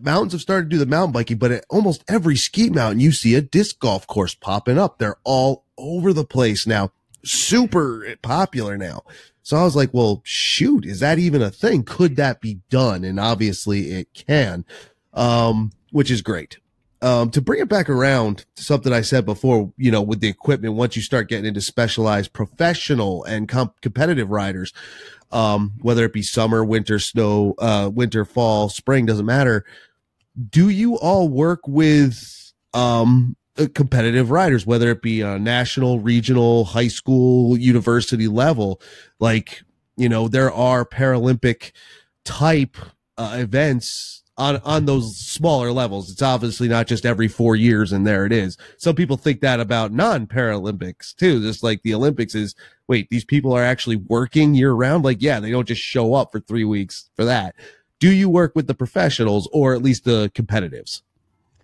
Mountains 0.00 0.32
have 0.32 0.40
started 0.40 0.70
to 0.70 0.76
do 0.76 0.78
the 0.78 0.86
mountain 0.86 1.12
biking, 1.12 1.36
but 1.36 1.50
at 1.50 1.64
almost 1.68 2.02
every 2.08 2.36
ski 2.36 2.70
mountain, 2.70 3.00
you 3.00 3.12
see 3.12 3.34
a 3.34 3.42
disc 3.42 3.78
golf 3.78 4.06
course 4.06 4.34
popping 4.34 4.78
up. 4.78 4.98
They're 4.98 5.18
all 5.24 5.64
over 5.76 6.12
the 6.12 6.24
place 6.24 6.66
now 6.66 6.92
super 7.24 8.16
popular 8.22 8.76
now. 8.76 9.02
So 9.42 9.56
I 9.56 9.64
was 9.64 9.74
like, 9.74 9.92
well, 9.92 10.20
shoot, 10.24 10.84
is 10.84 11.00
that 11.00 11.18
even 11.18 11.42
a 11.42 11.50
thing? 11.50 11.82
Could 11.82 12.16
that 12.16 12.40
be 12.40 12.60
done? 12.68 13.04
And 13.04 13.18
obviously 13.18 13.92
it 13.92 14.12
can, 14.14 14.64
um, 15.12 15.72
which 15.90 16.10
is 16.10 16.22
great. 16.22 16.58
Um, 17.02 17.30
to 17.30 17.40
bring 17.40 17.60
it 17.60 17.68
back 17.68 17.88
around 17.88 18.44
to 18.56 18.62
something 18.62 18.92
I 18.92 19.00
said 19.00 19.24
before, 19.24 19.72
you 19.78 19.90
know, 19.90 20.02
with 20.02 20.20
the 20.20 20.28
equipment, 20.28 20.74
once 20.74 20.96
you 20.96 21.02
start 21.02 21.30
getting 21.30 21.46
into 21.46 21.62
specialized 21.62 22.34
professional 22.34 23.24
and 23.24 23.48
competitive 23.48 24.28
riders, 24.28 24.74
um, 25.32 25.72
whether 25.80 26.04
it 26.04 26.12
be 26.12 26.22
summer, 26.22 26.62
winter, 26.62 26.98
snow, 26.98 27.54
uh, 27.58 27.90
winter, 27.92 28.26
fall, 28.26 28.68
spring, 28.68 29.06
doesn't 29.06 29.24
matter. 29.24 29.64
Do 30.50 30.68
you 30.68 30.98
all 30.98 31.28
work 31.28 31.60
with, 31.66 32.52
um, 32.74 33.34
uh, 33.56 33.66
competitive 33.74 34.30
riders, 34.30 34.66
whether 34.66 34.90
it 34.90 35.02
be 35.02 35.22
national, 35.38 36.00
regional, 36.00 36.64
high 36.64 36.88
school, 36.88 37.56
university 37.58 38.28
level. 38.28 38.80
Like, 39.18 39.62
you 39.96 40.08
know, 40.08 40.28
there 40.28 40.52
are 40.52 40.84
Paralympic 40.84 41.72
type 42.24 42.76
uh, 43.18 43.36
events 43.40 44.19
on, 44.40 44.56
on 44.64 44.86
those 44.86 45.16
smaller 45.16 45.70
levels. 45.70 46.10
It's 46.10 46.22
obviously 46.22 46.66
not 46.66 46.86
just 46.86 47.04
every 47.04 47.28
four 47.28 47.54
years 47.54 47.92
and 47.92 48.06
there 48.06 48.24
it 48.24 48.32
is. 48.32 48.56
Some 48.78 48.96
people 48.96 49.18
think 49.18 49.42
that 49.42 49.60
about 49.60 49.92
non 49.92 50.26
Paralympics 50.26 51.14
too. 51.14 51.40
Just 51.42 51.62
like 51.62 51.82
the 51.82 51.94
Olympics 51.94 52.34
is, 52.34 52.54
wait, 52.88 53.10
these 53.10 53.24
people 53.24 53.52
are 53.52 53.62
actually 53.62 53.96
working 53.96 54.54
year 54.54 54.72
round. 54.72 55.04
Like, 55.04 55.20
yeah, 55.20 55.40
they 55.40 55.50
don't 55.50 55.68
just 55.68 55.82
show 55.82 56.14
up 56.14 56.32
for 56.32 56.40
three 56.40 56.64
weeks 56.64 57.10
for 57.14 57.24
that. 57.26 57.54
Do 57.98 58.10
you 58.10 58.30
work 58.30 58.52
with 58.56 58.66
the 58.66 58.74
professionals 58.74 59.46
or 59.52 59.74
at 59.74 59.82
least 59.82 60.04
the 60.04 60.32
competitives? 60.34 61.02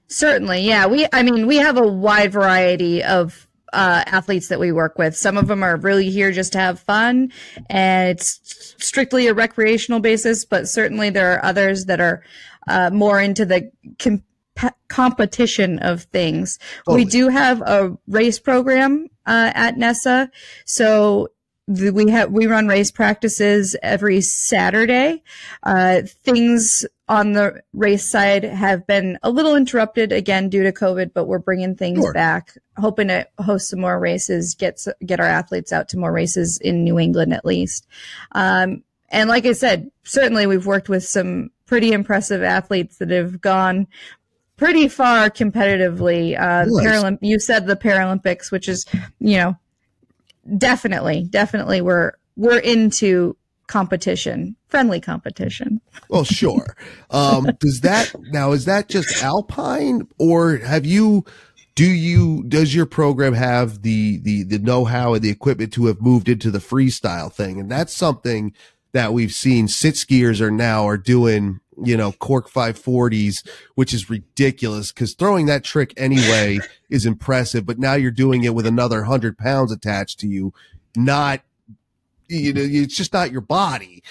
Certainly, 0.09 0.61
yeah. 0.61 0.87
We, 0.87 1.07
I 1.13 1.23
mean, 1.23 1.47
we 1.47 1.57
have 1.57 1.79
a 1.79 1.87
wide 1.87 2.31
variety 2.31 3.03
of 3.03 3.49
uh, 3.73 4.05
athletes 4.07 4.49
that 4.49 4.61
we 4.61 4.71
work 4.71 4.99
with. 4.99 5.17
Some 5.17 5.37
of 5.37 5.49
them 5.49 5.63
are 5.63 5.77
really 5.77 6.11
here 6.11 6.31
just 6.31 6.53
to 6.53 6.59
have 6.59 6.79
fun, 6.79 7.33
and 7.69 8.11
it's 8.11 8.75
strictly 8.79 9.27
a 9.27 9.35
recreational 9.35 10.01
basis. 10.01 10.45
But 10.45 10.69
certainly, 10.69 11.11
there 11.11 11.33
are 11.35 11.45
others 11.45 11.87
that 11.87 12.01
are 12.01 12.23
uh, 12.67 12.91
more 12.91 13.21
into 13.21 13.45
the 13.45 13.71
com- 13.99 14.23
competition 14.89 15.79
of 15.81 16.03
things. 16.05 16.59
Totally. 16.85 17.05
We 17.05 17.11
do 17.11 17.29
have 17.29 17.61
a 17.63 17.97
race 18.09 18.39
program 18.39 19.09
uh, 19.27 19.53
at 19.55 19.77
NESA, 19.77 20.31
so 20.65 21.29
we 21.69 22.11
have 22.11 22.31
we 22.31 22.47
run 22.47 22.69
race 22.69 22.91
practices 22.91 23.75
every 23.83 24.21
Saturday. 24.21 25.23
Uh, 25.65 26.03
things 26.23 26.87
on 27.09 27.33
the 27.33 27.63
race 27.73 28.05
side 28.05 28.45
have 28.45 28.87
been 28.87 29.19
a 29.23 29.31
little 29.31 29.57
interrupted 29.57 30.13
again 30.13 30.49
due 30.49 30.63
to 30.63 30.73
COVID, 30.73 31.13
but 31.13 31.27
we're 31.27 31.39
bringing 31.39 31.75
things 31.75 31.99
sure. 31.99 32.13
back, 32.13 32.57
hoping 32.77 33.09
to 33.09 33.27
host 33.39 33.69
some 33.69 33.81
more 33.81 33.99
races, 33.99 34.55
get 34.55 34.85
get 35.05 35.21
our 35.21 35.27
athletes 35.27 35.73
out 35.73 35.89
to 35.89 35.99
more 35.99 36.13
races 36.13 36.59
in 36.59 36.85
New 36.85 36.99
England 36.99 37.35
at 37.35 37.45
least. 37.45 37.87
Um, 38.33 38.85
and 39.09 39.29
like 39.29 39.47
I 39.47 39.53
said, 39.53 39.91
certainly 40.05 40.47
we've 40.47 40.67
worked 40.67 40.89
with 40.89 41.05
some 41.05 41.51
pretty 41.67 41.93
impressive 41.93 42.43
athletes 42.43 42.99
that 42.99 43.11
have 43.11 43.41
gone 43.41 43.87
pretty 44.57 44.89
far 44.89 45.31
competitively. 45.31 46.39
Uh, 46.39 46.65
Paralymp- 46.67 47.19
you 47.21 47.39
said 47.39 47.67
the 47.67 47.77
Paralympics, 47.77 48.51
which 48.51 48.69
is 48.69 48.87
you 49.19 49.37
know 49.37 49.57
definitely, 50.59 51.27
definitely 51.31 51.81
we're 51.81 52.13
we're 52.37 52.59
into 52.59 53.37
competition, 53.67 54.57
friendly 54.69 55.01
competition. 55.01 55.81
Well, 56.09 56.25
sure. 56.25 56.77
Um, 57.11 57.45
does 57.61 57.81
that 57.83 58.15
now 58.31 58.53
is 58.53 58.65
that 58.65 58.89
just 58.89 59.23
Alpine, 59.23 60.09
or 60.19 60.59
have 60.59 60.87
you? 60.87 61.25
Do 61.75 61.85
you 61.85 62.43
does 62.45 62.75
your 62.75 62.87
program 62.87 63.35
have 63.35 63.83
the 63.83 64.19
the 64.19 64.45
the 64.45 64.59
know 64.59 64.87
how 64.87 65.13
and 65.13 65.23
the 65.23 65.29
equipment 65.29 65.75
to 65.75 65.87
have 65.87 66.01
moved 66.01 66.27
into 66.27 66.51
the 66.51 66.59
freestyle 66.59 67.31
thing? 67.31 67.61
And 67.61 67.71
that's 67.71 67.95
something 67.95 68.55
that 68.93 69.13
we've 69.13 69.33
seen. 69.33 69.69
Sit 69.69 69.95
skiers 69.95 70.41
are 70.41 70.51
now 70.51 70.87
are 70.87 70.99
doing 70.99 71.61
you 71.85 71.97
know, 71.97 72.13
cork 72.13 72.51
540s, 72.51 73.47
which 73.75 73.93
is 73.93 74.09
ridiculous 74.09 74.93
because 74.93 75.15
throwing 75.15 75.47
that 75.47 75.65
trick 75.65 75.93
anyway 75.97 76.59
is 76.91 77.05
impressive, 77.05 77.67
but 77.67 77.79
now 77.79 77.95
you're 77.95 78.11
doing 78.11 78.45
it 78.45 78.55
with 78.55 78.67
another 78.67 79.05
hundred 79.05 79.37
pounds 79.37 79.71
attached 79.71 80.19
to 80.21 80.27
you, 80.27 80.55
not 80.97 81.43
you 82.29 82.53
know, 82.53 82.63
it's 82.65 82.97
just 82.97 83.13
not 83.13 83.31
your 83.31 83.41
body. 83.41 84.03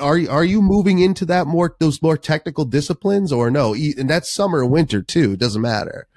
Are 0.00 0.18
are 0.30 0.44
you 0.44 0.62
moving 0.62 0.98
into 0.98 1.24
that 1.26 1.46
more 1.46 1.76
those 1.78 2.02
more 2.02 2.16
technical 2.16 2.64
disciplines 2.64 3.30
or 3.30 3.50
no? 3.50 3.74
And 3.74 4.08
that's 4.08 4.32
summer 4.32 4.62
and 4.62 4.72
winter 4.72 5.02
too. 5.02 5.32
It 5.32 5.38
doesn't 5.38 5.62
matter. 5.62 6.08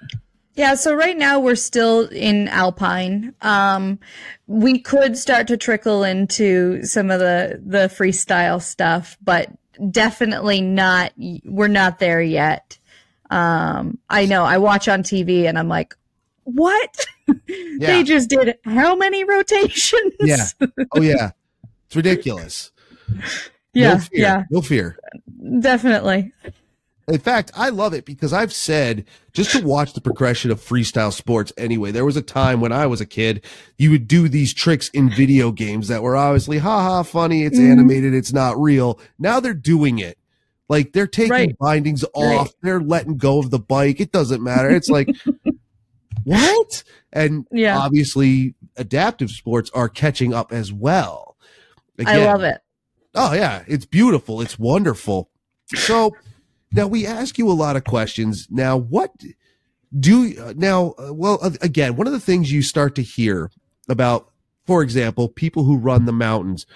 Yeah, 0.54 0.74
so 0.74 0.94
right 0.94 1.16
now 1.16 1.40
we're 1.40 1.54
still 1.54 2.08
in 2.08 2.48
Alpine. 2.48 3.34
Um, 3.40 3.98
we 4.46 4.78
could 4.80 5.16
start 5.16 5.46
to 5.48 5.56
trickle 5.56 6.02
into 6.04 6.82
some 6.84 7.10
of 7.10 7.20
the 7.20 7.60
the 7.64 7.88
freestyle 7.88 8.60
stuff, 8.60 9.16
but 9.22 9.48
definitely 9.90 10.60
not. 10.60 11.12
We're 11.44 11.68
not 11.68 11.98
there 11.98 12.20
yet. 12.20 12.78
Um, 13.30 13.98
I 14.10 14.26
know. 14.26 14.44
I 14.44 14.58
watch 14.58 14.88
on 14.88 15.02
TV 15.02 15.44
and 15.48 15.58
I'm 15.58 15.68
like, 15.68 15.94
what? 16.44 17.06
Yeah. 17.46 17.86
they 17.86 18.02
just 18.02 18.28
did 18.28 18.58
how 18.64 18.96
many 18.96 19.22
rotations? 19.22 20.14
Yeah. 20.18 20.46
Oh 20.92 21.00
yeah. 21.00 21.30
It's 21.86 21.94
ridiculous. 21.94 22.72
Yeah. 23.72 23.94
No 23.94 23.98
fear. 24.00 24.20
Yeah. 24.20 24.42
No 24.50 24.60
fear. 24.60 24.98
Definitely. 25.60 26.32
In 27.10 27.18
fact, 27.18 27.50
I 27.56 27.70
love 27.70 27.92
it 27.92 28.04
because 28.04 28.32
I've 28.32 28.52
said 28.52 29.04
just 29.32 29.50
to 29.52 29.66
watch 29.66 29.94
the 29.94 30.00
progression 30.00 30.50
of 30.50 30.60
freestyle 30.60 31.12
sports 31.12 31.52
anyway. 31.58 31.90
There 31.90 32.04
was 32.04 32.16
a 32.16 32.22
time 32.22 32.60
when 32.60 32.70
I 32.70 32.86
was 32.86 33.00
a 33.00 33.06
kid, 33.06 33.44
you 33.78 33.90
would 33.90 34.06
do 34.06 34.28
these 34.28 34.54
tricks 34.54 34.88
in 34.90 35.10
video 35.10 35.50
games 35.50 35.88
that 35.88 36.02
were 36.02 36.16
obviously 36.16 36.58
haha 36.58 37.02
funny, 37.02 37.42
it's 37.42 37.58
mm-hmm. 37.58 37.72
animated, 37.72 38.14
it's 38.14 38.32
not 38.32 38.60
real. 38.60 39.00
Now 39.18 39.40
they're 39.40 39.54
doing 39.54 39.98
it. 39.98 40.18
Like 40.68 40.92
they're 40.92 41.08
taking 41.08 41.32
right. 41.32 41.58
bindings 41.58 42.04
off, 42.14 42.46
right. 42.46 42.54
they're 42.62 42.80
letting 42.80 43.16
go 43.16 43.40
of 43.40 43.50
the 43.50 43.58
bike. 43.58 44.00
It 44.00 44.12
doesn't 44.12 44.40
matter. 44.40 44.70
It's 44.70 44.88
like 44.88 45.08
what? 46.24 46.84
And 47.12 47.44
yeah. 47.50 47.76
obviously, 47.76 48.54
adaptive 48.76 49.30
sports 49.30 49.68
are 49.74 49.88
catching 49.88 50.32
up 50.32 50.52
as 50.52 50.72
well. 50.72 51.36
Again, 51.98 52.20
I 52.20 52.24
love 52.24 52.44
it. 52.44 52.60
Oh 53.16 53.32
yeah, 53.32 53.64
it's 53.66 53.84
beautiful. 53.84 54.40
It's 54.40 54.60
wonderful. 54.60 55.28
So 55.74 56.14
now 56.72 56.86
we 56.86 57.06
ask 57.06 57.38
you 57.38 57.50
a 57.50 57.52
lot 57.52 57.76
of 57.76 57.84
questions. 57.84 58.46
Now, 58.50 58.76
what 58.76 59.12
do 59.98 60.54
now? 60.56 60.94
Uh, 60.98 61.12
well, 61.12 61.38
again, 61.60 61.96
one 61.96 62.06
of 62.06 62.12
the 62.12 62.20
things 62.20 62.52
you 62.52 62.62
start 62.62 62.94
to 62.96 63.02
hear 63.02 63.50
about, 63.88 64.30
for 64.66 64.82
example, 64.82 65.28
people 65.28 65.64
who 65.64 65.76
run 65.76 66.04
the 66.04 66.12
mountains 66.12 66.66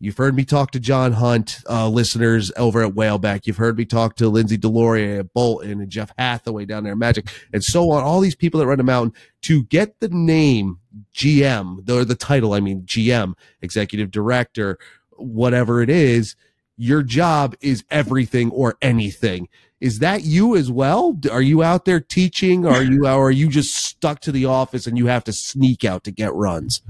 You've 0.00 0.16
heard 0.16 0.36
me 0.36 0.44
talk 0.44 0.72
to 0.72 0.80
John 0.80 1.12
Hunt, 1.12 1.60
uh, 1.68 1.88
listeners 1.88 2.52
over 2.56 2.84
at 2.84 2.92
Whaleback. 2.92 3.46
You've 3.46 3.56
heard 3.56 3.78
me 3.78 3.84
talk 3.84 4.16
to 4.16 4.28
Lindsay 4.28 4.58
DesLauriers 4.58 5.20
at 5.20 5.32
Bolton 5.32 5.80
and 5.80 5.90
Geoff 5.90 6.12
Hathaway 6.18 6.66
down 6.66 6.84
there 6.84 6.92
at 6.92 6.98
Magic 6.98 7.28
and 7.52 7.64
so 7.64 7.90
on. 7.90 8.02
All 8.02 8.20
these 8.20 8.34
people 8.34 8.60
that 8.60 8.66
run 8.66 8.78
the 8.78 8.84
mountain 8.84 9.18
to 9.42 9.62
get 9.64 9.98
the 10.00 10.08
name 10.08 10.78
GM, 11.14 11.88
or 11.88 12.04
the 12.04 12.14
title, 12.14 12.52
I 12.52 12.60
mean, 12.60 12.82
GM, 12.82 13.34
executive 13.62 14.10
director, 14.10 14.78
whatever 15.12 15.80
it 15.80 15.88
is, 15.88 16.36
your 16.76 17.02
job 17.02 17.54
is 17.60 17.84
everything 17.90 18.50
or 18.50 18.76
anything. 18.82 19.48
Is 19.80 19.98
that 19.98 20.24
you 20.24 20.56
as 20.56 20.70
well? 20.70 21.18
Are 21.30 21.42
you 21.42 21.62
out 21.62 21.84
there 21.84 22.00
teaching? 22.00 22.64
Are 22.66 22.82
you, 22.82 23.06
or 23.06 23.28
are 23.28 23.30
you 23.30 23.48
just 23.48 23.74
stuck 23.74 24.20
to 24.20 24.32
the 24.32 24.46
office 24.46 24.86
and 24.86 24.96
you 24.96 25.06
have 25.06 25.24
to 25.24 25.32
sneak 25.32 25.84
out 25.84 26.04
to 26.04 26.10
get 26.10 26.32
runs? 26.34 26.80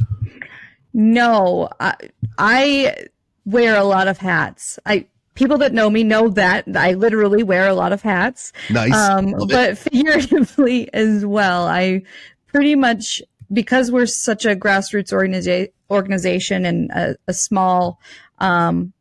No, 0.95 1.69
I, 1.81 1.95
I 2.39 2.97
wear 3.45 3.77
a 3.77 3.85
lot 3.85 4.09
of 4.09 4.19
hats. 4.19 4.79
I 4.87 5.07
people 5.35 5.59
that 5.59 5.73
know 5.73 5.91
me 5.91 6.03
know 6.03 6.29
that 6.31 6.65
I 6.75 6.95
literally 6.95 7.43
wear 7.43 7.69
a 7.69 7.75
lot 7.75 7.93
of 7.93 8.03
hats. 8.03 8.53
Nice. 8.71 8.95
Um, 8.95 9.35
but 9.49 9.79
figuratively 9.79 10.93
as 10.95 11.27
well, 11.27 11.67
I 11.67 12.03
pretty 12.47 12.75
much 12.75 13.23
because 13.53 13.93
we're 13.93 14.07
such 14.07 14.45
a 14.45 14.57
grassroots 14.57 15.13
organiza- 15.13 15.71
organization 15.91 16.65
and 16.65 16.91
a, 16.91 17.17
a 17.29 17.35
small 17.35 18.01
um, 18.39 18.93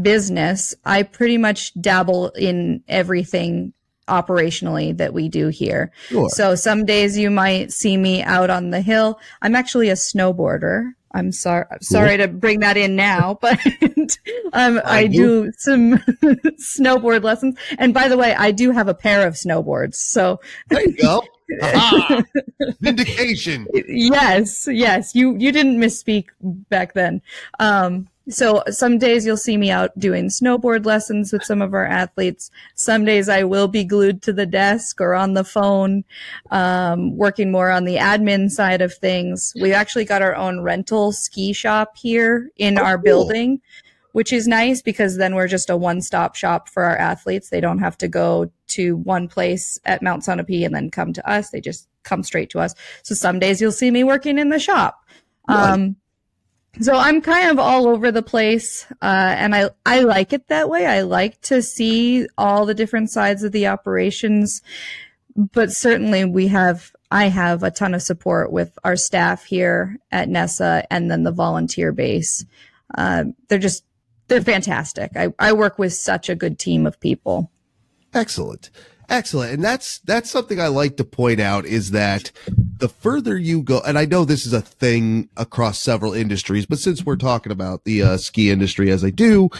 business, 0.00 0.74
I 0.84 1.02
pretty 1.02 1.38
much 1.38 1.72
dabble 1.80 2.30
in 2.30 2.82
everything 2.88 3.72
operationally 4.08 4.96
that 4.96 5.14
we 5.14 5.28
do 5.28 5.48
here. 5.48 5.92
Sure. 6.08 6.28
So 6.28 6.54
some 6.54 6.84
days 6.84 7.16
you 7.16 7.30
might 7.30 7.72
see 7.72 7.96
me 7.96 8.22
out 8.22 8.50
on 8.50 8.70
the 8.70 8.80
hill. 8.80 9.18
I'm 9.40 9.54
actually 9.54 9.88
a 9.88 9.94
snowboarder. 9.94 10.92
I'm 11.14 11.30
sorry, 11.30 11.66
sorry 11.82 12.16
to 12.16 12.28
bring 12.28 12.60
that 12.60 12.76
in 12.76 12.96
now, 12.96 13.38
but 13.40 13.60
um, 14.54 14.80
I 14.84 15.06
do 15.06 15.52
some 15.58 15.98
snowboard 16.58 17.22
lessons. 17.22 17.58
And 17.78 17.92
by 17.92 18.08
the 18.08 18.16
way, 18.16 18.34
I 18.34 18.50
do 18.50 18.70
have 18.70 18.88
a 18.88 18.94
pair 18.94 19.26
of 19.26 19.34
snowboards. 19.34 19.96
So 19.96 20.40
there 20.68 20.80
you 20.80 20.96
go. 20.96 21.22
Aha! 21.62 22.22
Vindication. 22.80 23.66
yes, 23.74 24.66
yes. 24.70 25.14
You 25.14 25.36
you 25.36 25.52
didn't 25.52 25.78
misspeak 25.78 26.28
back 26.40 26.94
then. 26.94 27.20
Um, 27.60 28.08
so 28.28 28.62
some 28.68 28.98
days 28.98 29.26
you'll 29.26 29.36
see 29.36 29.56
me 29.56 29.70
out 29.70 29.98
doing 29.98 30.28
snowboard 30.28 30.84
lessons 30.86 31.32
with 31.32 31.42
some 31.42 31.60
of 31.60 31.74
our 31.74 31.86
athletes. 31.86 32.50
Some 32.74 33.04
days 33.04 33.28
I 33.28 33.42
will 33.42 33.68
be 33.68 33.84
glued 33.84 34.22
to 34.22 34.32
the 34.32 34.46
desk 34.46 35.00
or 35.00 35.14
on 35.14 35.34
the 35.34 35.44
phone, 35.44 36.04
um, 36.50 37.16
working 37.16 37.50
more 37.50 37.70
on 37.70 37.84
the 37.84 37.96
admin 37.96 38.50
side 38.50 38.80
of 38.80 38.94
things. 38.94 39.52
We 39.60 39.72
actually 39.72 40.04
got 40.04 40.22
our 40.22 40.36
own 40.36 40.60
rental 40.60 41.12
ski 41.12 41.52
shop 41.52 41.96
here 41.96 42.50
in 42.56 42.78
oh, 42.78 42.82
our 42.82 42.96
cool. 42.96 43.04
building, 43.04 43.60
which 44.12 44.32
is 44.32 44.46
nice 44.46 44.82
because 44.82 45.16
then 45.16 45.34
we're 45.34 45.48
just 45.48 45.68
a 45.68 45.76
one-stop 45.76 46.36
shop 46.36 46.68
for 46.68 46.84
our 46.84 46.96
athletes. 46.96 47.50
They 47.50 47.60
don't 47.60 47.80
have 47.80 47.98
to 47.98 48.08
go 48.08 48.52
to 48.68 48.96
one 48.98 49.26
place 49.26 49.80
at 49.84 50.02
Mount 50.02 50.22
Sunapee 50.22 50.64
and 50.64 50.74
then 50.74 50.90
come 50.90 51.12
to 51.12 51.28
us. 51.28 51.50
They 51.50 51.60
just 51.60 51.88
come 52.04 52.22
straight 52.22 52.50
to 52.50 52.60
us. 52.60 52.74
So 53.02 53.14
some 53.14 53.38
days 53.38 53.60
you'll 53.60 53.72
see 53.72 53.90
me 53.90 54.04
working 54.04 54.38
in 54.38 54.48
the 54.48 54.60
shop. 54.60 54.98
Um, 55.48 55.96
so 56.80 56.96
I'm 56.96 57.20
kind 57.20 57.50
of 57.50 57.58
all 57.58 57.86
over 57.86 58.10
the 58.10 58.22
place, 58.22 58.86
uh, 59.02 59.34
and 59.36 59.54
I 59.54 59.70
I 59.84 60.00
like 60.00 60.32
it 60.32 60.48
that 60.48 60.68
way. 60.68 60.86
I 60.86 61.02
like 61.02 61.40
to 61.42 61.62
see 61.62 62.26
all 62.38 62.66
the 62.66 62.74
different 62.74 63.10
sides 63.10 63.42
of 63.42 63.52
the 63.52 63.66
operations, 63.66 64.62
but 65.36 65.70
certainly 65.70 66.24
we 66.24 66.48
have 66.48 66.92
I 67.10 67.28
have 67.28 67.62
a 67.62 67.70
ton 67.70 67.94
of 67.94 68.02
support 68.02 68.52
with 68.52 68.78
our 68.84 68.96
staff 68.96 69.44
here 69.44 69.98
at 70.10 70.28
NESA 70.28 70.86
and 70.90 71.10
then 71.10 71.24
the 71.24 71.32
volunteer 71.32 71.92
base. 71.92 72.44
Uh, 72.96 73.24
they're 73.48 73.58
just 73.58 73.84
they're 74.28 74.40
fantastic. 74.40 75.12
I, 75.14 75.34
I 75.38 75.52
work 75.52 75.78
with 75.78 75.92
such 75.92 76.30
a 76.30 76.34
good 76.34 76.58
team 76.58 76.86
of 76.86 76.98
people. 76.98 77.50
Excellent. 78.14 78.70
Excellent. 79.10 79.52
And 79.52 79.62
that's, 79.62 79.98
that's 79.98 80.30
something 80.30 80.58
I 80.58 80.68
like 80.68 80.96
to 80.96 81.04
point 81.04 81.38
out 81.38 81.66
is 81.66 81.90
that 81.90 82.32
the 82.82 82.88
further 82.88 83.38
you 83.38 83.62
go, 83.62 83.80
and 83.86 83.96
I 83.96 84.06
know 84.06 84.24
this 84.24 84.44
is 84.44 84.52
a 84.52 84.60
thing 84.60 85.28
across 85.36 85.80
several 85.80 86.12
industries, 86.12 86.66
but 86.66 86.80
since 86.80 87.06
we're 87.06 87.14
talking 87.14 87.52
about 87.52 87.84
the 87.84 88.02
uh, 88.02 88.16
ski 88.16 88.50
industry 88.50 88.90
as 88.90 89.04
I 89.04 89.10
do, 89.10 89.50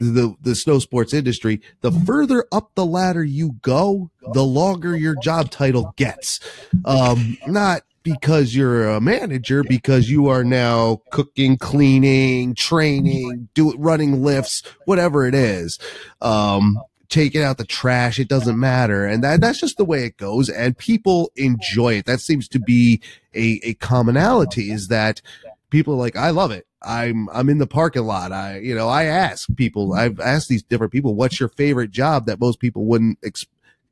the, 0.00 0.34
the 0.42 0.56
snow 0.56 0.80
sports 0.80 1.14
industry, 1.14 1.60
the 1.82 1.92
further 1.92 2.46
up 2.50 2.72
the 2.74 2.84
ladder 2.84 3.22
you 3.22 3.52
go, 3.62 4.10
the 4.32 4.42
longer 4.42 4.96
your 4.96 5.14
job 5.22 5.52
title 5.52 5.94
gets. 5.96 6.40
Um, 6.84 7.38
not 7.46 7.82
because 8.02 8.56
you're 8.56 8.88
a 8.88 9.00
manager, 9.00 9.62
because 9.62 10.10
you 10.10 10.26
are 10.26 10.42
now 10.42 11.00
cooking, 11.12 11.58
cleaning, 11.58 12.56
training, 12.56 13.48
do 13.54 13.72
running 13.76 14.24
lifts, 14.24 14.64
whatever 14.84 15.28
it 15.28 15.34
is. 15.36 15.78
Um, 16.20 16.76
taking 17.08 17.42
out 17.42 17.58
the 17.58 17.64
trash. 17.64 18.18
It 18.18 18.28
doesn't 18.28 18.58
matter. 18.58 19.06
And 19.06 19.24
that, 19.24 19.40
that's 19.40 19.60
just 19.60 19.76
the 19.76 19.84
way 19.84 20.04
it 20.04 20.16
goes. 20.16 20.48
And 20.48 20.76
people 20.76 21.30
enjoy 21.36 21.94
it. 21.94 22.06
That 22.06 22.20
seems 22.20 22.48
to 22.48 22.58
be 22.58 23.00
a, 23.34 23.60
a 23.62 23.74
commonality 23.74 24.70
is 24.70 24.88
that 24.88 25.22
people 25.70 25.94
are 25.94 25.98
like, 25.98 26.16
I 26.16 26.30
love 26.30 26.50
it. 26.50 26.66
I'm, 26.82 27.28
I'm 27.30 27.48
in 27.48 27.58
the 27.58 27.66
parking 27.66 28.04
lot. 28.04 28.30
I, 28.32 28.58
you 28.58 28.74
know, 28.74 28.88
I 28.88 29.04
ask 29.04 29.48
people, 29.56 29.94
I've 29.94 30.20
asked 30.20 30.48
these 30.48 30.62
different 30.62 30.92
people, 30.92 31.14
what's 31.14 31.40
your 31.40 31.48
favorite 31.48 31.90
job 31.90 32.26
that 32.26 32.40
most 32.40 32.60
people 32.60 32.84
wouldn't 32.84 33.18
ex- 33.24 33.46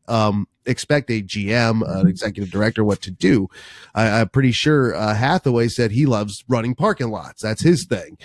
um, 0.09 0.47
expect 0.67 1.11
a 1.11 1.23
GM, 1.23 1.83
an 1.87 2.07
executive 2.07 2.51
director, 2.51 2.85
what 2.85 3.01
to 3.03 3.11
do. 3.11 3.49
I, 3.95 4.21
am 4.21 4.29
pretty 4.29 4.53
sure 4.53 4.95
uh, 4.95 5.15
Hathaway 5.15 5.69
said 5.69 5.91
he 5.91 6.07
loves 6.07 6.45
running 6.49 6.75
parking 6.75 7.11
lots. 7.11 7.43
That's 7.43 7.63
his 7.63 7.85
thing, 7.85 8.19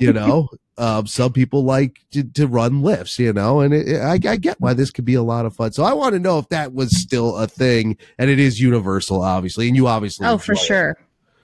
you 0.00 0.12
know. 0.12 0.48
Um, 0.78 1.06
some 1.06 1.32
people 1.32 1.64
like 1.64 2.00
to, 2.12 2.24
to, 2.24 2.46
run 2.46 2.82
lifts, 2.82 3.18
you 3.18 3.32
know, 3.32 3.60
and 3.60 3.74
it, 3.74 4.00
I, 4.00 4.12
I, 4.12 4.36
get 4.36 4.58
why 4.58 4.72
this 4.72 4.90
could 4.90 5.04
be 5.04 5.14
a 5.14 5.22
lot 5.22 5.44
of 5.44 5.54
fun. 5.54 5.72
So 5.72 5.84
I 5.84 5.92
want 5.92 6.14
to 6.14 6.18
know 6.18 6.38
if 6.38 6.48
that 6.48 6.72
was 6.72 6.98
still 6.98 7.36
a 7.36 7.46
thing, 7.46 7.98
and 8.18 8.30
it 8.30 8.38
is 8.38 8.58
universal, 8.58 9.20
obviously, 9.20 9.68
and 9.68 9.76
you 9.76 9.86
obviously. 9.86 10.26
Oh, 10.26 10.38
for 10.38 10.56
sure, 10.56 10.90
it. 10.92 10.96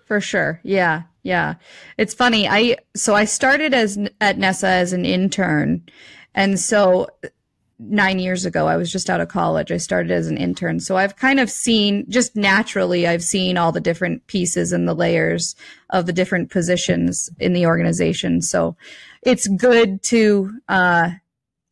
for 0.07 0.21
sure, 0.23 0.61
yeah, 0.65 1.03
yeah. 1.25 1.57
It's 1.99 2.15
funny. 2.15 2.49
I 2.49 2.79
so 2.97 3.15
I 3.15 3.27
started 3.27 3.75
as 3.75 3.99
at 4.23 4.39
NESA 4.39 4.67
as 4.67 4.95
an 4.95 5.05
intern, 5.05 5.85
and 6.35 6.59
so 6.59 7.09
nine 7.79 8.19
years 8.19 8.45
ago. 8.45 8.67
I 8.67 8.77
was 8.77 8.91
just 8.91 9.09
out 9.09 9.21
of 9.21 9.29
college. 9.29 9.71
I 9.71 9.77
started 9.77 10.11
as 10.11 10.27
an 10.27 10.37
intern. 10.37 10.81
So 10.81 10.97
I've 10.97 11.17
kind 11.17 11.39
of 11.39 11.51
seen, 11.51 12.05
just 12.09 12.35
naturally, 12.35 13.07
I've 13.07 13.23
seen 13.23 13.57
all 13.57 13.71
the 13.71 13.81
different 13.81 14.27
pieces 14.27 14.73
and 14.73 14.89
the 14.89 14.95
layers 14.95 15.55
of 15.91 16.07
the 16.07 16.13
different 16.13 16.51
positions 16.51 17.31
in 17.39 17.53
the 17.53 17.67
organization. 17.67 18.43
So 18.43 18.77
it's 19.23 19.47
good 19.47 20.03
to, 20.05 20.53
uh, 20.69 21.11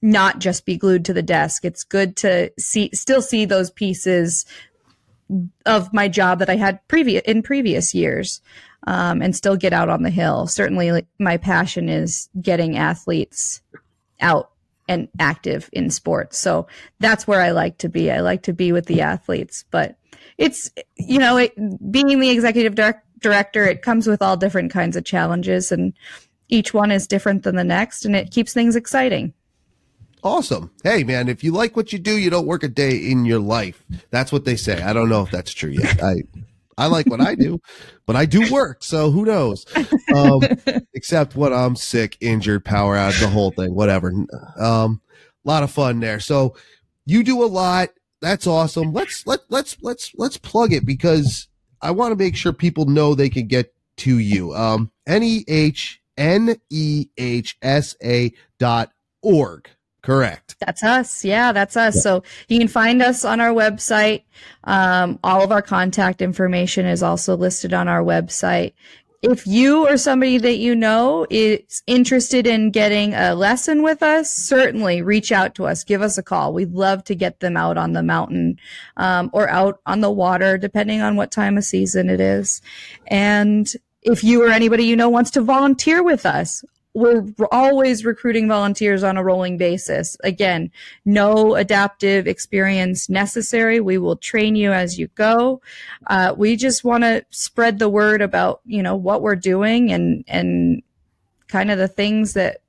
not 0.01 0.39
just 0.39 0.65
be 0.65 0.77
glued 0.77 1.05
to 1.07 1.13
the 1.13 1.23
desk. 1.23 1.65
It's 1.65 1.83
good 1.83 2.17
to 2.19 2.53
see, 2.59 2.91
still 2.93 3.23
see 3.23 3.45
those 3.45 3.71
pieces 3.71 4.47
of 5.65 5.93
my 5.93 6.07
job 6.07 6.39
that 6.39 6.51
I 6.51 6.57
had 6.57 6.87
previous 6.87 7.23
in 7.27 7.43
previous 7.43 7.95
years. 7.95 8.41
Um, 8.89 9.21
and 9.21 9.35
still 9.35 9.57
get 9.57 9.73
out 9.73 9.89
on 9.89 10.05
the 10.05 10.11
hill. 10.11 10.47
Certainly, 10.47 11.05
my 11.19 11.39
passion 11.39 11.89
is 11.89 12.29
getting 12.41 12.77
athletes 12.77 13.61
out 14.21 14.53
and 14.89 15.09
active 15.19 15.69
in 15.73 15.91
sports. 15.91 16.39
So 16.39 16.67
that's 17.01 17.27
where 17.27 17.41
I 17.41 17.51
like 17.51 17.79
to 17.79 17.89
be. 17.89 18.11
I 18.11 18.21
like 18.21 18.43
to 18.45 18.53
be 18.53 18.73
with 18.73 18.87
the 18.87 19.01
athletes, 19.01 19.65
but 19.71 19.99
it's, 20.39 20.71
you 20.97 21.19
know, 21.19 21.37
it, 21.37 21.55
being 21.91 22.21
the 22.21 22.31
executive 22.31 22.75
director, 23.21 23.65
it 23.65 23.83
comes 23.83 24.07
with 24.07 24.23
all 24.23 24.37
different 24.37 24.73
kinds 24.73 24.97
of 24.97 25.05
challenges 25.05 25.73
and 25.73 25.93
each 26.49 26.73
one 26.73 26.91
is 26.91 27.07
different 27.07 27.43
than 27.43 27.57
the 27.57 27.65
next 27.65 28.05
and 28.05 28.15
it 28.15 28.31
keeps 28.31 28.53
things 28.53 28.77
exciting. 28.77 29.33
Awesome. 30.23 30.71
Hey, 30.83 31.05
man, 31.05 31.29
if 31.29 31.45
you 31.45 31.53
like 31.53 31.77
what 31.77 31.93
you 31.93 31.99
do, 31.99 32.17
you 32.19 32.31
don't 32.31 32.47
work 32.47 32.63
a 32.63 32.69
day 32.69 32.97
in 32.97 33.25
your 33.25 33.39
life. 33.39 33.85
That's 34.11 34.33
what 34.33 34.45
they 34.45 34.57
say. 34.57 34.83
I 34.83 34.93
don't 34.93 35.09
know 35.09 35.23
if 35.23 35.31
that's 35.31 35.53
true 35.53 35.71
yet. 35.71 36.03
I, 36.03 36.23
I 36.79 36.87
like 36.87 37.07
what 37.07 37.21
I 37.21 37.35
do, 37.35 37.61
but 38.05 38.17
I 38.17 38.27
do 38.27 38.53
work. 38.53 38.83
So 38.83 39.11
who 39.11 39.25
knows? 39.25 39.65
Um, 40.15 40.41
except 40.95 41.35
when 41.35 41.53
I'm 41.53 41.75
sick, 41.77 42.17
injured, 42.21 42.65
power 42.65 42.97
out, 42.97 43.15
the 43.15 43.29
whole 43.29 43.51
thing, 43.51 43.75
whatever. 43.75 44.13
Um, 44.59 45.01
a 45.45 45.49
lot 45.49 45.63
of 45.63 45.71
fun 45.71 46.01
there. 46.01 46.21
So 46.21 46.55
you 47.07 47.23
do 47.23 47.43
a 47.43 47.47
lot. 47.47 47.91
That's 48.21 48.47
awesome. 48.47 48.93
Let's 48.93 49.27
let 49.27 49.41
let's 49.49 49.77
let's 49.81 50.13
let's 50.17 50.37
plug 50.37 50.73
it 50.73 50.85
because 50.85 51.49
I 51.81 51.93
want 51.93 52.13
to 52.13 52.17
make 52.17 52.37
sure 52.37 52.53
people 52.53 52.87
know 52.87 53.15
they 53.15 53.29
can 53.29 53.47
get 53.47 53.73
to 53.99 54.19
you. 54.19 54.55
Um, 54.55 54.91
N 55.07 55.23
E 55.23 55.45
H 55.49 56.01
N 56.17 56.57
E 56.71 57.07
H 57.17 57.57
S 57.63 57.97
A 58.03 58.33
dot 58.59 58.91
org. 59.23 59.69
Correct. 60.07 60.55
That's 60.61 60.85
us. 60.85 61.25
Yeah, 61.25 61.51
that's 61.51 61.77
us. 61.77 61.97
Yeah. 61.97 62.01
So 62.01 62.23
you 62.49 62.61
can 62.61 62.69
find 62.69 63.03
us 63.03 63.25
on 63.25 63.41
our 63.41 63.51
website. 63.51 64.23
Um, 64.63 65.19
all 65.25 65.43
of 65.43 65.51
our 65.51 65.63
contact 65.63 66.23
information 66.23 66.87
is 66.87 67.03
also 67.03 67.37
listed 67.37 67.75
on 67.75 67.89
our 67.89 68.05
website. 68.05 68.73
If 69.23 69.49
you 69.49 69.89
or 69.89 69.97
somebody 69.97 70.39
that 70.39 70.59
you 70.59 70.77
know 70.77 71.27
is 71.29 71.83
interested 71.89 72.47
in 72.47 72.71
getting 72.71 73.15
a 73.15 73.35
lesson 73.35 73.83
with 73.83 74.01
us, 74.01 74.31
certainly 74.31 75.03
reach 75.03 75.33
out 75.33 75.57
to 75.57 75.67
us. 75.67 75.83
Give 75.83 76.03
us 76.03 76.17
a 76.17 76.23
call. 76.23 76.53
We'd 76.53 76.73
love 76.73 77.03
to 77.05 77.17
get 77.17 77.41
them 77.41 77.57
out 77.57 77.77
on 77.77 77.93
the 77.93 78.05
mountain 78.05 78.61
um, 78.97 79.29
or 79.33 79.49
out 79.49 79.81
on 79.87 80.03
the 80.03 80.11
water, 80.11 80.57
depending 80.57 81.01
on 81.01 81.17
what 81.17 81.33
time 81.33 81.59
of 81.59 81.65
season 81.65 82.09
it 82.09 82.21
is. 82.21 82.63
And 83.09 83.69
if 84.03 84.23
you 84.23 84.45
or 84.45 84.51
anybody 84.51 84.85
you 84.85 84.95
know 84.95 85.09
wants 85.09 85.33
to 85.33 85.41
volunteer 85.41 86.01
with 86.01 86.25
us, 86.25 86.65
we're 86.97 87.27
always 87.53 88.07
recruiting 88.07 88.49
volunteers 88.49 89.03
on 89.03 89.19
a 89.19 89.23
rolling 89.23 89.59
basis. 89.59 90.17
Again, 90.25 90.71
no 91.05 91.55
adaptive 91.55 92.27
experience 92.27 93.11
necessary. 93.11 93.81
We 93.81 93.99
will 93.99 94.17
train 94.17 94.57
you 94.57 94.73
as 94.73 94.99
you 94.99 95.09
go. 95.09 95.61
Uh, 96.07 96.35
we 96.35 96.57
just 96.57 96.85
want 96.85 97.05
to 97.05 97.23
spread 97.29 97.79
the 97.79 97.91
word 97.91 98.23
about, 98.23 98.63
you 98.65 98.83
know, 98.83 98.97
what 98.97 99.21
we're 99.21 99.37
doing 99.37 99.93
and, 99.93 100.25
and 100.27 100.83
kind 101.49 101.71
of 101.71 101.77
the 101.77 101.87
things 101.87 102.33
that 102.33 102.63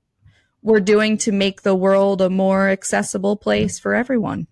we're 0.62 0.82
doing 0.82 1.18
to 1.20 1.32
make 1.32 1.62
the 1.62 1.76
world 1.76 2.22
a 2.22 2.30
more 2.30 2.68
accessible 2.68 3.38
place 3.38 3.80
for 3.80 3.96
everyone. 3.96 4.46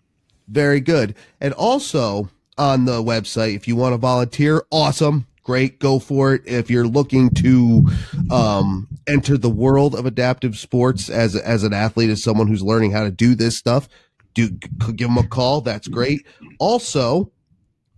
Very 0.48 0.80
good. 0.80 1.16
And 1.42 1.54
also 1.54 2.30
on 2.58 2.86
the 2.86 3.04
website, 3.04 3.58
if 3.58 3.68
you 3.68 3.76
want 3.76 3.92
to 3.92 3.98
volunteer, 3.98 4.64
awesome 4.72 5.28
great. 5.46 5.80
Go 5.80 6.00
for 6.00 6.34
it. 6.34 6.42
If 6.46 6.70
you're 6.70 6.88
looking 6.88 7.30
to 7.36 7.86
um, 8.30 8.90
enter 9.08 9.38
the 9.38 9.50
world 9.50 9.96
of 9.96 10.06
adaptive 10.06 10.58
sports 10.58 11.10
as 11.10 11.38
as 11.38 11.64
an 11.64 11.74
athlete, 11.74 12.10
as 12.10 12.22
someone 12.22 12.48
who's 12.48 12.64
learning 12.64 12.92
how 12.92 13.04
to 13.04 13.12
do 13.12 13.36
this 13.36 13.56
stuff, 13.56 13.88
do 14.34 14.50
give 14.50 15.08
them 15.08 15.18
a 15.18 15.26
call. 15.26 15.62
That's 15.62 15.88
great. 15.88 16.26
Also, 16.60 17.32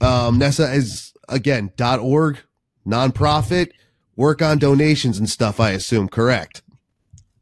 um, 0.02 0.38
Nessa 0.38 0.72
is 0.72 1.14
again 1.28 1.72
.org 1.80 2.40
nonprofit. 2.86 3.72
Work 4.16 4.42
on 4.42 4.58
donations 4.58 5.18
and 5.18 5.30
stuff. 5.30 5.60
I 5.60 5.72
assume 5.72 6.10
correct. 6.10 6.62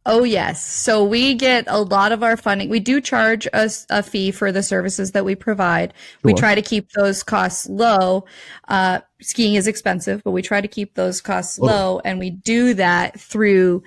Oh, 0.08 0.24
yes. 0.24 0.64
So 0.64 1.04
we 1.04 1.34
get 1.34 1.66
a 1.68 1.82
lot 1.82 2.12
of 2.12 2.22
our 2.22 2.38
funding. 2.38 2.70
We 2.70 2.80
do 2.80 3.02
charge 3.02 3.48
a, 3.54 3.70
a 3.90 4.04
fee 4.04 4.30
for 4.30 4.52
the 4.52 4.62
services 4.62 5.14
that 5.14 5.26
we 5.26 5.34
provide. 5.34 5.94
Sure. 5.96 6.20
We 6.24 6.34
try 6.36 6.54
to 6.54 6.62
keep 6.62 6.92
those 6.92 7.24
costs 7.24 7.68
low. 7.68 8.26
Uh, 8.68 9.00
skiing 9.22 9.56
is 9.56 9.66
expensive, 9.66 10.24
but 10.24 10.32
we 10.32 10.44
try 10.44 10.62
to 10.62 10.68
keep 10.68 10.94
those 10.94 11.22
costs 11.22 11.58
oh. 11.60 11.66
low. 11.66 12.02
And 12.06 12.20
we 12.20 12.30
do 12.30 12.76
that 12.76 13.20
through 13.20 13.84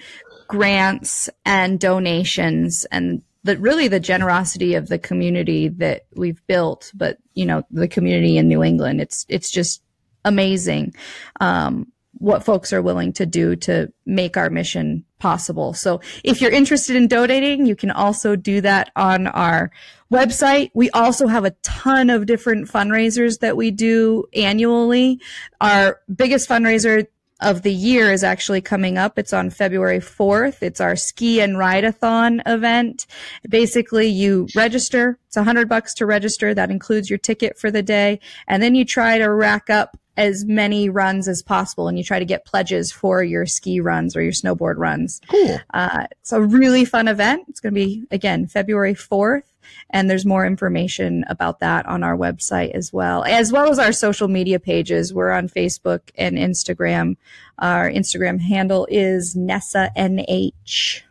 grants 0.48 1.30
and 1.44 1.78
donations 1.78 2.84
and 2.90 3.22
the, 3.44 3.56
really 3.58 3.86
the 3.86 4.00
generosity 4.00 4.74
of 4.74 4.88
the 4.88 4.98
community 4.98 5.68
that 5.68 6.06
we've 6.16 6.44
built, 6.48 6.90
but 6.94 7.18
you 7.34 7.46
know, 7.46 7.62
the 7.70 7.86
community 7.86 8.38
in 8.38 8.48
New 8.48 8.64
England, 8.64 9.00
it's, 9.00 9.24
it's 9.28 9.50
just 9.50 9.82
amazing. 10.24 10.94
Um, 11.40 11.92
what 12.18 12.44
folks 12.44 12.72
are 12.72 12.82
willing 12.82 13.12
to 13.14 13.26
do 13.26 13.56
to 13.56 13.92
make 14.04 14.36
our 14.36 14.50
mission 14.50 15.04
possible. 15.18 15.72
So 15.72 16.00
if 16.24 16.40
you're 16.40 16.50
interested 16.50 16.96
in 16.96 17.08
donating, 17.08 17.66
you 17.66 17.76
can 17.76 17.90
also 17.90 18.36
do 18.36 18.60
that 18.60 18.90
on 18.96 19.26
our 19.28 19.70
website. 20.12 20.70
We 20.74 20.90
also 20.90 21.26
have 21.26 21.44
a 21.44 21.54
ton 21.62 22.10
of 22.10 22.26
different 22.26 22.68
fundraisers 22.68 23.40
that 23.40 23.56
we 23.56 23.70
do 23.70 24.24
annually. 24.34 25.20
Our 25.60 26.00
biggest 26.14 26.48
fundraiser 26.48 27.06
of 27.40 27.62
the 27.62 27.72
year 27.72 28.12
is 28.12 28.24
actually 28.24 28.60
coming 28.60 28.98
up. 28.98 29.18
It's 29.18 29.32
on 29.32 29.50
February 29.50 30.00
4th. 30.00 30.62
It's 30.62 30.80
our 30.80 30.96
ski 30.96 31.40
and 31.40 31.56
ride-a-thon 31.56 32.42
event. 32.46 33.06
Basically, 33.48 34.08
you 34.08 34.48
register. 34.56 35.18
It's 35.28 35.36
a 35.36 35.44
hundred 35.44 35.68
bucks 35.68 35.94
to 35.94 36.06
register. 36.06 36.52
That 36.52 36.70
includes 36.70 37.08
your 37.08 37.18
ticket 37.18 37.56
for 37.56 37.70
the 37.70 37.82
day. 37.82 38.18
And 38.48 38.62
then 38.62 38.74
you 38.74 38.84
try 38.84 39.18
to 39.18 39.30
rack 39.30 39.70
up 39.70 39.96
as 40.18 40.44
many 40.44 40.90
runs 40.90 41.28
as 41.28 41.42
possible 41.42 41.86
and 41.86 41.96
you 41.96 42.02
try 42.02 42.18
to 42.18 42.24
get 42.24 42.44
pledges 42.44 42.90
for 42.90 43.22
your 43.22 43.46
ski 43.46 43.80
runs 43.80 44.16
or 44.16 44.22
your 44.22 44.32
snowboard 44.32 44.74
runs. 44.76 45.20
Cool. 45.30 45.60
Uh, 45.72 46.06
it's 46.10 46.32
a 46.32 46.42
really 46.42 46.84
fun 46.84 47.06
event. 47.06 47.44
It's 47.48 47.60
going 47.60 47.72
to 47.72 47.80
be, 47.80 48.04
again, 48.10 48.48
February 48.48 48.94
4th. 48.94 49.44
And 49.90 50.10
there's 50.10 50.26
more 50.26 50.44
information 50.44 51.24
about 51.28 51.60
that 51.60 51.86
on 51.86 52.02
our 52.02 52.16
website 52.16 52.72
as 52.72 52.92
well, 52.92 53.22
as 53.24 53.52
well 53.52 53.70
as 53.70 53.78
our 53.78 53.92
social 53.92 54.26
media 54.26 54.58
pages. 54.58 55.14
We're 55.14 55.30
on 55.30 55.48
Facebook 55.48 56.10
and 56.16 56.36
Instagram. 56.36 57.16
Our 57.58 57.88
Instagram 57.88 58.40
handle 58.40 58.86
is 58.90 59.36
Nessa 59.36 59.90
NH. 59.96 61.02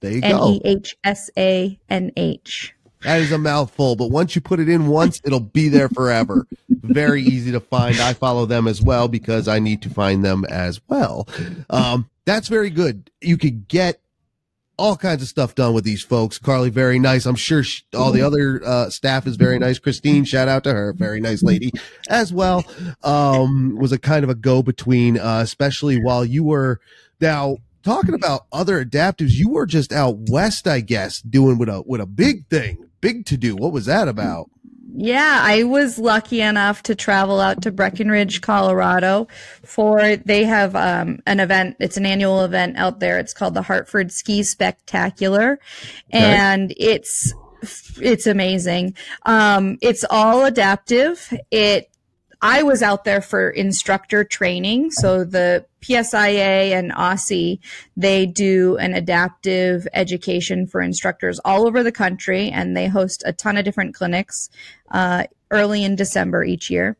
There 0.00 0.12
you 0.12 0.20
go. 0.20 0.28
N 0.28 0.54
E 0.54 0.60
H 0.64 0.96
S 1.04 1.30
A 1.36 1.78
N 1.88 2.12
H. 2.16 2.74
That 3.02 3.20
is 3.20 3.32
a 3.32 3.38
mouthful, 3.38 3.96
but 3.96 4.10
once 4.10 4.34
you 4.34 4.40
put 4.40 4.60
it 4.60 4.68
in 4.68 4.88
once, 4.88 5.20
it'll 5.24 5.40
be 5.40 5.68
there 5.68 5.88
forever. 5.88 6.46
Very 6.68 7.22
easy 7.22 7.52
to 7.52 7.60
find. 7.60 7.98
I 8.00 8.12
follow 8.12 8.46
them 8.46 8.66
as 8.66 8.82
well 8.82 9.08
because 9.08 9.46
I 9.46 9.58
need 9.58 9.82
to 9.82 9.90
find 9.90 10.24
them 10.24 10.44
as 10.46 10.80
well. 10.88 11.28
Um, 11.70 12.10
that's 12.24 12.48
very 12.48 12.70
good. 12.70 13.10
You 13.20 13.36
could 13.36 13.68
get 13.68 14.00
all 14.78 14.96
kinds 14.96 15.22
of 15.22 15.28
stuff 15.28 15.54
done 15.54 15.74
with 15.74 15.84
these 15.84 16.02
folks. 16.02 16.38
Carly, 16.38 16.70
very 16.70 16.98
nice. 16.98 17.26
I'm 17.26 17.36
sure 17.36 17.62
she, 17.62 17.82
all 17.94 18.12
the 18.12 18.22
other 18.22 18.62
uh, 18.64 18.90
staff 18.90 19.26
is 19.26 19.36
very 19.36 19.58
nice. 19.58 19.78
Christine, 19.78 20.24
shout 20.24 20.48
out 20.48 20.64
to 20.64 20.72
her, 20.72 20.92
very 20.92 21.20
nice 21.20 21.42
lady 21.42 21.72
as 22.08 22.32
well. 22.32 22.64
Um, 23.02 23.76
was 23.76 23.92
a 23.92 23.98
kind 23.98 24.24
of 24.24 24.30
a 24.30 24.34
go 24.34 24.62
between, 24.62 25.18
uh, 25.18 25.40
especially 25.42 26.00
while 26.00 26.24
you 26.24 26.44
were 26.44 26.80
now 27.20 27.58
talking 27.82 28.14
about 28.14 28.46
other 28.52 28.84
adaptives. 28.84 29.32
You 29.32 29.50
were 29.50 29.66
just 29.66 29.92
out 29.92 30.16
west, 30.30 30.68
I 30.68 30.80
guess, 30.80 31.20
doing 31.20 31.58
with 31.58 31.68
a 31.68 31.82
with 31.84 32.00
a 32.00 32.06
big 32.06 32.46
thing, 32.48 32.87
big 33.00 33.26
to 33.26 33.36
do. 33.36 33.56
What 33.56 33.72
was 33.72 33.86
that 33.86 34.08
about? 34.08 34.50
Yeah, 35.00 35.40
I 35.42 35.64
was 35.64 35.98
lucky 35.98 36.40
enough 36.40 36.82
to 36.84 36.94
travel 36.94 37.40
out 37.40 37.62
to 37.62 37.70
Breckenridge, 37.70 38.40
Colorado 38.40 39.28
for 39.62 40.16
they 40.16 40.44
have 40.44 40.74
um, 40.74 41.20
an 41.26 41.40
event. 41.40 41.76
It's 41.78 41.96
an 41.96 42.06
annual 42.06 42.42
event 42.42 42.78
out 42.78 42.98
there. 42.98 43.18
It's 43.18 43.34
called 43.34 43.54
the 43.54 43.62
Hartford 43.62 44.10
Ski 44.10 44.42
Spectacular, 44.42 45.60
and 46.10 46.74
it's 46.76 47.32
it's 48.00 48.26
amazing. 48.26 48.96
Um, 49.24 49.78
it's 49.82 50.04
all 50.08 50.44
adaptive. 50.44 51.32
It 51.50 51.90
I 52.40 52.62
was 52.62 52.82
out 52.82 53.04
there 53.04 53.20
for 53.20 53.50
instructor 53.50 54.22
training. 54.22 54.92
So 54.92 55.24
the 55.24 55.66
PSIA 55.82 56.72
and 56.72 56.92
AASI, 56.92 57.58
they 57.96 58.26
do 58.26 58.76
an 58.76 58.94
adaptive 58.94 59.88
education 59.92 60.66
for 60.66 60.80
instructors 60.80 61.40
all 61.44 61.66
over 61.66 61.82
the 61.82 61.92
country, 61.92 62.50
and 62.50 62.76
they 62.76 62.86
host 62.86 63.22
a 63.26 63.32
ton 63.32 63.56
of 63.56 63.64
different 63.64 63.94
clinics 63.94 64.50
uh, 64.90 65.24
early 65.50 65.82
in 65.84 65.96
December 65.96 66.44
each 66.44 66.70
year. 66.70 66.96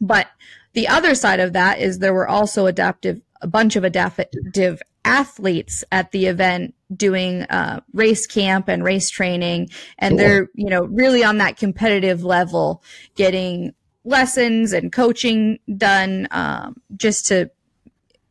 But 0.00 0.28
the 0.72 0.86
other 0.86 1.14
side 1.14 1.40
of 1.40 1.52
that 1.52 1.80
is 1.80 1.98
there 1.98 2.14
were 2.14 2.28
also 2.28 2.66
adaptive, 2.66 3.20
a 3.40 3.48
bunch 3.48 3.74
of 3.74 3.82
adaptive 3.82 4.82
athletes 5.04 5.82
at 5.90 6.12
the 6.12 6.26
event 6.26 6.74
doing 6.94 7.42
uh, 7.44 7.80
race 7.92 8.26
camp 8.26 8.68
and 8.68 8.84
race 8.84 9.10
training, 9.10 9.70
and 9.98 10.18
they're 10.18 10.48
you 10.54 10.70
know 10.70 10.84
really 10.84 11.24
on 11.24 11.38
that 11.38 11.56
competitive 11.56 12.22
level, 12.22 12.82
getting 13.16 13.74
lessons 14.04 14.72
and 14.72 14.92
coaching 14.92 15.58
done 15.76 16.28
um, 16.30 16.80
just 16.96 17.26
to 17.26 17.50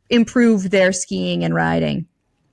improve 0.09 0.71
their 0.71 0.91
skiing 0.91 1.43
and 1.43 1.53
riding. 1.53 2.07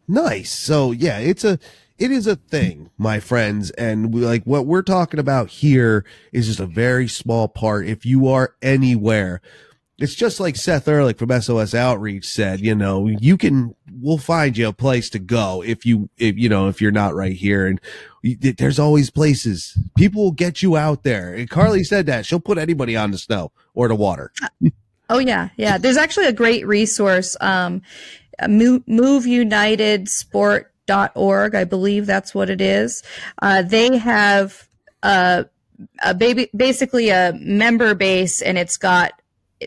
Nice. 0.09 0.53
So 0.53 0.93
yeah, 0.93 1.19
it's 1.19 1.45
a 1.45 1.59
it 1.99 2.11
is 2.11 2.27
a 2.27 2.37
thing, 2.37 2.91
my 2.99 3.21
friends, 3.21 3.71
and 3.71 4.13
we, 4.13 4.21
like 4.21 4.45
what 4.45 4.67
we're 4.67 4.83
talking 4.83 5.19
about 5.19 5.49
here 5.49 6.05
is 6.31 6.47
just 6.47 6.61
a 6.61 6.67
very 6.67 7.09
small 7.09 7.49
part. 7.49 7.87
If 7.87 8.05
you 8.05 8.29
are 8.29 8.55
anywhere 8.61 9.41
it's 9.99 10.15
just 10.15 10.41
like 10.41 10.57
Seth 10.57 10.87
Ehrlich 10.89 11.17
from 11.17 11.41
SOS 11.41 11.75
Outreach 11.75 12.27
said, 12.27 12.61
you 12.61 12.75
know, 12.75 13.07
you 13.07 13.39
can, 13.39 13.75
we'll 13.91 14.19
find 14.19 14.57
you 14.57 14.69
a 14.69 14.73
place 14.73 15.09
to 15.11 15.19
go 15.19 15.63
if 15.65 15.87
you, 15.87 16.11
if, 16.19 16.37
you 16.37 16.51
know, 16.51 16.69
if 16.69 16.83
you're 16.83 16.91
not 16.91 17.15
right 17.15 17.33
here. 17.33 17.67
And 17.67 17.81
there's 18.23 18.79
always 18.79 19.09
places. 19.09 19.79
People 19.97 20.25
will 20.25 20.33
get 20.33 20.61
you 20.63 20.77
out 20.77 21.03
there. 21.03 21.33
And 21.33 21.49
Carly 21.49 21.83
said 21.83 22.05
that 22.07 22.27
she'll 22.27 22.41
put 22.41 22.59
anybody 22.59 22.95
on 22.95 23.11
the 23.11 23.17
snow 23.17 23.53
or 23.75 23.89
the 23.89 23.95
water. 23.95 24.33
Oh 25.09 25.19
yeah. 25.19 25.49
Yeah. 25.57 25.79
There's 25.79 25.97
actually 25.97 26.27
a 26.27 26.33
great 26.33 26.67
resource. 26.67 27.35
Um, 27.41 27.81
Move 28.47 29.27
United 29.27 30.11
Sport.org. 30.11 31.55
I 31.55 31.65
believe 31.65 32.05
that's 32.05 32.35
what 32.35 32.51
it 32.51 32.61
is. 32.61 33.03
Uh, 33.41 33.63
they 33.63 33.97
have, 33.97 34.69
uh, 35.03 35.45
a 36.03 36.15
baby, 36.15 36.51
basically 36.55 37.11
a 37.11 37.33
member 37.39 37.95
base 37.95 38.43
and 38.43 38.59
it's 38.59 38.77
got 38.77 39.13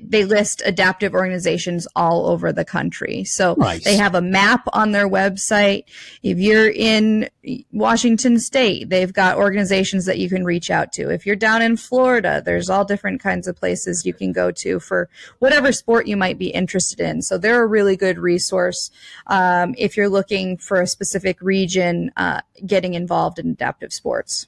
they 0.02 0.24
list 0.24 0.62
adaptive 0.66 1.14
organizations 1.14 1.88
all 1.96 2.28
over 2.28 2.52
the 2.52 2.66
country. 2.66 3.24
So 3.24 3.56
nice. 3.58 3.84
they 3.84 3.96
have 3.96 4.14
a 4.14 4.22
map 4.22 4.68
on 4.74 4.92
their 4.92 5.10
website. 5.10 5.86
If 6.22 6.38
you're 6.38 6.70
in 6.70 7.30
Washington 7.72 8.40
state, 8.40 8.90
they've 8.90 9.12
got 9.12 9.38
organizations 9.38 10.06
that 10.06 10.20
you 10.20 10.30
can 10.30 10.46
reach 10.46 10.70
out 10.70 10.92
to. 10.94 11.10
If 11.10 11.26
you're 11.26 11.36
down 11.36 11.62
in 11.62 11.76
Florida, 11.76 12.42
there's 12.46 12.70
all 12.70 12.86
different 12.86 13.20
kinds 13.20 13.48
of 13.48 13.56
places 13.56 14.06
you 14.06 14.14
can 14.14 14.32
go 14.32 14.52
to 14.52 14.80
for 14.80 15.10
whatever 15.40 15.72
sport 15.72 16.08
you 16.08 16.18
might 16.18 16.38
be 16.38 16.50
interested 16.50 17.00
in. 17.00 17.22
So 17.24 17.38
they're 17.38 17.64
a 17.64 17.68
really 17.68 17.96
good 17.96 18.20
resource. 18.20 18.92
Um, 19.28 19.74
if 19.78 19.98
you're 19.98 20.10
looking 20.10 20.58
for 20.58 20.82
a 20.82 20.88
specific 20.88 21.42
region, 21.42 22.12
uh, 22.16 22.42
getting 22.66 22.94
involved 22.94 23.40
in 23.40 23.50
adaptive 23.50 23.92
sports. 23.92 24.48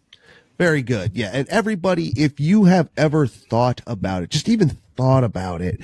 Very 0.62 0.84
good. 0.84 1.18
Yeah. 1.18 1.32
And 1.34 1.50
everybody, 1.50 2.14
if 2.16 2.40
you 2.40 2.66
have 2.66 2.92
ever 2.96 3.26
thought 3.26 3.82
about 3.88 4.22
it, 4.22 4.30
just 4.30 4.48
even 4.48 4.78
thought 4.96 5.24
about 5.24 5.60
it, 5.60 5.82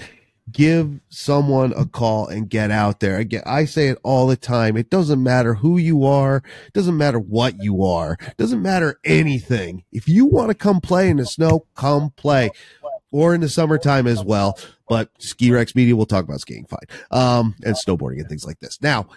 give 0.51 0.99
someone 1.09 1.73
a 1.75 1.83
call 1.83 2.27
and 2.27 2.47
get 2.47 2.69
out 2.69 2.99
there. 2.99 3.17
Again, 3.17 3.41
I 3.43 3.65
say 3.65 3.87
it 3.87 3.97
all 4.03 4.27
the 4.27 4.37
time. 4.37 4.77
It 4.77 4.91
doesn't 4.91 5.23
matter 5.23 5.55
who 5.55 5.79
you 5.79 6.05
are. 6.05 6.43
It 6.67 6.73
doesn't 6.73 6.95
matter 6.95 7.17
what 7.17 7.55
you 7.59 7.83
are. 7.83 8.19
It 8.21 8.37
doesn't 8.37 8.61
matter 8.61 8.99
anything. 9.03 9.83
If 9.91 10.07
you 10.07 10.27
want 10.27 10.49
to 10.49 10.53
come 10.53 10.79
play 10.79 11.09
in 11.09 11.17
the 11.17 11.25
snow, 11.25 11.65
come 11.73 12.11
play 12.11 12.51
or 13.09 13.33
in 13.33 13.41
the 13.41 13.49
summertime 13.49 14.05
as 14.05 14.23
well. 14.23 14.59
But 14.89 15.09
Ski 15.19 15.51
Rex 15.51 15.75
Media 15.75 15.95
will 15.95 16.05
talk 16.05 16.23
about 16.23 16.39
skiing 16.39 16.65
fine. 16.65 16.79
Um, 17.11 17.55
and 17.63 17.75
snowboarding 17.75 18.19
and 18.19 18.29
things 18.29 18.45
like 18.45 18.59
this. 18.59 18.81
Now, 18.81 19.07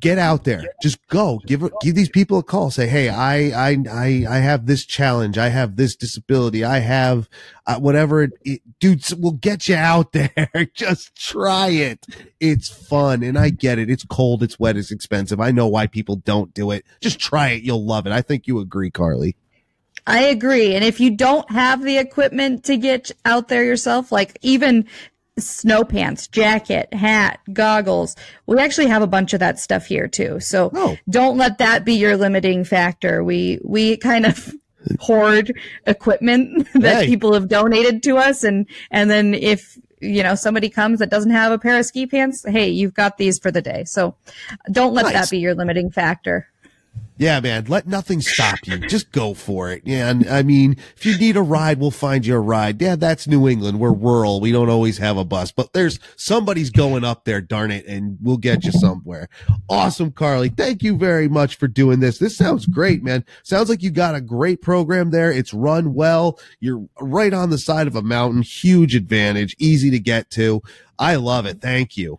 get 0.00 0.18
out 0.18 0.44
there. 0.44 0.64
Just 0.82 1.04
go. 1.08 1.40
Give 1.46 1.70
give 1.80 1.94
these 1.94 2.08
people 2.08 2.38
a 2.38 2.42
call. 2.42 2.70
Say, 2.70 2.86
hey, 2.86 3.08
I 3.08 3.70
I 3.70 3.76
I 3.90 4.26
I 4.28 4.38
have 4.38 4.66
this 4.66 4.84
challenge. 4.84 5.38
I 5.38 5.48
have 5.48 5.76
this 5.76 5.96
disability. 5.96 6.64
I 6.64 6.78
have 6.78 7.28
uh, 7.66 7.78
whatever. 7.78 8.22
It, 8.22 8.32
it, 8.44 8.60
dude, 8.78 9.02
we'll 9.18 9.32
get 9.32 9.68
you 9.68 9.76
out 9.76 10.12
there. 10.12 10.46
Just 10.74 11.14
try 11.16 11.68
it. 11.68 12.06
It's 12.38 12.68
fun, 12.68 13.22
and 13.22 13.38
I 13.38 13.50
get 13.50 13.78
it. 13.78 13.90
It's 13.90 14.04
cold. 14.04 14.42
It's 14.42 14.58
wet. 14.58 14.76
It's 14.76 14.92
expensive. 14.92 15.40
I 15.40 15.50
know 15.50 15.66
why 15.66 15.86
people 15.86 16.16
don't 16.16 16.52
do 16.54 16.70
it. 16.70 16.84
Just 17.00 17.18
try 17.18 17.50
it. 17.50 17.62
You'll 17.62 17.84
love 17.84 18.06
it. 18.06 18.12
I 18.12 18.22
think 18.22 18.46
you 18.46 18.60
agree, 18.60 18.90
Carly. 18.90 19.36
I 20.06 20.24
agree. 20.24 20.74
And 20.74 20.84
if 20.84 21.00
you 21.00 21.10
don't 21.10 21.50
have 21.50 21.82
the 21.82 21.98
equipment 21.98 22.64
to 22.64 22.76
get 22.76 23.10
out 23.24 23.48
there 23.48 23.64
yourself, 23.64 24.10
like 24.10 24.38
even 24.42 24.86
snow 25.38 25.84
pants, 25.84 26.28
jacket, 26.28 26.92
hat, 26.92 27.40
goggles. 27.52 28.16
We 28.46 28.58
actually 28.58 28.88
have 28.88 29.02
a 29.02 29.06
bunch 29.06 29.32
of 29.32 29.40
that 29.40 29.58
stuff 29.58 29.86
here 29.86 30.08
too. 30.08 30.40
So 30.40 30.70
oh. 30.74 30.96
don't 31.08 31.36
let 31.36 31.58
that 31.58 31.84
be 31.84 31.94
your 31.94 32.16
limiting 32.16 32.64
factor. 32.64 33.24
We 33.24 33.58
we 33.64 33.96
kind 33.96 34.26
of 34.26 34.54
hoard 35.00 35.52
equipment 35.86 36.68
that 36.74 37.04
hey. 37.04 37.06
people 37.06 37.34
have 37.34 37.48
donated 37.48 38.02
to 38.04 38.16
us 38.16 38.44
and 38.44 38.66
and 38.90 39.10
then 39.10 39.34
if 39.34 39.78
you 40.00 40.22
know 40.22 40.34
somebody 40.34 40.70
comes 40.70 40.98
that 40.98 41.10
doesn't 41.10 41.30
have 41.30 41.52
a 41.52 41.58
pair 41.58 41.78
of 41.78 41.86
ski 41.86 42.06
pants, 42.06 42.44
hey, 42.46 42.68
you've 42.68 42.94
got 42.94 43.18
these 43.18 43.38
for 43.38 43.50
the 43.50 43.62
day. 43.62 43.84
So 43.84 44.16
don't 44.70 44.94
let 44.94 45.04
nice. 45.04 45.12
that 45.12 45.30
be 45.30 45.38
your 45.38 45.54
limiting 45.54 45.90
factor. 45.90 46.48
Yeah, 47.20 47.38
man, 47.40 47.66
let 47.66 47.86
nothing 47.86 48.22
stop 48.22 48.60
you. 48.64 48.78
Just 48.78 49.12
go 49.12 49.34
for 49.34 49.70
it. 49.70 49.82
Yeah, 49.84 50.08
and 50.08 50.26
I 50.26 50.42
mean, 50.42 50.78
if 50.96 51.04
you 51.04 51.18
need 51.18 51.36
a 51.36 51.42
ride, 51.42 51.78
we'll 51.78 51.90
find 51.90 52.24
you 52.24 52.34
a 52.34 52.40
ride. 52.40 52.80
Yeah, 52.80 52.96
that's 52.96 53.26
New 53.26 53.46
England. 53.46 53.78
We're 53.78 53.92
rural. 53.92 54.40
We 54.40 54.52
don't 54.52 54.70
always 54.70 54.96
have 54.96 55.18
a 55.18 55.24
bus, 55.24 55.52
but 55.52 55.74
there's 55.74 56.00
somebody's 56.16 56.70
going 56.70 57.04
up 57.04 57.26
there, 57.26 57.42
darn 57.42 57.72
it, 57.72 57.84
and 57.84 58.16
we'll 58.22 58.38
get 58.38 58.64
you 58.64 58.72
somewhere. 58.72 59.28
Awesome, 59.68 60.12
Carly. 60.12 60.48
Thank 60.48 60.82
you 60.82 60.96
very 60.96 61.28
much 61.28 61.56
for 61.56 61.68
doing 61.68 62.00
this. 62.00 62.16
This 62.16 62.38
sounds 62.38 62.64
great, 62.64 63.02
man. 63.02 63.26
Sounds 63.42 63.68
like 63.68 63.82
you 63.82 63.90
got 63.90 64.14
a 64.14 64.22
great 64.22 64.62
program 64.62 65.10
there. 65.10 65.30
It's 65.30 65.52
run 65.52 65.92
well. 65.92 66.38
You're 66.58 66.86
right 67.02 67.34
on 67.34 67.50
the 67.50 67.58
side 67.58 67.86
of 67.86 67.96
a 67.96 68.02
mountain. 68.02 68.40
Huge 68.40 68.96
advantage. 68.96 69.54
Easy 69.58 69.90
to 69.90 69.98
get 69.98 70.30
to. 70.30 70.62
I 70.98 71.16
love 71.16 71.44
it. 71.44 71.60
Thank 71.60 71.98
you. 71.98 72.18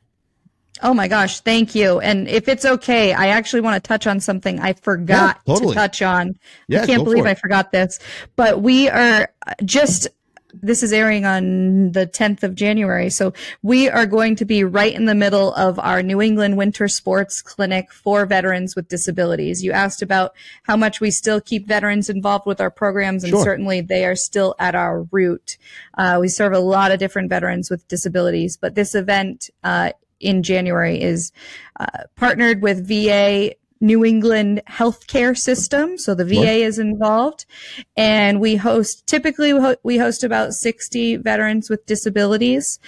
Oh 0.82 0.94
my 0.94 1.08
gosh, 1.08 1.42
thank 1.42 1.76
you. 1.76 2.00
And 2.00 2.28
if 2.28 2.48
it's 2.48 2.66
okay, 2.66 3.14
I 3.14 3.28
actually 3.28 3.62
want 3.62 3.82
to 3.82 3.88
touch 3.88 4.08
on 4.08 4.20
something 4.20 4.60
I 4.60 4.74
forgot 4.74 5.40
yeah, 5.46 5.54
totally. 5.54 5.74
to 5.74 5.80
touch 5.80 6.02
on. 6.02 6.40
Yeah, 6.68 6.84
I 6.84 6.86
can't 6.86 7.04
believe 7.04 7.26
I 7.26 7.36
forgot 7.36 7.72
this. 7.72 8.00
But 8.36 8.62
we 8.62 8.90
are 8.90 9.30
just 9.64 10.08
this 10.54 10.84
is 10.84 10.92
airing 10.92 11.26
on 11.26 11.92
the 11.92 12.06
10th 12.06 12.44
of 12.44 12.56
January. 12.56 13.10
So 13.10 13.34
we 13.62 13.90
are 13.90 14.06
going 14.06 14.36
to 14.38 14.46
be 14.46 14.64
right 14.64 14.94
in 14.94 15.06
the 15.06 15.16
middle 15.16 15.54
of 15.54 15.80
our 15.80 16.04
New 16.04 16.22
England 16.22 16.58
Winter 16.58 16.88
Sports 16.88 17.42
Clinic 17.42 17.92
for 17.92 18.26
veterans 18.26 18.76
with 18.76 18.88
disabilities. 18.88 19.64
You 19.64 19.72
asked 19.72 20.02
about 20.02 20.34
how 20.64 20.76
much 20.76 21.00
we 21.00 21.12
still 21.12 21.42
keep 21.42 21.68
veterans 21.68 22.10
involved 22.10 22.46
with 22.46 22.60
our 22.60 22.72
programs, 22.72 23.24
and 23.24 23.32
sure. 23.32 23.44
certainly 23.44 23.82
they 23.82 24.06
are 24.06 24.16
still 24.16 24.56
at 24.60 24.76
our 24.76 25.04
root. 25.04 25.58
Uh, 25.98 26.18
we 26.20 26.28
serve 26.28 26.54
a 26.54 26.60
lot 26.60 26.92
of 26.92 27.00
different 27.00 27.30
veterans 27.30 27.70
with 27.70 27.88
disabilities, 27.88 28.58
but 28.58 28.76
this 28.76 28.96
event 28.96 29.50
uh, 29.64 29.92
in 30.22 30.44
January 30.44 31.02
is 31.02 31.32
uh, 31.80 32.04
partnered 32.16 32.62
with 32.62 32.88
VA 32.88 33.54
New 33.82 34.06
England 34.06 34.62
healthcare 34.68 35.36
system. 35.38 35.98
So 35.98 36.14
the 36.14 36.24
VA 36.24 36.64
is 36.64 36.78
involved 36.78 37.46
and 37.98 38.40
we 38.40 38.56
host, 38.56 39.08
typically 39.08 39.54
we 39.84 39.98
host 39.98 40.24
about 40.24 40.54
60 40.54 41.18
veterans 41.18 41.70
with 41.70 41.86
disabilities 41.88 42.80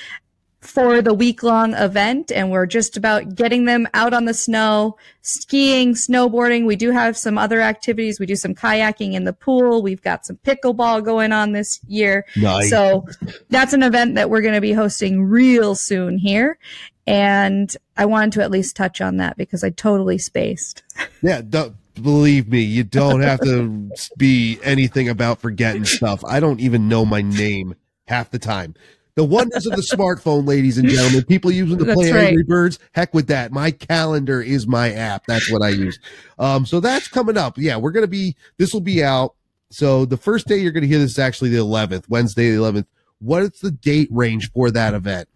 for 0.63 1.01
the 1.01 1.13
week 1.13 1.43
long 1.43 1.73
event 1.73 2.31
and 2.31 2.49
we're 2.49 2.65
just 2.65 2.95
about 2.95 3.35
getting 3.35 3.65
them 3.65 3.87
out 3.93 4.13
on 4.13 4.25
the 4.25 4.33
snow, 4.33 4.95
skiing, 5.21 5.93
snowboarding. 5.93 6.65
We 6.65 6.77
do 6.77 6.91
have 6.91 7.17
some 7.17 7.37
other 7.37 7.59
activities. 7.59 8.19
We 8.19 8.25
do 8.25 8.35
some 8.35 8.55
kayaking 8.55 9.13
in 9.13 9.25
the 9.25 9.33
pool. 9.33 9.81
We've 9.81 10.01
got 10.01 10.25
some 10.25 10.37
pickleball 10.37 11.03
going 11.03 11.33
on 11.33 11.51
this 11.51 11.81
year. 11.87 12.25
Nice. 12.37 12.69
So 12.69 13.05
that's 13.49 13.73
an 13.73 13.83
event 13.83 14.15
that 14.15 14.29
we're 14.29 14.41
going 14.41 14.53
to 14.53 14.61
be 14.61 14.73
hosting 14.73 15.23
real 15.23 15.75
soon 15.75 16.17
here. 16.17 16.57
And 17.05 17.75
I 17.97 18.05
wanted 18.05 18.33
to 18.33 18.43
at 18.43 18.51
least 18.51 18.75
touch 18.75 19.01
on 19.01 19.17
that 19.17 19.37
because 19.37 19.63
I 19.63 19.69
totally 19.69 20.17
spaced. 20.17 20.83
Yeah, 21.21 21.41
don't 21.41 21.75
believe 22.01 22.49
me, 22.49 22.59
you 22.59 22.83
don't 22.83 23.21
have 23.21 23.39
to 23.41 23.89
be 24.17 24.59
anything 24.61 25.07
about 25.07 25.39
forgetting 25.39 25.85
stuff. 25.85 26.21
I 26.25 26.41
don't 26.41 26.59
even 26.59 26.89
know 26.89 27.05
my 27.05 27.21
name 27.21 27.75
half 28.07 28.29
the 28.29 28.39
time. 28.39 28.75
The 29.15 29.23
wonders 29.23 29.67
of 29.67 29.75
the 29.75 29.83
smartphone, 29.83 30.47
ladies 30.47 30.77
and 30.77 30.89
gentlemen. 30.89 31.23
People 31.25 31.51
using 31.51 31.77
to 31.77 31.93
play 31.93 32.11
right. 32.11 32.27
Angry 32.29 32.43
Birds. 32.43 32.79
Heck 32.93 33.13
with 33.13 33.27
that. 33.27 33.51
My 33.51 33.69
calendar 33.69 34.41
is 34.41 34.65
my 34.65 34.91
app. 34.91 35.25
That's 35.27 35.51
what 35.51 35.61
I 35.61 35.69
use. 35.69 35.99
Um, 36.39 36.65
so 36.65 36.79
that's 36.79 37.07
coming 37.07 37.37
up. 37.37 37.57
Yeah, 37.57 37.77
we're 37.77 37.91
gonna 37.91 38.07
be. 38.07 38.35
This 38.57 38.73
will 38.73 38.81
be 38.81 39.03
out. 39.03 39.35
So 39.69 40.05
the 40.05 40.17
first 40.17 40.47
day 40.47 40.57
you're 40.57 40.71
gonna 40.71 40.87
hear 40.87 40.99
this 40.99 41.11
is 41.11 41.19
actually 41.19 41.51
the 41.51 41.57
11th, 41.57 42.09
Wednesday 42.09 42.49
the 42.51 42.57
11th. 42.57 42.87
What 43.19 43.43
is 43.43 43.51
the 43.61 43.71
date 43.71 44.09
range 44.11 44.51
for 44.51 44.71
that 44.71 44.95
event? 44.95 45.29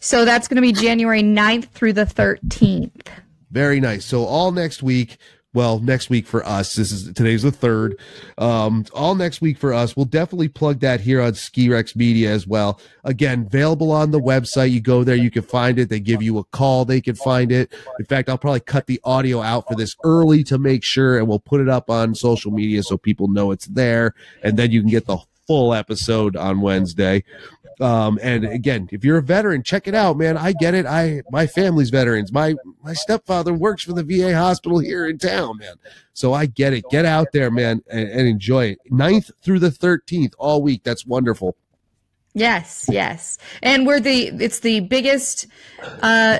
So 0.00 0.24
that's 0.24 0.48
going 0.48 0.56
to 0.56 0.62
be 0.62 0.72
January 0.72 1.22
9th 1.22 1.68
through 1.70 1.94
the 1.94 2.06
13th. 2.06 3.06
Very 3.50 3.80
nice. 3.80 4.04
So 4.04 4.24
all 4.24 4.50
next 4.50 4.82
week, 4.82 5.18
well, 5.54 5.80
next 5.80 6.08
week 6.08 6.26
for 6.26 6.44
us. 6.46 6.74
This 6.74 6.90
is 6.90 7.12
today's 7.12 7.42
the 7.42 7.52
third. 7.52 7.98
Um, 8.38 8.86
all 8.94 9.14
next 9.14 9.42
week 9.42 9.58
for 9.58 9.74
us. 9.74 9.94
We'll 9.94 10.06
definitely 10.06 10.48
plug 10.48 10.80
that 10.80 11.00
here 11.00 11.20
on 11.20 11.34
Ski 11.34 11.68
Rex 11.68 11.94
Media 11.94 12.30
as 12.30 12.46
well. 12.46 12.80
Again, 13.04 13.44
available 13.46 13.92
on 13.92 14.12
the 14.12 14.20
website. 14.20 14.70
You 14.70 14.80
go 14.80 15.04
there, 15.04 15.14
you 15.14 15.30
can 15.30 15.42
find 15.42 15.78
it. 15.78 15.90
They 15.90 16.00
give 16.00 16.22
you 16.22 16.38
a 16.38 16.44
call. 16.44 16.86
They 16.86 17.02
can 17.02 17.16
find 17.16 17.52
it. 17.52 17.70
In 17.98 18.06
fact, 18.06 18.30
I'll 18.30 18.38
probably 18.38 18.60
cut 18.60 18.86
the 18.86 19.00
audio 19.04 19.42
out 19.42 19.68
for 19.68 19.74
this 19.74 19.94
early 20.04 20.42
to 20.44 20.58
make 20.58 20.82
sure, 20.82 21.18
and 21.18 21.28
we'll 21.28 21.38
put 21.38 21.60
it 21.60 21.68
up 21.68 21.90
on 21.90 22.14
social 22.14 22.50
media 22.50 22.82
so 22.82 22.96
people 22.96 23.28
know 23.28 23.50
it's 23.50 23.66
there, 23.66 24.14
and 24.42 24.56
then 24.56 24.70
you 24.70 24.80
can 24.80 24.90
get 24.90 25.04
the 25.04 25.18
full 25.52 25.74
episode 25.74 26.34
on 26.34 26.62
Wednesday. 26.62 27.22
Um, 27.78 28.18
and 28.22 28.46
again, 28.46 28.88
if 28.90 29.04
you're 29.04 29.18
a 29.18 29.22
veteran, 29.22 29.62
check 29.62 29.86
it 29.86 29.94
out, 29.94 30.16
man. 30.16 30.38
I 30.38 30.52
get 30.52 30.72
it. 30.72 30.86
I 30.86 31.20
my 31.30 31.46
family's 31.46 31.90
veterans. 31.90 32.32
My 32.32 32.54
my 32.82 32.94
stepfather 32.94 33.52
works 33.52 33.82
for 33.82 33.92
the 33.92 34.02
VA 34.02 34.34
hospital 34.34 34.78
here 34.78 35.06
in 35.06 35.18
town, 35.18 35.58
man. 35.58 35.74
So 36.14 36.32
I 36.32 36.46
get 36.46 36.72
it. 36.72 36.84
Get 36.90 37.04
out 37.04 37.32
there, 37.34 37.50
man, 37.50 37.82
and, 37.90 38.08
and 38.08 38.26
enjoy 38.26 38.64
it. 38.68 38.78
9th 38.90 39.30
through 39.42 39.58
the 39.58 39.68
13th 39.68 40.32
all 40.38 40.62
week. 40.62 40.84
That's 40.84 41.04
wonderful. 41.04 41.54
Yes, 42.32 42.86
yes. 42.90 43.36
And 43.62 43.86
we're 43.86 44.00
the 44.00 44.28
it's 44.28 44.60
the 44.60 44.80
biggest 44.80 45.48
uh 46.00 46.38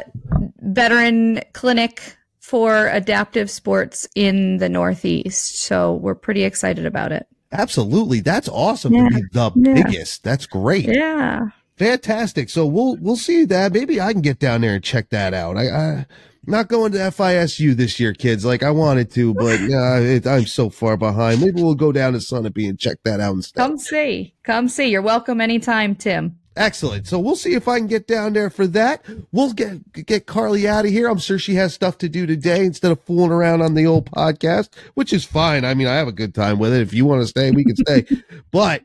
veteran 0.61 1.43
clinic 1.53 2.17
for 2.41 2.89
adaptive 2.89 3.51
sports 3.51 4.09
in 4.15 4.57
the 4.57 4.71
Northeast. 4.71 5.59
So 5.59 5.97
we're 5.97 6.15
pretty 6.15 6.45
excited 6.45 6.87
about 6.87 7.13
it. 7.13 7.27
Absolutely. 7.53 8.21
That's 8.21 8.49
awesome 8.49 8.95
yeah. 8.95 9.09
to 9.09 9.15
be 9.15 9.23
the 9.33 9.53
yeah. 9.57 9.75
biggest. 9.75 10.25
That's 10.25 10.47
great. 10.47 10.87
Yeah. 10.87 11.49
Fantastic. 11.77 12.49
So 12.49 12.67
we'll 12.67 12.97
we'll 12.97 13.17
see 13.17 13.45
that. 13.47 13.73
Maybe 13.73 14.01
I 14.01 14.13
can 14.13 14.23
get 14.23 14.39
down 14.39 14.61
there 14.63 14.75
and 14.75 14.85
check 14.85 15.11
that 15.11 15.35
out. 15.35 15.57
I, 15.57 15.69
I 15.69 16.07
not 16.47 16.69
going 16.69 16.93
to 16.93 16.99
FISU 16.99 17.75
this 17.75 18.01
year, 18.01 18.13
kids. 18.13 18.45
Like 18.45 18.63
I 18.63 18.71
wanted 18.71 19.11
to, 19.13 19.35
but 19.35 19.61
yeah, 19.69 19.99
it, 19.99 20.27
I'm 20.27 20.47
so 20.47 20.71
far 20.71 20.97
behind. 20.97 21.41
Maybe 21.41 21.63
we'll 21.63 21.75
go 21.75 21.93
down 21.93 22.13
to 22.15 22.19
Sunapee 22.19 22.69
and 22.69 22.79
check 22.79 22.99
that 23.05 23.21
out 23.21 23.35
instead. 23.35 23.61
Come 23.61 23.79
see. 23.79 24.35
Come 24.43 24.69
see. 24.69 24.89
You're 24.89 25.03
welcome 25.03 25.41
anytime, 25.41 25.95
Tim. 25.95 26.39
Excellent. 26.57 27.07
So 27.07 27.19
we'll 27.19 27.37
see 27.37 27.55
if 27.55 27.67
I 27.67 27.79
can 27.79 27.87
get 27.87 28.07
down 28.07 28.35
there 28.35 28.51
for 28.51 28.67
that. 28.69 29.05
We'll 29.33 29.53
get 29.53 29.93
get 30.07 30.27
Carly 30.27 30.69
out 30.69 30.85
of 30.85 30.91
here. 30.91 31.09
I'm 31.09 31.19
sure 31.19 31.39
she 31.39 31.55
has 31.55 31.73
stuff 31.73 31.99
to 31.99 32.09
do 32.09 32.27
today 32.27 32.65
instead 32.65 32.93
of 32.93 33.01
fooling 33.03 33.31
around 33.31 33.63
on 33.63 33.75
the 33.75 33.87
old 33.87 34.11
podcast, 34.11 34.69
which 34.95 35.13
is 35.13 35.25
fine. 35.25 35.65
I 35.65 35.73
mean, 35.75 35.87
I 35.87 35.95
have 35.95 36.09
a 36.09 36.13
good 36.13 36.35
time 36.35 36.59
with 36.59 36.75
it. 36.75 36.83
If 36.83 36.93
you 36.93 37.07
want 37.07 37.23
to 37.23 37.27
stay, 37.27 37.51
we 37.51 37.65
can 37.65 37.77
stay. 37.77 38.07
but 38.51 38.83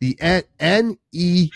the 0.00 0.18
N 0.58 0.98
E 1.12 1.50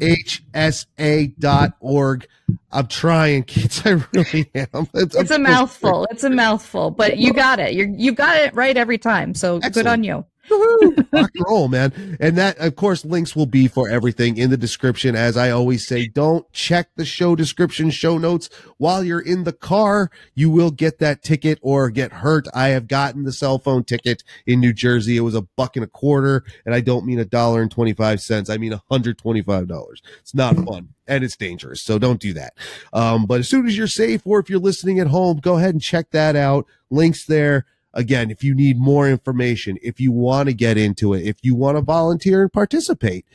H 0.00 0.42
S 0.54 0.86
A 0.98 1.28
dot 1.38 1.74
org. 1.80 2.26
I'm 2.72 2.86
trying, 2.86 3.44
kids. 3.44 3.82
I 3.86 4.02
really 4.12 4.50
am. 4.54 4.88
It's, 4.94 5.14
it's 5.14 5.30
a 5.30 5.38
mouthful. 5.38 6.06
It's 6.10 6.24
a 6.24 6.30
mouthful, 6.30 6.90
but 6.90 7.18
you 7.18 7.32
got 7.32 7.60
it. 7.60 7.74
You 7.74 7.94
you 7.96 8.12
got 8.12 8.36
it 8.36 8.54
right 8.54 8.76
every 8.76 8.98
time. 8.98 9.34
So 9.34 9.56
Excellent. 9.56 9.74
good 9.74 9.86
on 9.86 10.04
you. 10.04 10.24
Rock 11.12 11.30
and 11.34 11.44
roll, 11.46 11.68
man. 11.68 12.16
And 12.20 12.36
that, 12.38 12.58
of 12.58 12.76
course, 12.76 13.04
links 13.04 13.36
will 13.36 13.46
be 13.46 13.68
for 13.68 13.88
everything 13.88 14.36
in 14.36 14.50
the 14.50 14.56
description. 14.56 15.14
As 15.14 15.36
I 15.36 15.50
always 15.50 15.86
say, 15.86 16.06
don't 16.06 16.50
check 16.52 16.90
the 16.96 17.04
show 17.04 17.36
description, 17.36 17.90
show 17.90 18.18
notes 18.18 18.48
while 18.78 19.04
you're 19.04 19.20
in 19.20 19.44
the 19.44 19.52
car. 19.52 20.10
You 20.34 20.50
will 20.50 20.70
get 20.70 20.98
that 20.98 21.22
ticket 21.22 21.58
or 21.62 21.90
get 21.90 22.12
hurt. 22.12 22.46
I 22.54 22.68
have 22.68 22.88
gotten 22.88 23.24
the 23.24 23.32
cell 23.32 23.58
phone 23.58 23.84
ticket 23.84 24.24
in 24.46 24.60
New 24.60 24.72
Jersey. 24.72 25.16
It 25.16 25.20
was 25.20 25.34
a 25.34 25.42
buck 25.42 25.76
and 25.76 25.84
a 25.84 25.88
quarter. 25.88 26.44
And 26.64 26.74
I 26.74 26.80
don't 26.80 27.06
mean 27.06 27.18
a 27.18 27.24
dollar 27.24 27.62
and 27.62 27.70
25 27.70 28.20
cents. 28.20 28.50
I 28.50 28.58
mean 28.58 28.72
$125. 28.90 29.92
It's 30.20 30.34
not 30.34 30.56
fun 30.56 30.88
and 31.08 31.24
it's 31.24 31.36
dangerous. 31.36 31.82
So 31.82 31.98
don't 31.98 32.20
do 32.20 32.32
that. 32.34 32.54
Um, 32.92 33.26
but 33.26 33.40
as 33.40 33.48
soon 33.48 33.66
as 33.66 33.76
you're 33.76 33.86
safe 33.86 34.22
or 34.24 34.38
if 34.38 34.48
you're 34.48 34.58
listening 34.58 35.00
at 35.00 35.08
home, 35.08 35.38
go 35.38 35.56
ahead 35.56 35.74
and 35.74 35.82
check 35.82 36.10
that 36.10 36.36
out. 36.36 36.66
Links 36.90 37.24
there 37.26 37.66
again, 37.98 38.30
if 38.30 38.44
you 38.44 38.54
need 38.54 38.78
more 38.78 39.08
information, 39.08 39.76
if 39.82 40.00
you 40.00 40.12
want 40.12 40.48
to 40.48 40.54
get 40.54 40.78
into 40.78 41.12
it, 41.12 41.26
if 41.26 41.36
you 41.42 41.54
want 41.54 41.76
to 41.76 41.82
volunteer 41.82 42.42
and 42.42 42.52
participate, 42.52 43.26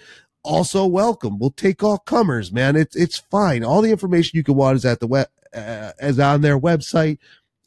also 0.42 0.86
welcome. 0.86 1.38
We'll 1.38 1.52
take 1.52 1.84
all 1.84 2.00
comers, 2.00 2.52
man. 2.52 2.76
It's 2.76 2.96
it's 2.96 3.18
fine. 3.18 3.64
All 3.64 3.82
the 3.82 3.92
information 3.92 4.38
you 4.38 4.44
can 4.44 4.56
want 4.56 4.78
is 4.78 4.86
at 4.86 5.00
the 5.02 5.08
web, 5.08 5.28
uh, 5.54 5.92
is 6.00 6.20
on 6.20 6.42
their 6.42 6.60
website. 6.60 7.20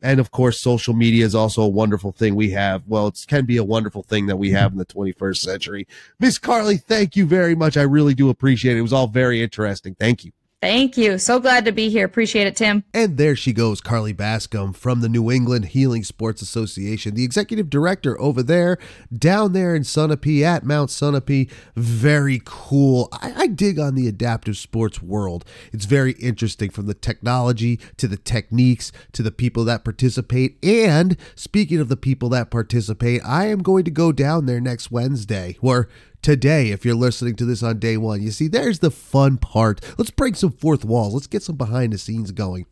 And 0.02 0.20
of 0.20 0.30
course, 0.30 0.60
social 0.60 0.94
media 0.94 1.24
is 1.24 1.34
also 1.34 1.62
a 1.62 1.68
wonderful 1.68 2.12
thing 2.12 2.34
we 2.34 2.50
have. 2.50 2.82
Well, 2.86 3.08
it 3.08 3.24
can 3.26 3.44
be 3.44 3.56
a 3.56 3.64
wonderful 3.64 4.02
thing 4.02 4.26
that 4.26 4.36
we 4.36 4.50
have 4.50 4.72
in 4.72 4.78
the 4.78 4.86
21st 4.86 5.38
century. 5.38 5.86
Miss 6.20 6.38
Carly, 6.38 6.76
thank 6.76 7.16
you 7.16 7.26
very 7.26 7.54
much. 7.54 7.76
I 7.76 7.82
really 7.82 8.14
do 8.14 8.28
appreciate 8.28 8.76
it. 8.76 8.78
It 8.78 8.82
was 8.82 8.92
all 8.92 9.08
very 9.08 9.42
interesting. 9.42 9.94
Thank 9.94 10.24
you. 10.24 10.32
Thank 10.62 10.96
you. 10.96 11.18
So 11.18 11.38
glad 11.38 11.66
to 11.66 11.72
be 11.72 11.90
here. 11.90 12.06
Appreciate 12.06 12.46
it, 12.46 12.56
Tim. 12.56 12.82
And 12.94 13.18
there 13.18 13.36
she 13.36 13.52
goes, 13.52 13.82
Carly 13.82 14.14
Bascom 14.14 14.72
from 14.72 15.02
the 15.02 15.08
New 15.08 15.30
England 15.30 15.66
Healing 15.66 16.02
Sports 16.02 16.40
Association, 16.40 17.14
the 17.14 17.24
executive 17.24 17.68
director 17.68 18.18
over 18.18 18.42
there, 18.42 18.78
down 19.16 19.52
there 19.52 19.74
in 19.74 19.82
Sunapee 19.82 20.42
at 20.42 20.64
Mount 20.64 20.88
Sunapee. 20.88 21.50
Very 21.76 22.40
cool. 22.42 23.10
I, 23.12 23.34
I, 23.36 23.46
dig 23.48 23.78
on 23.78 23.94
the 23.94 24.08
adaptive 24.08 24.56
sports 24.56 25.02
world. 25.02 25.44
It's 25.74 25.84
very 25.84 26.12
interesting 26.12 26.70
from 26.70 26.86
the 26.86 26.94
technology 26.94 27.78
to 27.98 28.08
the 28.08 28.16
techniques 28.16 28.92
to 29.12 29.22
the 29.22 29.30
people 29.30 29.64
that 29.66 29.84
participate. 29.84 30.56
And 30.64 31.18
speaking 31.34 31.80
of 31.80 31.88
the 31.88 31.98
people 31.98 32.30
that 32.30 32.50
participate, 32.50 33.20
I 33.26 33.46
am 33.48 33.62
going 33.62 33.84
to 33.84 33.90
go 33.90 34.10
down 34.10 34.46
there 34.46 34.60
next 34.60 34.90
Wednesday, 34.90 35.58
or 35.60 35.88
today 36.26 36.72
if 36.72 36.84
you're 36.84 36.96
listening 36.96 37.36
to 37.36 37.44
this 37.44 37.62
on 37.62 37.78
day 37.78 37.96
one. 37.96 38.20
You 38.20 38.32
see, 38.32 38.48
there's 38.48 38.80
the 38.80 38.90
fun 38.90 39.36
part. 39.36 39.80
Let's 39.96 40.10
break 40.10 40.34
some 40.34 40.50
fourth 40.50 40.84
walls. 40.84 41.14
Let's 41.14 41.28
get 41.28 41.44
some 41.44 41.54
behind 41.54 41.92
the 41.92 41.98
scenes 41.98 42.32
going. 42.32 42.66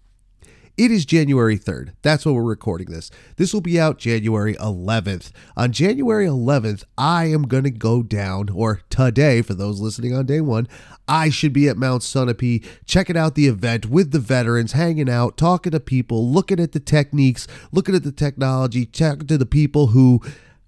It 0.76 0.90
is 0.90 1.04
January 1.04 1.56
3rd. 1.56 1.92
That's 2.02 2.26
when 2.26 2.34
we're 2.34 2.42
recording 2.42 2.90
this. 2.90 3.12
This 3.36 3.54
will 3.54 3.60
be 3.60 3.78
out 3.78 4.00
January 4.00 4.56
11th. 4.56 5.30
On 5.56 5.70
January 5.70 6.26
11th, 6.26 6.82
I 6.98 7.26
am 7.26 7.42
going 7.42 7.62
to 7.62 7.70
go 7.70 8.02
down, 8.02 8.48
or 8.48 8.80
today, 8.90 9.40
for 9.40 9.54
those 9.54 9.80
listening 9.80 10.16
on 10.16 10.26
day 10.26 10.40
one, 10.40 10.66
I 11.06 11.30
should 11.30 11.52
be 11.52 11.68
at 11.68 11.76
Mount 11.76 12.02
Sunapee 12.02 12.66
checking 12.86 13.16
out 13.16 13.36
the 13.36 13.46
event 13.46 13.86
with 13.86 14.10
the 14.10 14.18
veterans, 14.18 14.72
hanging 14.72 15.08
out, 15.08 15.36
talking 15.36 15.70
to 15.70 15.78
people, 15.78 16.28
looking 16.28 16.58
at 16.58 16.72
the 16.72 16.80
techniques, 16.80 17.46
looking 17.70 17.94
at 17.94 18.02
the 18.02 18.10
technology, 18.10 18.84
talking 18.84 19.28
to 19.28 19.38
the 19.38 19.46
people 19.46 19.88
who 19.88 20.20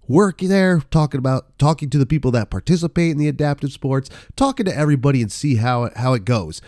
work 0.08 0.38
there, 0.38 0.80
talking 0.90 1.18
about 1.18 1.58
talking 1.58 1.90
to 1.90 1.98
the 1.98 2.06
people 2.06 2.30
that 2.32 2.50
participate 2.50 3.10
in 3.10 3.18
the 3.18 3.28
adaptive 3.28 3.72
sports, 3.72 4.10
talking 4.36 4.66
to 4.66 4.76
everybody 4.76 5.22
and 5.22 5.30
see 5.30 5.56
how 5.56 5.84
it, 5.84 5.96
how 5.96 6.14
it 6.14 6.24
goes. 6.24 6.60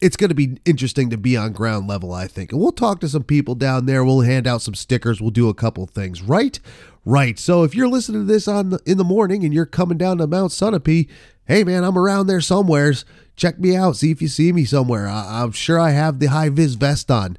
It's 0.00 0.16
going 0.16 0.28
to 0.28 0.34
be 0.34 0.58
interesting 0.64 1.08
to 1.10 1.16
be 1.16 1.36
on 1.36 1.52
ground 1.52 1.88
level, 1.88 2.12
I 2.12 2.26
think. 2.26 2.52
And 2.52 2.60
we'll 2.60 2.72
talk 2.72 3.00
to 3.00 3.08
some 3.08 3.22
people 3.22 3.54
down 3.54 3.86
there. 3.86 4.04
We'll 4.04 4.20
hand 4.20 4.46
out 4.46 4.60
some 4.60 4.74
stickers. 4.74 5.20
We'll 5.20 5.30
do 5.30 5.48
a 5.48 5.54
couple 5.54 5.86
things, 5.86 6.20
right? 6.20 6.58
Right. 7.06 7.38
So 7.38 7.64
if 7.64 7.74
you're 7.74 7.88
listening 7.88 8.26
to 8.26 8.32
this 8.32 8.48
on 8.48 8.70
the, 8.70 8.80
in 8.86 8.98
the 8.98 9.04
morning 9.04 9.44
and 9.44 9.54
you're 9.54 9.66
coming 9.66 9.98
down 9.98 10.18
to 10.18 10.26
Mount 10.26 10.52
Sunapee, 10.52 11.08
hey 11.46 11.64
man, 11.64 11.84
I'm 11.84 11.98
around 11.98 12.26
there 12.26 12.40
somewheres. 12.40 13.04
Check 13.36 13.58
me 13.58 13.76
out. 13.76 13.96
See 13.96 14.10
if 14.10 14.22
you 14.22 14.28
see 14.28 14.52
me 14.52 14.64
somewhere. 14.64 15.08
I, 15.08 15.42
I'm 15.42 15.52
sure 15.52 15.78
I 15.78 15.90
have 15.90 16.18
the 16.18 16.26
high 16.26 16.48
vis 16.48 16.74
vest 16.74 17.10
on. 17.10 17.36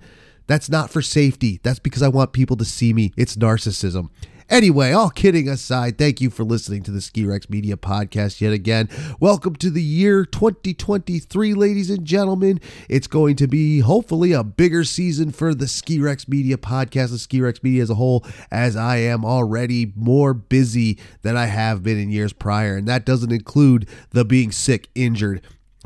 That's 0.47 0.69
not 0.69 0.91
for 0.91 1.01
safety. 1.01 1.59
That's 1.63 1.79
because 1.79 2.03
I 2.03 2.07
want 2.07 2.33
people 2.33 2.57
to 2.57 2.65
see 2.65 2.93
me. 2.93 3.11
It's 3.17 3.35
narcissism. 3.35 4.09
Anyway, 4.47 4.91
all 4.91 5.09
kidding 5.09 5.49
aside, 5.49 5.97
thank 5.97 6.21
you 6.21 6.29
for 6.29 6.43
listening 6.43 6.83
to 6.83 6.91
the 6.91 7.01
Ski 7.01 7.25
Rex 7.25 7.49
Media 7.49 7.75
podcast 7.75 8.41
yet 8.41 8.53
again. 8.53 8.87
Welcome 9.19 9.55
to 9.55 9.71
the 9.71 9.81
year 9.81 10.23
2023, 10.23 11.55
ladies 11.55 11.89
and 11.89 12.05
gentlemen. 12.05 12.61
It's 12.87 13.07
going 13.07 13.37
to 13.37 13.47
be 13.47 13.79
hopefully 13.79 14.33
a 14.33 14.43
bigger 14.43 14.83
season 14.83 15.31
for 15.31 15.55
the 15.55 15.67
Ski 15.67 15.99
Rex 15.99 16.27
Media 16.27 16.57
podcast, 16.57 17.09
the 17.09 17.17
Ski 17.17 17.41
Rex 17.41 17.63
Media 17.63 17.81
as 17.81 17.89
a 17.89 17.95
whole, 17.95 18.23
as 18.51 18.75
I 18.75 18.97
am 18.97 19.25
already 19.25 19.91
more 19.95 20.35
busy 20.35 20.99
than 21.23 21.35
I 21.35 21.47
have 21.47 21.81
been 21.81 21.97
in 21.97 22.11
years 22.11 22.31
prior. 22.31 22.77
And 22.77 22.87
that 22.87 23.03
doesn't 23.03 23.31
include 23.31 23.89
the 24.11 24.23
being 24.23 24.51
sick, 24.51 24.89
injured, 24.93 25.41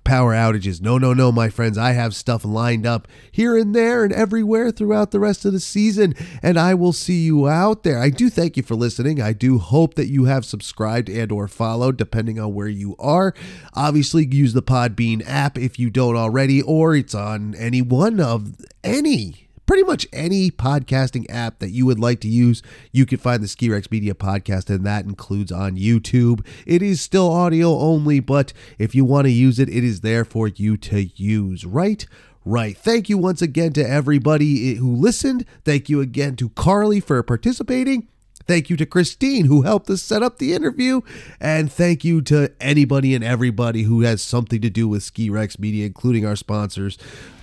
power 0.10 0.34
outages. 0.34 0.82
No, 0.82 0.98
no, 0.98 1.14
no, 1.14 1.32
my 1.32 1.50
friends. 1.50 1.78
I 1.78 1.92
have 1.92 2.16
stuff 2.16 2.44
lined 2.44 2.88
up 2.88 3.08
here 3.32 3.56
and 3.56 3.76
there 3.76 4.04
and 4.04 4.12
everywhere 4.12 4.72
throughout 4.72 5.12
the 5.12 5.20
rest 5.20 5.46
of 5.46 5.54
the 5.54 5.60
season, 5.60 6.16
and 6.42 6.58
I 6.58 6.74
will 6.74 6.94
see 6.94 7.22
you 7.22 7.48
out 7.48 7.84
there. 7.84 8.00
I 8.00 8.10
do 8.10 8.28
thank 8.32 8.58
you 8.58 8.64
for 8.64 8.74
listening. 8.74 9.22
I 9.22 9.34
do 9.34 9.60
hope 9.60 9.94
that 9.94 10.08
you 10.08 10.26
have 10.26 10.46
subscribed 10.46 11.10
and 11.10 11.32
or 11.32 11.48
followed 11.48 11.96
depending 11.96 12.40
on 12.40 12.56
where 12.56 12.68
you 12.68 12.96
are. 12.98 13.36
Obviously, 13.76 14.26
use 14.26 14.54
the 14.54 14.64
Podbean 14.64 15.22
app 15.28 15.60
if 15.60 15.78
you 15.78 15.92
don't 15.92 16.16
already 16.16 16.60
or 16.64 16.96
it's 16.96 17.14
on 17.14 17.54
any 17.54 17.84
one 17.84 18.20
of 18.20 18.56
any 18.84 19.49
pretty 19.70 19.84
much 19.84 20.08
any 20.12 20.50
podcasting 20.50 21.28
app 21.30 21.60
that 21.60 21.70
you 21.70 21.86
would 21.86 22.00
like 22.00 22.20
to 22.20 22.28
use, 22.28 22.64
you 22.92 23.06
can 23.06 23.20
find 23.20 23.44
the 23.44 23.48
Ski 23.48 23.70
Rex 23.70 23.92
Media 23.92 24.16
podcast, 24.16 24.68
and 24.68 24.84
that 24.84 25.06
includes 25.06 25.52
on 25.52 25.78
YouTube. 25.78 26.44
It 26.66 26.82
is 26.82 27.02
still 27.02 27.30
audio 27.30 27.78
only, 27.78 28.20
but 28.20 28.52
if 28.80 28.96
you 28.96 29.06
want 29.06 29.26
to 29.26 29.32
use 29.32 29.60
it, 29.60 29.70
it 29.70 29.84
is 29.84 30.02
there 30.02 30.26
for 30.26 30.48
you 30.48 30.76
to 30.78 31.04
use, 31.04 31.68
right? 31.68 32.04
Right. 32.44 32.76
Thank 32.76 33.10
you 33.10 33.20
once 33.20 33.44
again 33.44 33.74
to 33.74 33.88
everybody 33.88 34.74
who 34.74 34.96
listened. 34.96 35.46
Thank 35.66 35.88
you 35.88 36.02
again 36.02 36.36
to 36.38 36.50
Carly 36.50 37.00
for 37.00 37.22
participating. 37.22 38.08
Thank 38.48 38.72
you 38.72 38.78
to 38.78 38.88
Christine 38.88 39.46
who 39.46 39.62
helped 39.62 39.88
us 39.92 40.02
set 40.02 40.24
up 40.24 40.40
the 40.40 40.56
interview. 40.56 41.02
And 41.40 41.72
thank 41.72 42.04
you 42.04 42.24
to 42.24 42.52
anybody 42.60 43.14
and 43.14 43.24
everybody 43.24 43.84
who 43.84 44.02
has 44.02 44.24
something 44.24 44.62
to 44.62 44.72
do 44.72 44.88
with 44.88 45.04
Ski 45.04 45.30
Rex 45.30 45.60
Media, 45.60 45.86
including 45.86 46.26
our 46.26 46.36
sponsors. 46.36 46.98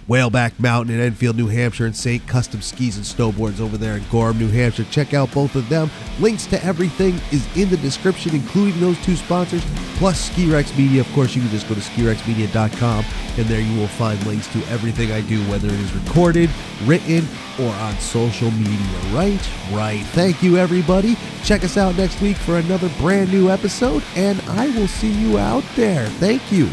Whaleback 0.09 0.59
Mountain 0.61 0.95
in 0.95 1.01
Enfield, 1.01 1.37
New 1.37 1.49
Hampshire, 1.49 1.87
and 1.87 1.97
St. 1.97 2.25
Custom 2.29 2.63
Skis 2.63 2.97
and 2.97 3.05
Snowboards 3.05 3.61
over 3.61 3.77
there 3.77 3.97
in 3.97 4.05
Gorham, 4.11 4.39
New 4.39 4.49
Hampshire. 4.49 4.85
Check 4.85 5.15
out 5.15 5.33
both 5.33 5.57
of 5.57 5.69
them. 5.69 5.91
Links 6.21 6.47
to 6.47 6.65
everything 6.65 7.19
is 7.33 7.45
in 7.57 7.69
the 7.71 7.77
description, 7.79 8.35
including 8.35 8.79
those 8.81 8.99
two 9.05 9.17
sponsors, 9.17 9.65
plus 9.97 10.21
Ski 10.31 10.51
Rex 10.51 10.77
Media. 10.79 11.01
Of 11.01 11.13
course, 11.13 11.35
you 11.35 11.43
can 11.43 11.51
just 11.51 11.69
go 11.69 11.75
to 11.75 11.81
skirexmedia.com, 11.81 13.05
and 13.37 13.47
there 13.47 13.61
you 13.61 13.79
will 13.79 13.89
find 13.89 14.25
links 14.27 14.47
to 14.53 14.59
everything 14.69 15.11
I 15.11 15.23
do, 15.23 15.43
whether 15.51 15.67
it 15.67 15.75
is 15.75 15.93
recorded, 15.93 16.51
written, 16.85 17.27
or 17.59 17.73
on 17.73 17.99
social 17.99 18.53
media. 18.53 19.01
Right? 19.13 19.51
Right. 19.73 20.05
Thank 20.13 20.41
you, 20.43 20.57
everybody. 20.57 21.17
Check 21.43 21.65
us 21.65 21.77
out 21.77 21.97
next 21.97 22.21
week 22.21 22.37
for 22.37 22.59
another 22.59 22.91
brand 22.99 23.33
new 23.33 23.51
episode, 23.51 24.05
and 24.15 24.41
I 24.43 24.69
will 24.79 24.89
see 24.89 25.11
you 25.11 25.39
out 25.39 25.65
there. 25.75 26.07
Thank 26.21 26.53
you. 26.53 26.69